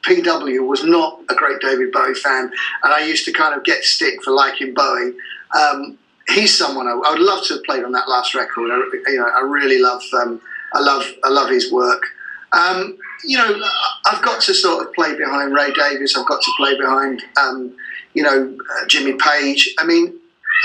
PW 0.05 0.67
was 0.67 0.83
not 0.83 1.21
a 1.29 1.35
great 1.35 1.59
David 1.61 1.91
Bowie 1.91 2.13
fan, 2.13 2.51
and 2.83 2.93
I 2.93 3.05
used 3.05 3.25
to 3.25 3.31
kind 3.31 3.55
of 3.55 3.63
get 3.63 3.83
stick 3.83 4.21
for 4.23 4.31
liking 4.31 4.73
Bowie. 4.73 5.13
Um, 5.57 5.97
he's 6.29 6.57
someone 6.57 6.87
I, 6.87 6.91
I, 6.91 7.11
would 7.11 7.19
love 7.19 7.45
to 7.47 7.55
have 7.55 7.63
played 7.63 7.83
on 7.83 7.91
that 7.91 8.09
last 8.09 8.35
record. 8.35 8.71
I, 8.71 9.11
you 9.11 9.17
know, 9.17 9.27
I 9.27 9.41
really 9.41 9.79
love, 9.79 10.01
um, 10.13 10.41
I 10.73 10.79
love, 10.79 11.05
I 11.23 11.29
love 11.29 11.49
his 11.49 11.71
work. 11.71 12.03
Um, 12.51 12.97
you 13.23 13.37
know, 13.37 13.61
I've 14.05 14.23
got 14.23 14.41
to 14.43 14.53
sort 14.53 14.85
of 14.85 14.93
play 14.93 15.15
behind 15.15 15.53
Ray 15.53 15.71
Davies. 15.73 16.15
I've 16.17 16.27
got 16.27 16.41
to 16.41 16.51
play 16.57 16.77
behind, 16.77 17.21
um, 17.37 17.75
you 18.13 18.23
know, 18.23 18.57
uh, 18.57 18.85
Jimmy 18.87 19.13
Page. 19.13 19.73
I 19.77 19.85
mean, 19.85 20.13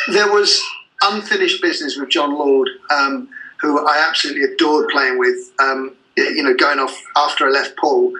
there 0.08 0.32
was 0.32 0.62
unfinished 1.02 1.62
business 1.62 1.96
with 1.96 2.10
Jon 2.10 2.34
Lord, 2.34 2.68
um, 2.90 3.28
who 3.60 3.86
I 3.86 4.04
absolutely 4.08 4.44
adored 4.44 4.88
playing 4.90 5.18
with. 5.18 5.52
Um, 5.58 5.96
you 6.16 6.42
know, 6.42 6.54
going 6.54 6.78
off 6.78 7.00
after 7.16 7.46
I 7.46 7.50
left 7.50 7.76
Paul 7.76 8.12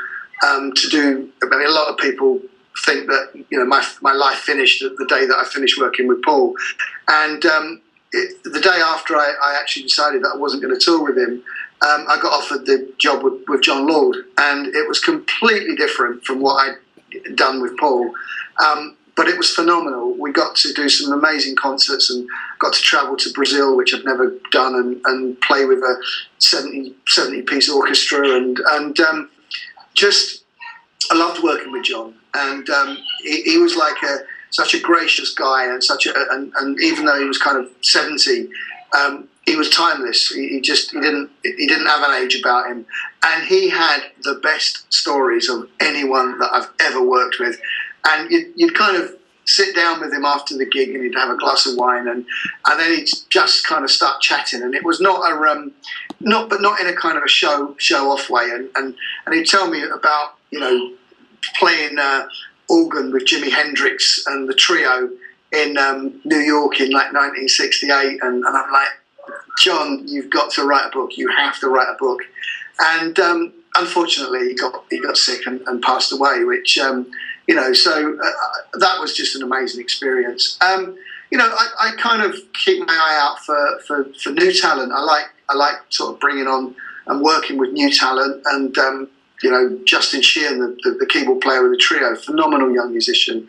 um, 0.47 0.73
to 0.73 0.89
do. 0.89 1.31
I 1.43 1.57
mean, 1.57 1.67
a 1.67 1.73
lot 1.73 1.89
of 1.89 1.99
people 1.99 2.41
think 2.85 3.07
that 3.09 3.45
you 3.51 3.59
know 3.59 3.65
my 3.65 3.85
my 4.01 4.13
life 4.13 4.39
finished 4.39 4.81
the 4.81 5.07
day 5.07 5.27
that 5.27 5.37
I 5.37 5.45
finished 5.45 5.79
working 5.79 6.07
with 6.09 6.23
Paul, 6.23 6.55
and 7.09 7.45
um, 7.47 7.81
it, 8.13 8.43
the 8.45 8.61
day 8.61 8.81
after 8.83 9.17
I, 9.17 9.35
I, 9.43 9.59
actually 9.61 9.85
decided 9.85 10.23
that 10.23 10.33
I 10.35 10.37
wasn't 10.37 10.63
going 10.63 10.75
to 10.75 10.81
tour 10.81 11.05
with 11.05 11.17
him, 11.17 11.43
um, 11.83 12.07
I 12.09 12.19
got 12.21 12.33
offered 12.33 12.67
the 12.67 12.93
job 12.99 13.23
with, 13.23 13.43
with, 13.47 13.63
Jon 13.63 13.87
Lord, 13.87 14.17
and 14.39 14.67
it 14.67 14.89
was 14.89 14.99
completely 14.99 15.77
different 15.77 16.25
from 16.25 16.41
what 16.41 16.57
I'd 16.57 17.37
done 17.37 17.63
with 17.63 17.77
Paul. 17.79 18.13
Um, 18.65 18.97
but 19.17 19.29
it 19.29 19.37
was 19.37 19.55
phenomenal. 19.55 20.15
We 20.19 20.33
got 20.33 20.57
to 20.57 20.73
do 20.73 20.89
some 20.89 21.13
amazing 21.13 21.57
concerts 21.57 22.11
and 22.11 22.27
got 22.59 22.73
to 22.73 22.81
travel 22.81 23.17
to 23.17 23.33
Brazil, 23.33 23.77
which 23.77 23.93
I've 23.93 24.05
never 24.05 24.35
done, 24.51 24.75
and, 24.75 25.01
and 25.05 25.41
play 25.43 25.67
with 25.67 25.81
a 25.81 26.03
70, 26.39 26.95
70 27.07 27.43
piece 27.43 27.69
orchestra. 27.69 28.37
And, 28.37 28.59
and 28.73 28.99
um, 29.01 29.31
just, 29.95 30.45
I 31.11 31.17
loved 31.17 31.43
working 31.43 31.71
with 31.71 31.85
Jon. 31.85 32.15
And 32.35 32.69
um, 32.71 32.99
he, 33.23 33.43
he 33.43 33.59
was 33.59 33.77
like 33.77 34.03
a, 34.03 34.19
such 34.51 34.75
a 34.75 34.81
gracious 34.81 35.35
guy 35.35 35.67
and 35.67 35.83
such 35.83 36.07
a 36.07 36.13
and, 36.31 36.53
and 36.57 36.81
even 36.81 37.05
though 37.05 37.19
he 37.19 37.25
was 37.25 37.39
kind 37.39 37.57
of 37.57 37.71
70 37.83 38.49
um, 38.97 39.29
he 39.47 39.57
was 39.57 39.71
timeless. 39.71 40.29
He, 40.29 40.49
he, 40.49 40.61
just 40.61 40.93
he 40.93 41.01
didn't 41.01 41.31
he 41.43 41.67
didn't 41.67 41.87
have 41.87 42.09
an 42.09 42.23
age 42.23 42.39
about 42.39 42.71
him. 42.71 42.87
And 43.25 43.47
he 43.47 43.69
had 43.69 44.01
the 44.23 44.35
best 44.43 44.93
stories 44.93 45.49
of 45.49 45.69
anyone 45.81 46.39
that 46.39 46.51
I've 46.53 46.71
ever 46.81 47.03
worked 47.03 47.39
with. 47.39 47.61
And 48.07 48.31
you'd, 48.31 48.53
you'd 48.57 48.75
kind 48.75 48.97
of 48.97 49.17
sit 49.47 49.75
down 49.75 50.01
with 50.01 50.13
him 50.13 50.25
after 50.25 50.57
the 50.57 50.67
gig 50.67 50.95
and 50.95 51.03
he'd 51.03 51.15
have 51.15 51.31
a 51.31 51.37
glass 51.37 51.67
of 51.67 51.77
wine 51.77 52.07
and 52.07 52.25
and 52.67 52.81
then 52.81 52.97
he'd 52.97 53.09
just 53.31 53.67
kind 53.67 53.85
of 53.85 53.91
start 53.91 54.21
chatting. 54.21 54.63
And 54.63 54.75
it 54.75 54.85
was 54.85 55.01
not 55.01 55.21
a 55.31 55.51
um, 55.51 55.73
not 56.21 56.49
but 56.51 56.61
not 56.61 56.81
in 56.81 56.87
a 56.87 56.95
kind 56.95 57.17
of 57.17 57.25
a 57.25 57.29
show 57.29 57.75
show 57.79 58.11
off 58.11 58.31
way. 58.31 58.45
And 58.45 58.69
and, 58.77 58.95
and 59.27 59.35
he'd 59.35 59.47
tell 59.47 59.69
me 59.69 59.83
about 59.83 60.35
you 60.51 60.61
know 60.61 60.93
playing 61.59 61.99
uh, 61.99 62.27
organ 62.69 63.13
with 63.13 63.25
Jimi 63.25 63.51
Hendrix 63.51 64.25
and 64.27 64.49
the 64.49 64.55
trio 64.55 65.11
in 65.53 65.77
um, 65.77 66.21
New 66.25 66.39
York 66.39 66.81
in 66.81 66.91
like 66.91 67.13
1968, 67.13 68.21
and, 68.23 68.45
and, 68.45 68.47
I'm 68.47 68.73
like, 68.73 68.89
Jon, 69.59 70.07
you've 70.07 70.31
got 70.31 70.53
to 70.53 70.65
write 70.65 70.87
a 70.87 70.91
book. 70.91 71.17
You 71.17 71.29
have 71.29 71.59
to 71.61 71.69
write 71.69 71.89
a 71.89 71.97
book. 71.99 72.21
And 72.79 73.19
um, 73.19 73.53
unfortunately, 73.75 74.49
he 74.49 74.55
got 74.55 74.85
he 74.91 75.01
got 75.01 75.17
sick 75.17 75.47
and, 75.47 75.61
and 75.67 75.83
passed 75.83 76.13
away, 76.13 76.45
which 76.45 76.79
um, 76.79 77.11
you 77.47 77.55
know. 77.55 77.73
So 77.73 78.17
uh, 78.17 78.79
that 78.79 79.01
was 79.01 79.15
just 79.15 79.37
an 79.37 79.43
amazing 79.43 79.81
experience. 79.81 80.57
Um, 80.61 80.97
you 81.31 81.39
know, 81.39 81.47
I, 81.47 81.69
I, 81.89 81.97
kind 81.97 82.23
of 82.23 82.35
keep 82.55 82.85
my 82.85 82.93
eye 82.93 83.19
out 83.21 83.39
for, 83.45 83.79
for, 83.87 84.13
for 84.15 84.31
new 84.31 84.53
talent. 84.53 84.93
I 84.93 85.01
like 85.01 85.27
I 85.49 85.55
like 85.55 85.77
sort 85.91 86.15
of 86.15 86.21
bringing 86.21 86.47
on 86.47 86.75
and 87.07 87.23
working 87.23 87.59
with 87.59 87.73
new 87.73 87.93
talent 87.93 88.43
and 88.47 88.77
um, 88.79 89.09
you 89.43 89.51
know, 89.51 89.79
Justin 89.85 90.23
Sheehan, 90.23 90.59
the, 90.59 90.77
the, 90.83 90.91
the, 91.01 91.07
keyboard 91.07 91.41
player 91.41 91.63
with 91.63 91.73
the 91.73 91.79
trio, 91.79 92.15
phenomenal 92.15 92.73
young 92.73 92.91
musician. 92.91 93.47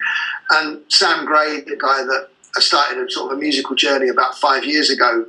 And 0.52 0.82
Sam 0.88 1.26
Gray, 1.26 1.62
the 1.62 1.78
guy 1.78 2.04
that 2.04 2.30
I 2.56 2.60
started 2.60 3.04
a 3.04 3.10
sort 3.10 3.32
of 3.32 3.38
a 3.38 3.42
musical 3.42 3.76
journey 3.76 4.10
about 4.10 4.38
five 4.38 4.66
years 4.66 4.90
ago 4.90 5.26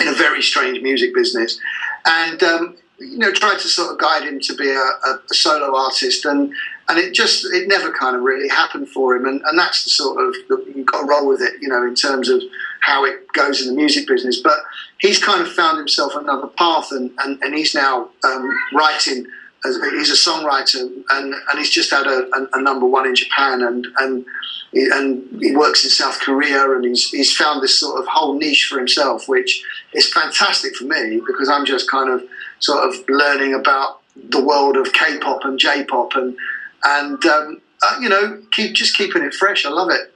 in 0.00 0.08
a 0.08 0.12
very 0.12 0.42
strange 0.42 0.80
music 0.82 1.14
business. 1.14 1.58
And, 2.04 2.42
um, 2.42 2.76
you 2.98 3.18
know, 3.18 3.32
tried 3.32 3.58
to 3.60 3.68
sort 3.68 3.92
of 3.92 3.98
guide 3.98 4.22
him 4.22 4.40
to 4.40 4.54
be 4.54 4.70
a, 4.70 4.78
a, 4.78 5.20
a, 5.30 5.34
solo 5.34 5.76
artist. 5.76 6.24
And, 6.24 6.52
and 6.88 6.98
it 6.98 7.14
just, 7.14 7.44
it 7.52 7.68
never 7.68 7.92
kind 7.92 8.16
of 8.16 8.22
really 8.22 8.48
happened 8.48 8.88
for 8.88 9.14
him. 9.14 9.26
And, 9.26 9.42
and 9.44 9.58
that's 9.58 9.84
the 9.84 9.90
sort 9.90 10.18
of, 10.20 10.34
you've 10.74 10.86
got 10.86 11.02
to 11.02 11.06
roll 11.06 11.28
with 11.28 11.42
it, 11.42 11.54
you 11.60 11.68
know, 11.68 11.82
in 11.86 11.94
terms 11.94 12.28
of 12.28 12.42
how 12.80 13.04
it 13.04 13.26
goes 13.32 13.60
in 13.60 13.68
the 13.68 13.74
music 13.74 14.06
business. 14.06 14.40
But 14.40 14.58
he's 14.98 15.22
kind 15.22 15.42
of 15.42 15.52
found 15.52 15.78
himself 15.78 16.14
another 16.14 16.46
path 16.46 16.92
and, 16.92 17.10
and, 17.18 17.42
and 17.42 17.54
he's 17.54 17.74
now 17.74 18.10
um, 18.24 18.58
writing 18.72 19.26
he's 19.74 20.10
a 20.10 20.30
songwriter 20.30 20.80
and, 21.10 21.34
and 21.34 21.58
he's 21.58 21.70
just 21.70 21.90
had 21.90 22.06
a, 22.06 22.28
a, 22.34 22.48
a, 22.54 22.62
number 22.62 22.86
one 22.86 23.06
in 23.06 23.14
Japan 23.14 23.62
and 23.62 23.86
and 23.98 24.24
he, 24.72 24.88
and 24.92 25.42
he 25.42 25.56
works 25.56 25.84
in 25.84 25.90
South 25.90 26.20
Korea 26.20 26.70
and 26.72 26.84
he's 26.84 27.10
he's 27.10 27.34
found 27.34 27.62
this 27.62 27.78
sort 27.78 28.00
of 28.00 28.06
whole 28.06 28.38
niche 28.38 28.66
for 28.70 28.78
himself, 28.78 29.28
which 29.28 29.64
is 29.92 30.12
fantastic 30.12 30.74
for 30.76 30.84
me 30.84 31.20
because 31.26 31.48
I'm 31.48 31.64
just 31.64 31.90
kind 31.90 32.10
of 32.10 32.22
sort 32.58 32.84
of 32.88 32.94
learning 33.08 33.54
about 33.54 34.00
the 34.16 34.42
world 34.42 34.76
of 34.76 34.92
K-pop 34.92 35.44
and 35.44 35.58
J-pop 35.58 36.14
and 36.16 36.36
and 36.84 37.24
um, 37.26 37.60
uh, 37.82 37.98
you 38.00 38.08
know 38.08 38.42
keep 38.52 38.74
just 38.74 38.96
keeping 38.96 39.22
it 39.22 39.34
fresh. 39.34 39.64
I 39.66 39.70
love 39.70 39.90
it. 39.90 40.12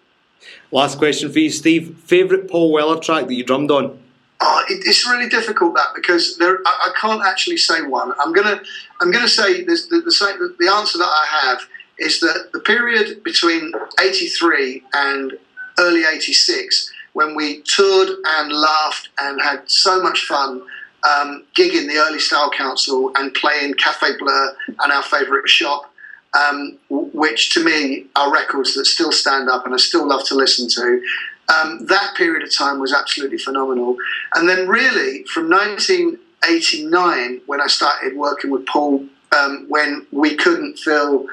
Last 0.72 0.98
question 0.98 1.30
for 1.30 1.38
you, 1.38 1.50
Steve. 1.50 1.96
Favorite 1.98 2.50
Paul 2.50 2.72
Weller 2.72 3.00
track 3.00 3.26
that 3.26 3.34
you 3.34 3.44
drummed 3.44 3.70
on? 3.70 3.99
Oh, 4.42 4.64
it, 4.70 4.83
it's 4.87 5.07
really 5.07 5.29
difficult 5.29 5.74
that 5.74 5.88
because 5.94 6.38
there, 6.38 6.61
I, 6.64 6.90
I, 6.90 6.92
can't 6.98 7.22
actually 7.22 7.59
say 7.59 7.83
one. 7.83 8.12
I'm 8.18 8.33
gonna, 8.33 8.62
I'm 9.00 9.11
gonna 9.11 9.29
say 9.29 9.64
the, 9.64 9.72
the, 9.90 10.55
the, 10.59 10.72
answer 10.72 10.96
that 10.96 11.05
I 11.05 11.26
have 11.42 11.61
is 11.98 12.20
that 12.20 12.48
the 12.53 12.61
period 12.61 13.22
between 13.22 13.72
'83 14.00 14.83
and 14.94 15.33
early 15.79 16.05
'86, 16.05 16.90
when 17.12 17.35
we 17.35 17.61
toured 17.62 18.16
and 18.24 18.50
laughed 18.50 19.11
and 19.18 19.42
had 19.42 19.70
so 19.70 20.03
much 20.03 20.24
fun, 20.24 20.62
um, 21.05 21.44
gigging 21.57 21.87
the 21.87 21.98
early 21.98 22.18
Style 22.18 22.50
Council 22.50 23.12
and 23.16 23.35
playing 23.35 23.74
Café 23.74 24.18
Bleu 24.18 24.48
and 24.79 24.92
our 24.92 25.03
favourite 25.03 25.48
shop, 25.48 25.92
um, 26.38 26.79
which 26.88 27.53
to 27.55 27.64
me 27.64 28.07
are 28.16 28.33
records 28.33 28.74
that 28.74 28.87
still 28.87 29.12
stand 29.12 29.48
up 29.50 29.66
and 29.66 29.74
I 29.74 29.79
still 29.79 30.09
love 30.09 30.24
to 30.29 30.35
listen 30.35 30.68
to. 30.68 31.03
Um, 31.50 31.86
that 31.86 32.14
period 32.16 32.42
of 32.42 32.54
time 32.54 32.78
was 32.78 32.92
absolutely 32.92 33.38
phenomenal. 33.38 33.96
And 34.34 34.48
then, 34.48 34.68
really, 34.68 35.24
from 35.24 35.50
1989, 35.50 37.40
when 37.46 37.60
I 37.60 37.66
started 37.66 38.16
working 38.16 38.50
with 38.50 38.66
Paul, 38.66 39.04
um, 39.36 39.66
when 39.68 40.06
we 40.12 40.36
couldn't 40.36 40.78
fill, 40.78 41.26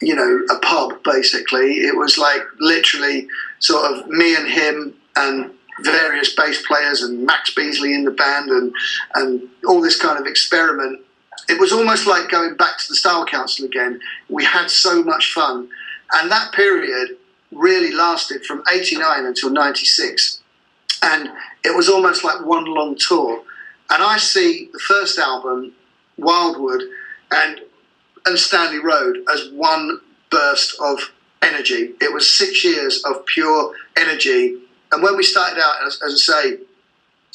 you 0.00 0.14
know, 0.14 0.40
a 0.54 0.58
pub, 0.60 1.02
basically, 1.04 1.78
it 1.78 1.96
was 1.96 2.18
like 2.18 2.42
literally 2.58 3.28
sort 3.60 3.90
of 3.90 4.08
me 4.08 4.34
and 4.34 4.48
him 4.48 4.94
and 5.16 5.50
various 5.82 6.34
bass 6.34 6.64
players 6.66 7.02
and 7.02 7.24
Max 7.24 7.54
Beesley 7.54 7.94
in 7.94 8.04
the 8.04 8.10
band 8.10 8.50
and, 8.50 8.72
and 9.14 9.48
all 9.66 9.80
this 9.80 9.98
kind 9.98 10.18
of 10.18 10.26
experiment. 10.26 11.00
It 11.48 11.58
was 11.58 11.72
almost 11.72 12.06
like 12.06 12.28
going 12.28 12.56
back 12.56 12.78
to 12.78 12.88
the 12.88 12.94
Style 12.94 13.24
Council 13.24 13.64
again. 13.64 14.00
We 14.28 14.44
had 14.44 14.70
so 14.70 15.02
much 15.02 15.32
fun. 15.32 15.68
And 16.12 16.30
that 16.30 16.52
period 16.52 17.16
really 17.52 17.92
lasted 17.92 18.44
from 18.44 18.62
89 18.72 19.26
until 19.26 19.50
96. 19.50 20.40
And 21.02 21.30
it 21.64 21.74
was 21.74 21.88
almost 21.88 22.24
like 22.24 22.44
one 22.44 22.64
long 22.64 22.96
tour. 22.96 23.42
And 23.90 24.02
I 24.02 24.18
see 24.18 24.68
the 24.72 24.78
first 24.78 25.18
album, 25.18 25.72
Wildwood, 26.16 26.82
and, 27.32 27.60
and 28.26 28.38
Stanley 28.38 28.78
Road 28.78 29.18
as 29.32 29.50
one 29.52 30.00
burst 30.30 30.76
of 30.80 31.12
energy. 31.42 31.94
It 32.00 32.12
was 32.12 32.32
six 32.32 32.64
years 32.64 33.02
of 33.04 33.24
pure 33.26 33.74
energy. 33.96 34.58
And 34.92 35.02
when 35.02 35.16
we 35.16 35.22
started 35.22 35.60
out, 35.60 35.86
as, 35.86 36.00
as 36.06 36.14
I 36.14 36.16
say, 36.16 36.48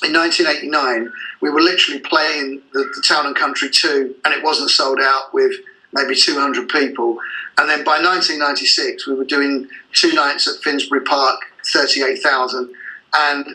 in 0.04 0.14
1989, 0.14 1.12
we 1.42 1.50
were 1.50 1.62
literally 1.62 2.00
playing 2.02 2.62
the, 2.74 2.80
the 2.96 3.02
Town 3.02 3.26
and 3.26 3.36
Country 3.36 3.70
2, 3.70 4.16
and 4.26 4.34
it 4.34 4.44
wasn't 4.44 4.70
sold 4.70 5.00
out 5.02 5.34
with 5.34 5.54
maybe 5.96 6.14
200 6.14 6.70
people. 6.70 7.18
And 7.58 7.70
then 7.70 7.84
by 7.84 7.98
1996, 7.98 9.08
we 9.08 9.16
were 9.16 9.24
doing 9.24 9.68
two 9.94 10.14
nights 10.14 10.48
at 10.48 10.62
Finsbury 10.62 11.02
Park, 11.02 11.40
38,000. 11.66 12.70
And, 13.18 13.48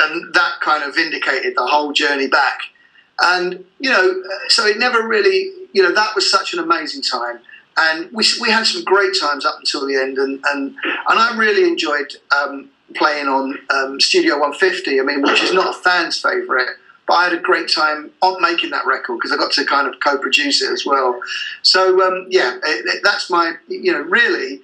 and 0.00 0.34
that 0.34 0.54
kind 0.60 0.82
of 0.82 0.94
vindicated 0.94 1.54
the 1.54 1.66
whole 1.66 1.92
journey 1.92 2.26
back. 2.26 2.60
And, 3.20 3.64
you 3.78 3.90
know, 3.90 4.22
so 4.48 4.66
it 4.66 4.78
never 4.78 5.06
really, 5.06 5.52
you 5.72 5.82
know, 5.82 5.92
that 5.92 6.14
was 6.14 6.28
such 6.28 6.54
an 6.54 6.58
amazing 6.58 7.02
time. 7.02 7.38
And 7.76 8.10
we, 8.10 8.24
we 8.40 8.50
had 8.50 8.64
some 8.64 8.84
great 8.84 9.12
times 9.18 9.44
up 9.44 9.58
until 9.58 9.86
the 9.86 9.96
end. 9.96 10.18
And, 10.18 10.42
and, 10.46 10.74
and 10.84 11.18
I 11.18 11.36
really 11.36 11.68
enjoyed 11.68 12.14
um, 12.36 12.70
playing 12.94 13.28
on 13.28 13.58
um, 13.70 14.00
Studio 14.00 14.38
150, 14.38 14.98
I 14.98 15.02
mean, 15.02 15.22
which 15.22 15.42
is 15.42 15.52
not 15.52 15.76
a 15.76 15.78
fan's 15.78 16.18
favourite 16.18 16.68
but 17.06 17.14
I 17.14 17.24
had 17.24 17.32
a 17.32 17.40
great 17.40 17.68
time 17.68 18.10
on 18.20 18.40
making 18.40 18.70
that 18.70 18.86
record 18.86 19.18
because 19.18 19.32
I 19.32 19.36
got 19.36 19.52
to 19.52 19.64
kind 19.64 19.86
of 19.86 20.00
co-produce 20.00 20.62
it 20.62 20.72
as 20.72 20.86
well. 20.86 21.20
So 21.62 22.02
um, 22.06 22.26
yeah, 22.30 22.56
it, 22.64 22.86
it, 22.86 23.00
that's 23.02 23.30
my 23.30 23.54
you 23.68 23.92
know 23.92 24.02
really. 24.02 24.60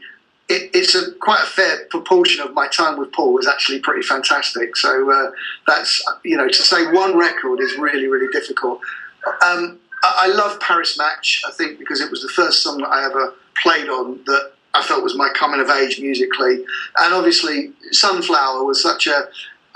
It, 0.51 0.71
it's 0.73 0.95
a 0.95 1.13
quite 1.21 1.43
a 1.43 1.47
fair 1.47 1.85
proportion 1.91 2.43
of 2.43 2.55
my 2.55 2.69
time 2.69 2.99
with 2.99 3.13
Paul 3.13 3.35
was 3.35 3.47
actually 3.47 3.81
pretty 3.81 4.01
fantastic. 4.01 4.77
So 4.77 5.13
uh, 5.13 5.31
that's 5.67 6.03
you 6.25 6.37
know 6.37 6.49
to 6.49 6.63
say 6.63 6.87
one 6.91 7.19
record 7.19 7.61
is 7.61 7.77
really 7.77 8.07
really 8.07 8.33
difficult. 8.33 8.81
Um, 9.27 9.79
I, 10.03 10.23
I 10.23 10.27
love 10.29 10.59
Paris 10.61 10.97
Match. 10.97 11.43
I 11.47 11.51
think 11.53 11.79
because 11.79 12.01
it 12.01 12.11
was 12.11 12.23
the 12.23 12.29
first 12.29 12.63
song 12.63 12.79
that 12.79 12.89
I 12.89 13.05
ever 13.05 13.35
played 13.61 13.89
on 13.89 14.21
that 14.27 14.53
I 14.75 14.83
felt 14.83 15.03
was 15.03 15.17
my 15.17 15.29
coming 15.35 15.61
of 15.61 15.69
age 15.69 16.01
musically, 16.01 16.65
and 16.99 17.15
obviously 17.15 17.73
Sunflower 17.91 18.65
was 18.65 18.83
such 18.83 19.07
a 19.07 19.29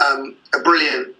um, 0.03 0.37
a 0.55 0.61
brilliant 0.61 1.15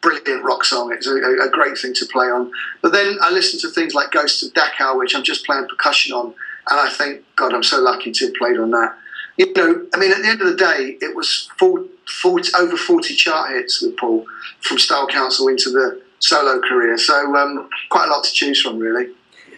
brilliant 0.00 0.44
rock 0.44 0.64
song. 0.64 0.92
It's 0.92 1.06
a, 1.06 1.14
a, 1.14 1.50
great 1.50 1.76
thing 1.78 1.94
to 1.94 2.06
play 2.06 2.26
on. 2.26 2.50
But 2.82 2.92
then 2.92 3.18
I 3.20 3.30
listen 3.30 3.60
to 3.60 3.68
things 3.68 3.94
like 3.94 4.10
Ghosts 4.10 4.42
of 4.42 4.52
Dachau, 4.52 4.98
which 4.98 5.14
I'm 5.14 5.22
just 5.22 5.44
playing 5.44 5.66
percussion 5.68 6.12
on, 6.14 6.26
and 6.70 6.80
I 6.80 6.88
think, 6.90 7.24
God, 7.36 7.52
I'm 7.52 7.62
so 7.62 7.80
lucky 7.80 8.12
to 8.12 8.26
have 8.26 8.34
played 8.34 8.58
on 8.58 8.70
that. 8.70 8.96
You 9.36 9.52
know, 9.54 9.86
I 9.94 9.98
mean, 9.98 10.12
at 10.12 10.22
the 10.22 10.28
end 10.28 10.40
of 10.40 10.48
the 10.48 10.56
day, 10.56 10.98
it 11.00 11.16
was 11.16 11.48
40, 11.58 11.88
40, 12.20 12.52
over 12.58 12.76
40 12.76 13.14
chart 13.14 13.52
hits 13.52 13.80
with 13.80 13.96
Paul 13.96 14.26
from 14.60 14.78
Style 14.78 15.06
Council 15.06 15.48
into 15.48 15.70
the 15.70 16.02
solo 16.18 16.60
career. 16.60 16.98
So 16.98 17.34
um, 17.36 17.68
quite 17.88 18.08
a 18.08 18.10
lot 18.10 18.24
to 18.24 18.32
choose 18.32 18.60
from, 18.60 18.78
really. 18.78 19.08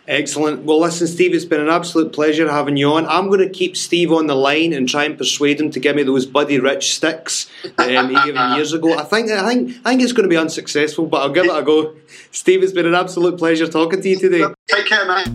Excellent. 0.09 0.65
Well, 0.65 0.81
listen, 0.81 1.07
Steve, 1.07 1.33
it's 1.33 1.45
been 1.45 1.61
an 1.61 1.69
absolute 1.69 2.13
pleasure 2.13 2.51
having 2.51 2.77
you 2.77 2.93
on. 2.93 3.07
I'm 3.07 3.29
going 3.29 3.39
to 3.39 3.49
keep 3.49 3.77
Steve 3.77 4.13
on 4.13 4.27
the 4.27 4.35
line 4.35 4.73
and 4.73 4.89
try 4.89 5.05
and 5.05 5.17
persuade 5.17 5.61
him 5.61 5.71
to 5.71 5.79
give 5.79 5.95
me 5.95 6.03
those 6.03 6.27
Buddy 6.27 6.59
Rich 6.59 6.97
sticks 6.97 7.49
that 7.77 7.95
um, 7.95 8.09
he 8.09 8.15
gave 8.17 8.35
me 8.35 8.57
years 8.57 8.73
ago. 8.73 8.99
I 8.99 9.05
think, 9.05 9.31
I 9.31 9.49
think, 9.49 9.77
I 9.85 9.91
think 9.91 10.03
it's 10.03 10.13
going 10.13 10.25
to 10.25 10.29
be 10.29 10.37
unsuccessful, 10.37 11.07
but 11.07 11.23
I'll 11.23 11.31
give 11.31 11.45
it 11.45 11.57
a 11.57 11.63
go. 11.63 11.95
Steve, 12.33 12.65
it's 12.65 12.73
been 12.73 12.87
an 12.87 12.97
absolute 12.97 13.39
pleasure 13.39 13.69
talking 13.69 14.03
to 14.03 14.09
you 14.09 14.19
today. 14.19 14.45
Take 14.69 14.87
care, 14.87 15.07
mate. 15.07 15.29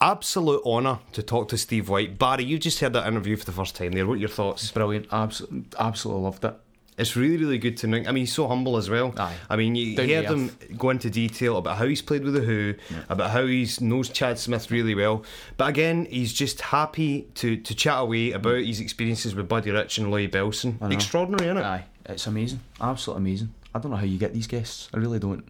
Absolute 0.00 0.62
honour 0.66 0.98
to 1.12 1.22
talk 1.22 1.48
to 1.50 1.56
Steve 1.56 1.88
White. 1.88 2.18
Barry, 2.18 2.42
you 2.42 2.58
just 2.58 2.80
heard 2.80 2.94
that 2.94 3.06
interview 3.06 3.36
for 3.36 3.44
the 3.44 3.52
first 3.52 3.76
time 3.76 3.92
there. 3.92 4.04
What 4.04 4.14
are 4.14 4.16
your 4.16 4.28
thoughts? 4.28 4.68
Brilliant. 4.72 5.06
Absolutely, 5.12 5.66
absolutely 5.78 6.24
loved 6.24 6.44
it. 6.44 6.56
It's 6.98 7.16
really, 7.16 7.38
really 7.38 7.58
good 7.58 7.78
to 7.78 7.86
know. 7.86 7.98
I 7.98 8.12
mean, 8.12 8.24
he's 8.24 8.34
so 8.34 8.46
humble 8.46 8.76
as 8.76 8.90
well. 8.90 9.14
Aye. 9.16 9.34
I 9.48 9.56
mean, 9.56 9.74
you 9.74 9.96
Down 9.96 10.08
heard 10.08 10.24
him 10.26 10.56
go 10.76 10.90
into 10.90 11.08
detail 11.08 11.56
about 11.56 11.78
how 11.78 11.86
he's 11.86 12.02
played 12.02 12.22
with 12.22 12.34
the 12.34 12.40
Who, 12.40 12.74
about 13.08 13.30
how 13.30 13.46
he 13.46 13.66
knows 13.80 14.10
Chad 14.10 14.38
Smith 14.38 14.70
really 14.70 14.94
well. 14.94 15.24
But 15.56 15.70
again, 15.70 16.06
he's 16.10 16.32
just 16.32 16.60
happy 16.60 17.28
to, 17.36 17.56
to 17.56 17.74
chat 17.74 17.98
away 17.98 18.32
about 18.32 18.60
his 18.62 18.80
experiences 18.80 19.34
with 19.34 19.48
Buddy 19.48 19.70
Rich 19.70 19.98
and 19.98 20.10
Louis 20.10 20.28
Bellson. 20.28 20.92
Extraordinary, 20.92 21.46
isn't 21.46 21.58
it? 21.58 21.64
Aye, 21.64 21.84
it's 22.06 22.26
amazing. 22.26 22.60
Absolutely 22.80 23.22
amazing. 23.22 23.54
I 23.74 23.78
don't 23.78 23.90
know 23.90 23.96
how 23.96 24.04
you 24.04 24.18
get 24.18 24.34
these 24.34 24.46
guests. 24.46 24.90
I 24.92 24.98
really 24.98 25.18
don't. 25.18 25.44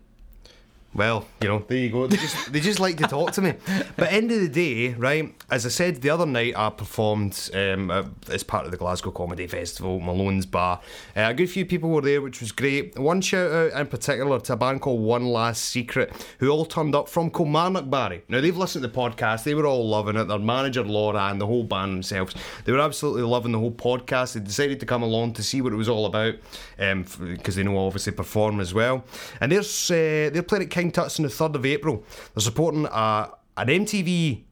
Well, 0.95 1.26
you 1.40 1.49
know, 1.49 1.64
there 1.66 1.78
you 1.78 1.88
go. 1.88 2.07
They 2.07 2.18
just 2.18 2.53
they 2.53 2.61
just 2.61 2.78
like 2.78 2.99
to 2.99 3.05
talk 3.05 3.32
to 3.32 3.40
me. 3.40 3.55
But 3.97 4.12
end 4.12 4.30
of 4.30 4.40
the 4.40 4.49
day, 4.49 4.93
right? 4.93 5.34
As 5.51 5.64
I 5.64 5.70
said 5.70 6.03
the 6.03 6.11
other 6.11 6.26
night, 6.26 6.53
I 6.55 6.68
performed 6.68 7.51
um, 7.55 8.14
as 8.28 8.43
part 8.43 8.66
of 8.66 8.72
the 8.72 8.76
Glasgow 8.76 9.11
Comedy 9.11 9.47
Festival, 9.47 10.01
Malone's 10.01 10.45
Bar. 10.45 10.80
Uh, 11.16 11.20
a 11.22 11.34
good 11.34 11.49
few 11.49 11.64
people 11.64 11.88
were 11.88 12.03
there, 12.03 12.20
which 12.20 12.40
was 12.40 12.53
great. 12.53 12.99
One 12.99 13.22
shout 13.22 13.51
out 13.51 13.80
in 13.80 13.86
particular 13.86 14.38
to 14.38 14.53
a 14.53 14.57
band 14.57 14.82
called 14.82 15.01
One 15.01 15.24
Last 15.28 15.64
Secret, 15.64 16.12
who 16.40 16.51
all 16.51 16.66
turned 16.66 16.95
up 16.95 17.09
from 17.09 17.30
Kilmarnock, 17.30 17.88
Barry. 17.88 18.22
Now 18.28 18.43
they've 18.43 18.57
listened 18.57 18.82
to 18.82 18.88
the 18.88 18.95
podcast; 18.95 19.45
they 19.45 19.55
were 19.55 19.66
all 19.66 19.88
loving 19.88 20.16
it. 20.16 20.24
Their 20.24 20.38
manager 20.38 20.84
Laura 20.84 21.30
and 21.30 21.40
the 21.40 21.47
whole 21.47 21.64
band 21.64 21.95
themselves, 21.95 22.34
they 22.66 22.72
were 22.72 22.80
absolutely 22.80 23.22
loving 23.22 23.53
the 23.53 23.59
whole 23.59 23.72
podcast. 23.72 24.34
They 24.34 24.40
decided 24.40 24.78
to 24.80 24.86
come 24.86 25.03
along 25.03 25.32
to 25.34 25.43
see 25.43 25.62
what 25.62 25.72
it 25.72 25.76
was 25.76 25.88
all 25.88 26.05
about, 26.05 26.34
because 26.76 27.57
they 27.57 27.62
know 27.62 27.78
I 27.78 27.86
obviously 27.86 28.12
perform 28.12 28.61
as 28.61 28.74
well. 28.74 29.05
And 29.40 29.51
they're 29.51 29.61
uh, 29.61 30.30
they're 30.30 30.43
playing 30.43 30.64
at 30.64 30.70
King 30.70 30.82
Tut's 30.91 31.18
on 31.18 31.24
the 31.24 31.30
third 31.30 31.55
of 31.55 31.64
April. 31.64 32.05
They're 32.35 32.43
supporting 32.43 32.87
a, 32.87 33.30
an 33.57 33.68
MTV 33.68 34.45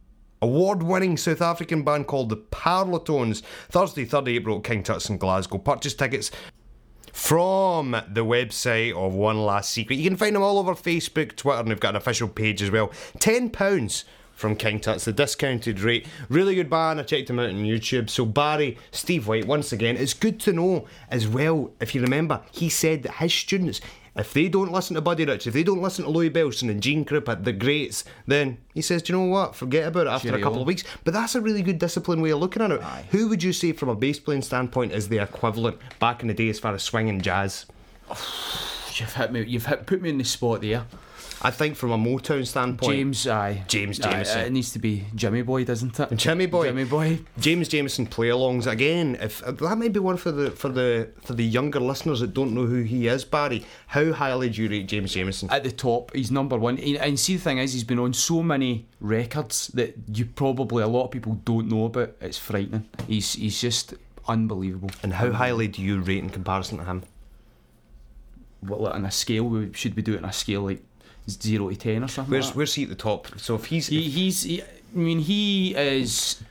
award-winning 0.42 1.16
South 1.16 1.42
African 1.42 1.82
band 1.82 2.06
called 2.06 2.28
the 2.28 2.36
Parlotones. 2.36 3.42
Thursday, 3.68 4.06
3rd 4.06 4.28
April 4.36 4.58
at 4.58 4.64
King 4.64 4.82
Tut's 4.82 5.10
in 5.10 5.18
Glasgow. 5.18 5.58
Purchase 5.58 5.94
tickets 5.94 6.30
from 7.12 7.90
the 7.90 8.24
website 8.24 8.94
of 8.94 9.14
One 9.14 9.44
Last 9.44 9.70
Secret. 9.72 9.96
You 9.96 10.08
can 10.08 10.16
find 10.16 10.34
them 10.34 10.42
all 10.42 10.58
over 10.58 10.74
Facebook, 10.74 11.36
Twitter, 11.36 11.60
and 11.60 11.70
they've 11.70 11.80
got 11.80 11.90
an 11.90 11.96
official 11.96 12.28
page 12.28 12.62
as 12.62 12.70
well. 12.70 12.88
£10 13.18 14.04
from 14.32 14.56
King 14.56 14.80
Tut's, 14.80 15.04
the 15.04 15.12
discounted 15.12 15.80
rate. 15.80 16.06
Really 16.30 16.54
good 16.54 16.70
band. 16.70 16.98
I 16.98 17.02
checked 17.02 17.28
them 17.28 17.38
out 17.38 17.50
on 17.50 17.64
YouTube. 17.64 18.08
So 18.08 18.24
Barry, 18.24 18.78
Steve 18.90 19.28
White, 19.28 19.46
once 19.46 19.72
again, 19.72 19.96
it's 19.96 20.14
good 20.14 20.40
to 20.40 20.52
know 20.52 20.86
as 21.10 21.28
well, 21.28 21.72
if 21.80 21.94
you 21.94 22.00
remember, 22.00 22.40
he 22.50 22.70
said 22.70 23.02
that 23.02 23.16
his 23.16 23.34
students, 23.34 23.82
if 24.20 24.32
they 24.32 24.48
don't 24.48 24.70
listen 24.70 24.94
to 24.94 25.00
Buddy 25.00 25.24
Rich, 25.24 25.46
if 25.46 25.54
they 25.54 25.62
don't 25.62 25.82
listen 25.82 26.04
to 26.04 26.10
Louis 26.10 26.30
Bellson 26.30 26.70
and 26.70 26.82
Gene 26.82 27.04
Krupa, 27.04 27.30
at 27.30 27.44
the 27.44 27.52
greats, 27.52 28.04
then 28.26 28.58
he 28.74 28.82
says, 28.82 29.02
do 29.02 29.12
you 29.12 29.18
know 29.18 29.24
what? 29.26 29.54
Forget 29.54 29.88
about 29.88 30.06
it 30.06 30.10
after 30.10 30.34
a 30.34 30.40
couple 30.42 30.60
of 30.60 30.66
weeks. 30.66 30.84
But 31.04 31.14
that's 31.14 31.34
a 31.34 31.40
really 31.40 31.62
good 31.62 31.78
discipline 31.78 32.20
way 32.20 32.30
of 32.30 32.38
looking 32.38 32.62
at 32.62 32.70
it. 32.70 32.82
Who 33.10 33.28
would 33.28 33.42
you 33.42 33.52
say, 33.52 33.72
from 33.72 33.88
a 33.88 33.94
bass 33.94 34.18
playing 34.18 34.42
standpoint, 34.42 34.92
is 34.92 35.08
the 35.08 35.18
equivalent 35.18 35.78
back 35.98 36.22
in 36.22 36.28
the 36.28 36.34
day 36.34 36.48
as 36.48 36.58
far 36.58 36.74
as 36.74 36.82
swinging 36.82 37.20
jazz? 37.20 37.66
You've 38.94 39.14
hit 39.14 39.32
me. 39.32 39.44
You've 39.44 39.66
hit, 39.66 39.86
put 39.86 40.02
me 40.02 40.10
in 40.10 40.18
the 40.18 40.24
spot 40.24 40.60
there. 40.60 40.84
I 41.42 41.50
think 41.50 41.76
from 41.76 41.90
a 41.90 41.96
Motown 41.96 42.46
standpoint, 42.46 42.92
James, 42.92 43.26
aye. 43.26 43.64
James 43.66 43.98
Aye, 44.00 44.12
Jamerson. 44.12 44.46
it 44.46 44.52
needs 44.52 44.72
to 44.72 44.78
be 44.78 45.06
Jimmy 45.14 45.40
Boy, 45.40 45.64
doesn't 45.64 45.98
it? 45.98 46.14
Jimmy 46.16 46.44
Boy. 46.46 46.66
Jimmy 46.66 46.84
Boy. 46.84 47.20
James 47.38 47.68
Jamerson 47.70 48.10
play-alongs 48.10 48.66
again. 48.66 49.16
If 49.20 49.42
uh, 49.42 49.52
that 49.52 49.76
might 49.78 49.94
be 49.94 50.00
one 50.00 50.18
for 50.18 50.32
the 50.32 50.50
for 50.50 50.68
the 50.68 51.08
for 51.24 51.32
the 51.32 51.44
younger 51.44 51.80
listeners 51.80 52.20
that 52.20 52.34
don't 52.34 52.52
know 52.52 52.66
who 52.66 52.82
he 52.82 53.06
is, 53.06 53.24
Barry. 53.24 53.64
How 53.86 54.12
highly 54.12 54.50
do 54.50 54.62
you 54.62 54.68
rate 54.68 54.86
James 54.88 55.14
Jamerson? 55.14 55.50
At 55.50 55.64
the 55.64 55.72
top, 55.72 56.14
he's 56.14 56.30
number 56.30 56.58
one. 56.58 56.78
And 56.78 57.18
see, 57.18 57.36
the 57.36 57.42
thing 57.42 57.56
is, 57.58 57.72
he's 57.72 57.84
been 57.84 57.98
on 57.98 58.12
so 58.12 58.42
many 58.42 58.86
records 59.00 59.68
that 59.68 59.94
you 60.12 60.26
probably 60.26 60.82
a 60.82 60.88
lot 60.88 61.04
of 61.06 61.10
people 61.10 61.40
don't 61.46 61.68
know 61.68 61.86
about. 61.86 62.16
It's 62.20 62.36
frightening. 62.38 62.86
He's 63.08 63.32
he's 63.32 63.58
just 63.58 63.94
unbelievable. 64.28 64.90
and 65.02 65.14
how 65.14 65.32
highly 65.32 65.68
do 65.68 65.80
you 65.80 66.00
rate 66.00 66.22
in 66.22 66.28
comparison 66.28 66.78
to 66.78 66.84
him? 66.84 67.02
What, 68.60 68.92
on 68.92 69.06
a 69.06 69.10
scale, 69.10 69.44
we 69.44 69.72
should 69.72 69.94
be 69.94 70.02
doing 70.02 70.18
it 70.18 70.24
on 70.24 70.28
a 70.30 70.34
scale 70.34 70.60
like 70.62 70.82
zero 71.34 71.70
to 71.70 71.76
ten 71.76 72.04
or 72.04 72.08
something. 72.08 72.32
Where's 72.32 72.48
like 72.48 72.56
where's 72.56 72.74
he 72.74 72.84
at 72.84 72.88
the 72.88 72.94
top? 72.94 73.38
So 73.38 73.54
if 73.54 73.66
he's 73.66 73.88
He, 73.88 74.02
he's. 74.02 74.42
He, 74.42 74.62
I 74.62 74.66
mean, 74.92 75.20
he 75.20 75.74
is. 75.74 76.42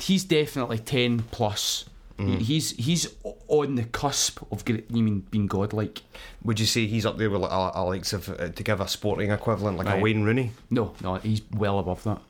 He's 0.00 0.24
definitely 0.24 0.78
ten 0.78 1.20
plus. 1.30 1.84
Mm. 2.18 2.40
He's 2.40 2.70
he's 2.72 3.14
on 3.48 3.74
the 3.74 3.84
cusp 3.84 4.40
of. 4.52 4.62
You 4.68 5.02
mean 5.02 5.20
being 5.30 5.46
godlike? 5.46 6.02
would 6.44 6.60
you 6.60 6.66
say 6.66 6.86
he's 6.86 7.06
up 7.06 7.16
there 7.16 7.30
with 7.30 7.40
like 7.40 7.50
a, 7.50 7.72
a 7.74 7.82
likes 7.84 8.12
of 8.12 8.28
uh, 8.28 8.48
to 8.48 8.62
give 8.62 8.80
a 8.80 8.86
sporting 8.86 9.30
equivalent 9.30 9.78
like 9.78 9.88
a 9.88 9.98
Wayne 9.98 10.22
Rooney? 10.22 10.52
No, 10.70 10.94
no, 11.02 11.16
he's 11.16 11.42
well 11.56 11.78
above 11.78 12.04
that. 12.04 12.20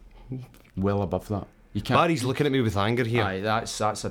Well 0.77 1.03
above 1.03 1.29
that. 1.29 1.47
You 1.73 1.83
can't. 1.83 1.99
Barry's 1.99 2.25
looking 2.25 2.47
at 2.47 2.53
me 2.53 2.61
with 2.61 2.77
anger 2.77 3.05
here. 3.05 3.25
Aye, 3.25 3.41
that's 3.41 3.77
that's 3.79 4.05
a 4.05 4.11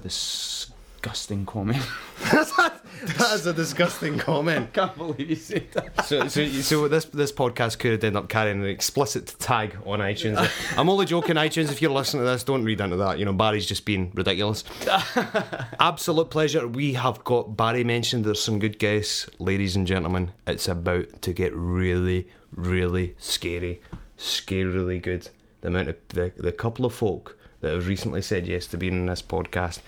disgusting 1.03 1.45
comment. 1.45 1.85
that 2.31 3.31
is 3.33 3.45
a 3.45 3.53
disgusting 3.53 4.17
comment. 4.17 4.71
can't 4.71 4.97
believe 4.97 5.29
you 5.29 5.35
said 5.35 5.69
that. 5.73 6.05
so, 6.05 6.29
so, 6.29 6.47
so 6.47 6.87
this 6.87 7.03
this 7.05 7.29
podcast 7.29 7.77
could 7.77 7.91
have 7.91 8.03
ended 8.05 8.23
up 8.23 8.29
carrying 8.29 8.61
an 8.61 8.69
explicit 8.69 9.35
tag 9.37 9.75
on 9.85 9.99
iTunes. 9.99 10.49
I'm 10.77 10.89
only 10.89 11.05
joking, 11.05 11.35
iTunes. 11.35 11.73
If 11.73 11.81
you're 11.81 11.91
listening 11.91 12.23
to 12.23 12.29
this, 12.29 12.45
don't 12.45 12.63
read 12.63 12.79
into 12.79 12.95
that. 12.95 13.19
You 13.19 13.25
know, 13.25 13.33
Barry's 13.33 13.65
just 13.65 13.83
being 13.83 14.13
ridiculous. 14.15 14.63
Absolute 15.81 16.29
pleasure. 16.29 16.69
We 16.69 16.93
have 16.93 17.21
got 17.25 17.57
Barry 17.57 17.83
mentioned. 17.83 18.23
There's 18.23 18.41
some 18.41 18.59
good 18.59 18.79
guests, 18.79 19.29
ladies 19.39 19.75
and 19.75 19.85
gentlemen. 19.85 20.31
It's 20.47 20.69
about 20.69 21.21
to 21.23 21.33
get 21.33 21.53
really, 21.53 22.29
really 22.55 23.15
scary, 23.19 23.81
scarily 24.17 25.01
good. 25.01 25.27
The 25.59 25.67
amount 25.67 25.89
of 25.89 25.97
the, 26.07 26.31
the 26.37 26.53
couple 26.53 26.85
of 26.85 26.93
folk 26.93 27.37
that 27.59 27.73
have 27.73 27.87
recently 27.87 28.21
said 28.21 28.47
yes 28.47 28.67
to 28.67 28.77
being 28.77 28.93
in 28.93 29.05
this 29.07 29.21
podcast, 29.21 29.79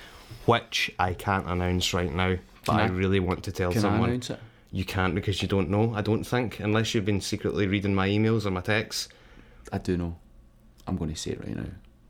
which 0.46 0.92
I 1.00 1.14
can't 1.14 1.48
announce 1.48 1.94
right 1.94 2.14
now, 2.14 2.36
but 2.66 2.74
I 2.74 2.84
I- 2.84 2.88
really 2.88 3.20
want 3.20 3.44
to 3.44 3.52
tell 3.52 3.72
Can 3.72 3.80
I 3.80 3.82
someone. 3.82 4.10
announce 4.10 4.30
it? 4.30 4.40
You 4.72 4.84
can't 4.86 5.16
because 5.16 5.42
you 5.42 5.48
don't 5.48 5.70
know, 5.70 5.94
I 5.96 6.02
don't 6.02 6.24
think, 6.26 6.60
unless 6.60 6.94
you've 6.94 7.06
been 7.06 7.22
secretly 7.22 7.66
reading 7.68 7.96
my 7.96 8.10
emails 8.10 8.46
or 8.46 8.52
my 8.52 8.62
texts. 8.62 9.08
I 9.72 9.78
do 9.78 9.96
know. 9.98 10.18
I'm 10.86 10.98
going 10.98 11.10
to 11.12 11.16
say 11.16 11.32
it 11.32 11.40
right 11.40 11.56
now. 11.56 11.66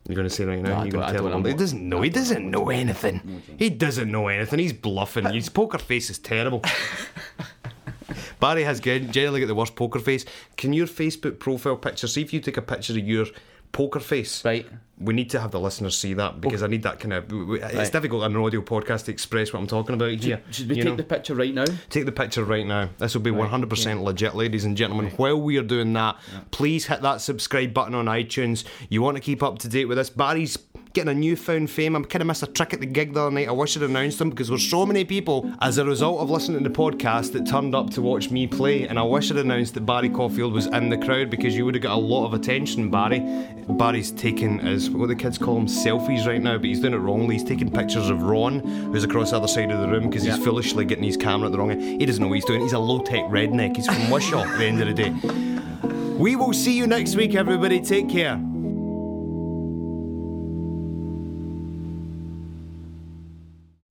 You're 0.07 0.15
going 0.15 0.27
to 0.27 0.33
say 0.33 0.45
right 0.45 0.61
now, 0.61 0.77
No, 0.79 0.83
you're 0.83 0.91
going 0.91 1.07
to 1.07 1.13
tell 1.13 1.27
him. 1.27 1.45
He 1.45 1.53
doesn't 1.53 1.87
know, 1.89 2.01
he 2.01 2.09
doesn't 2.09 2.49
know 2.49 2.69
anything. 2.69 3.41
He 3.57 3.69
doesn't 3.69 4.11
know 4.11 4.27
anything, 4.27 4.59
he's 4.59 4.73
bluffing. 4.73 5.25
His 5.31 5.49
poker 5.49 5.77
face 5.77 6.09
is 6.09 6.17
terrible. 6.19 6.61
Barry 8.39 8.63
has 8.63 8.79
gen- 8.79 9.11
generally 9.11 9.39
got 9.39 9.47
the 9.47 9.55
worst 9.55 9.75
poker 9.75 9.99
face. 9.99 10.25
Can 10.57 10.73
your 10.73 10.87
Facebook 10.87 11.39
profile 11.39 11.77
picture, 11.77 12.07
see 12.07 12.21
if 12.21 12.33
you 12.33 12.39
take 12.39 12.57
a 12.57 12.61
picture 12.61 12.93
of 12.93 12.99
your 12.99 13.25
poker 13.71 13.99
face? 13.99 14.43
Right. 14.45 14.67
We 14.97 15.13
need 15.13 15.29
to 15.31 15.41
have 15.41 15.51
the 15.51 15.59
listeners 15.59 15.97
see 15.97 16.13
that 16.13 16.39
because 16.39 16.63
I 16.63 16.67
need 16.67 16.83
that 16.83 17.01
kind 17.01 17.11
of. 17.11 17.25
It's 17.29 17.73
Right. 17.75 17.91
difficult 17.91 18.23
on 18.23 18.33
an 18.33 18.41
audio 18.41 18.61
podcast 18.61 19.05
to 19.05 19.11
express 19.11 19.51
what 19.51 19.59
I'm 19.59 19.67
talking 19.67 19.93
about 19.93 20.11
here. 20.11 20.41
Should 20.51 20.69
we 20.69 20.75
take 20.75 20.85
know? 20.85 20.95
the 20.95 21.03
picture 21.03 21.35
right 21.35 21.53
now? 21.53 21.65
Take 21.89 22.05
the 22.05 22.13
picture 22.13 22.45
right 22.45 22.65
now. 22.65 22.89
This 22.97 23.13
will 23.13 23.21
be 23.21 23.31
100% 23.31 24.03
legit, 24.03 24.35
ladies 24.35 24.63
and 24.63 24.77
gentlemen. 24.77 25.11
While 25.17 25.41
we 25.41 25.57
are 25.57 25.63
doing 25.63 25.91
that, 25.93 26.15
please 26.51 26.85
hit 26.85 27.01
that 27.01 27.19
subscribe 27.19 27.73
button 27.73 27.93
on 27.93 28.05
iTunes. 28.05 28.63
You 28.89 29.01
want 29.01 29.17
to 29.17 29.21
keep 29.21 29.43
up 29.43 29.59
to 29.59 29.67
date 29.67 29.85
with 29.85 29.97
this. 29.97 30.09
Barry's 30.09 30.57
getting 30.93 31.11
a 31.11 31.13
newfound 31.19 31.69
fame. 31.69 31.93
I'm 31.93 32.05
kind 32.05 32.21
of 32.21 32.27
missed 32.27 32.43
a 32.43 32.47
trick 32.47 32.73
at 32.73 32.79
the 32.79 32.85
gig 32.85 33.13
the 33.13 33.23
other 33.23 33.31
night. 33.31 33.49
I 33.49 33.51
wish 33.51 33.75
I'd 33.75 33.83
announced 33.83 34.21
him 34.21 34.29
because 34.29 34.47
there's 34.47 34.65
so 34.65 34.85
many 34.85 35.03
people 35.03 35.53
as 35.59 35.77
a 35.77 35.83
result 35.83 36.21
of 36.21 36.29
listening 36.29 36.63
to 36.63 36.69
the 36.69 36.73
podcast 36.73 37.33
that 37.33 37.45
turned 37.45 37.75
up 37.75 37.89
to 37.91 38.01
watch 38.01 38.31
me 38.31 38.47
play. 38.47 38.87
And 38.87 38.97
I 38.97 39.01
wish 39.03 39.29
I'd 39.29 39.35
announced 39.35 39.73
that 39.73 39.85
Barry 39.85 40.07
Caulfield 40.07 40.53
was 40.53 40.67
in 40.67 40.87
the 40.87 40.97
crowd 40.97 41.29
because 41.29 41.53
you 41.53 41.65
would 41.65 41.75
have 41.75 41.83
got 41.83 41.97
a 41.97 41.99
lot 41.99 42.25
of 42.25 42.33
attention, 42.33 42.89
Barry. 42.89 43.19
Barry's 43.67 44.11
taking 44.11 44.61
what 44.89 45.07
the 45.07 45.15
kids 45.15 45.37
call 45.37 45.57
him, 45.57 45.67
selfies 45.67 46.25
right 46.27 46.41
now, 46.41 46.57
but 46.57 46.65
he's 46.65 46.79
doing 46.79 46.93
it 46.93 46.97
wrongly. 46.97 47.35
He's 47.35 47.43
taking 47.43 47.69
pictures 47.71 48.09
of 48.09 48.21
Ron, 48.21 48.59
who's 48.59 49.03
across 49.03 49.31
the 49.31 49.37
other 49.37 49.47
side 49.47 49.71
of 49.71 49.79
the 49.79 49.87
room 49.87 50.09
because 50.09 50.23
he's 50.23 50.37
Yeah. 50.37 50.43
foolishly 50.43 50.85
getting 50.85 51.03
his 51.03 51.17
camera 51.17 51.47
at 51.47 51.51
the 51.51 51.57
wrong 51.57 51.71
end. 51.71 51.81
He 52.01 52.05
doesn't 52.05 52.21
know 52.21 52.27
what 52.27 52.35
he's 52.35 52.45
doing. 52.45 52.61
He's 52.61 52.73
a 52.73 52.79
low 52.79 52.99
tech 52.99 53.25
redneck. 53.25 53.75
He's 53.75 53.87
from 53.87 54.09
Wishaw 54.09 54.43
at 54.45 54.57
the 54.57 54.65
end 54.65 54.81
of 54.81 54.87
the 54.87 54.93
day. 54.93 55.13
We 56.17 56.35
will 56.35 56.53
see 56.53 56.77
you 56.77 56.87
next 56.87 57.15
week, 57.15 57.35
everybody. 57.35 57.79
Take 57.81 58.09
care. 58.09 58.39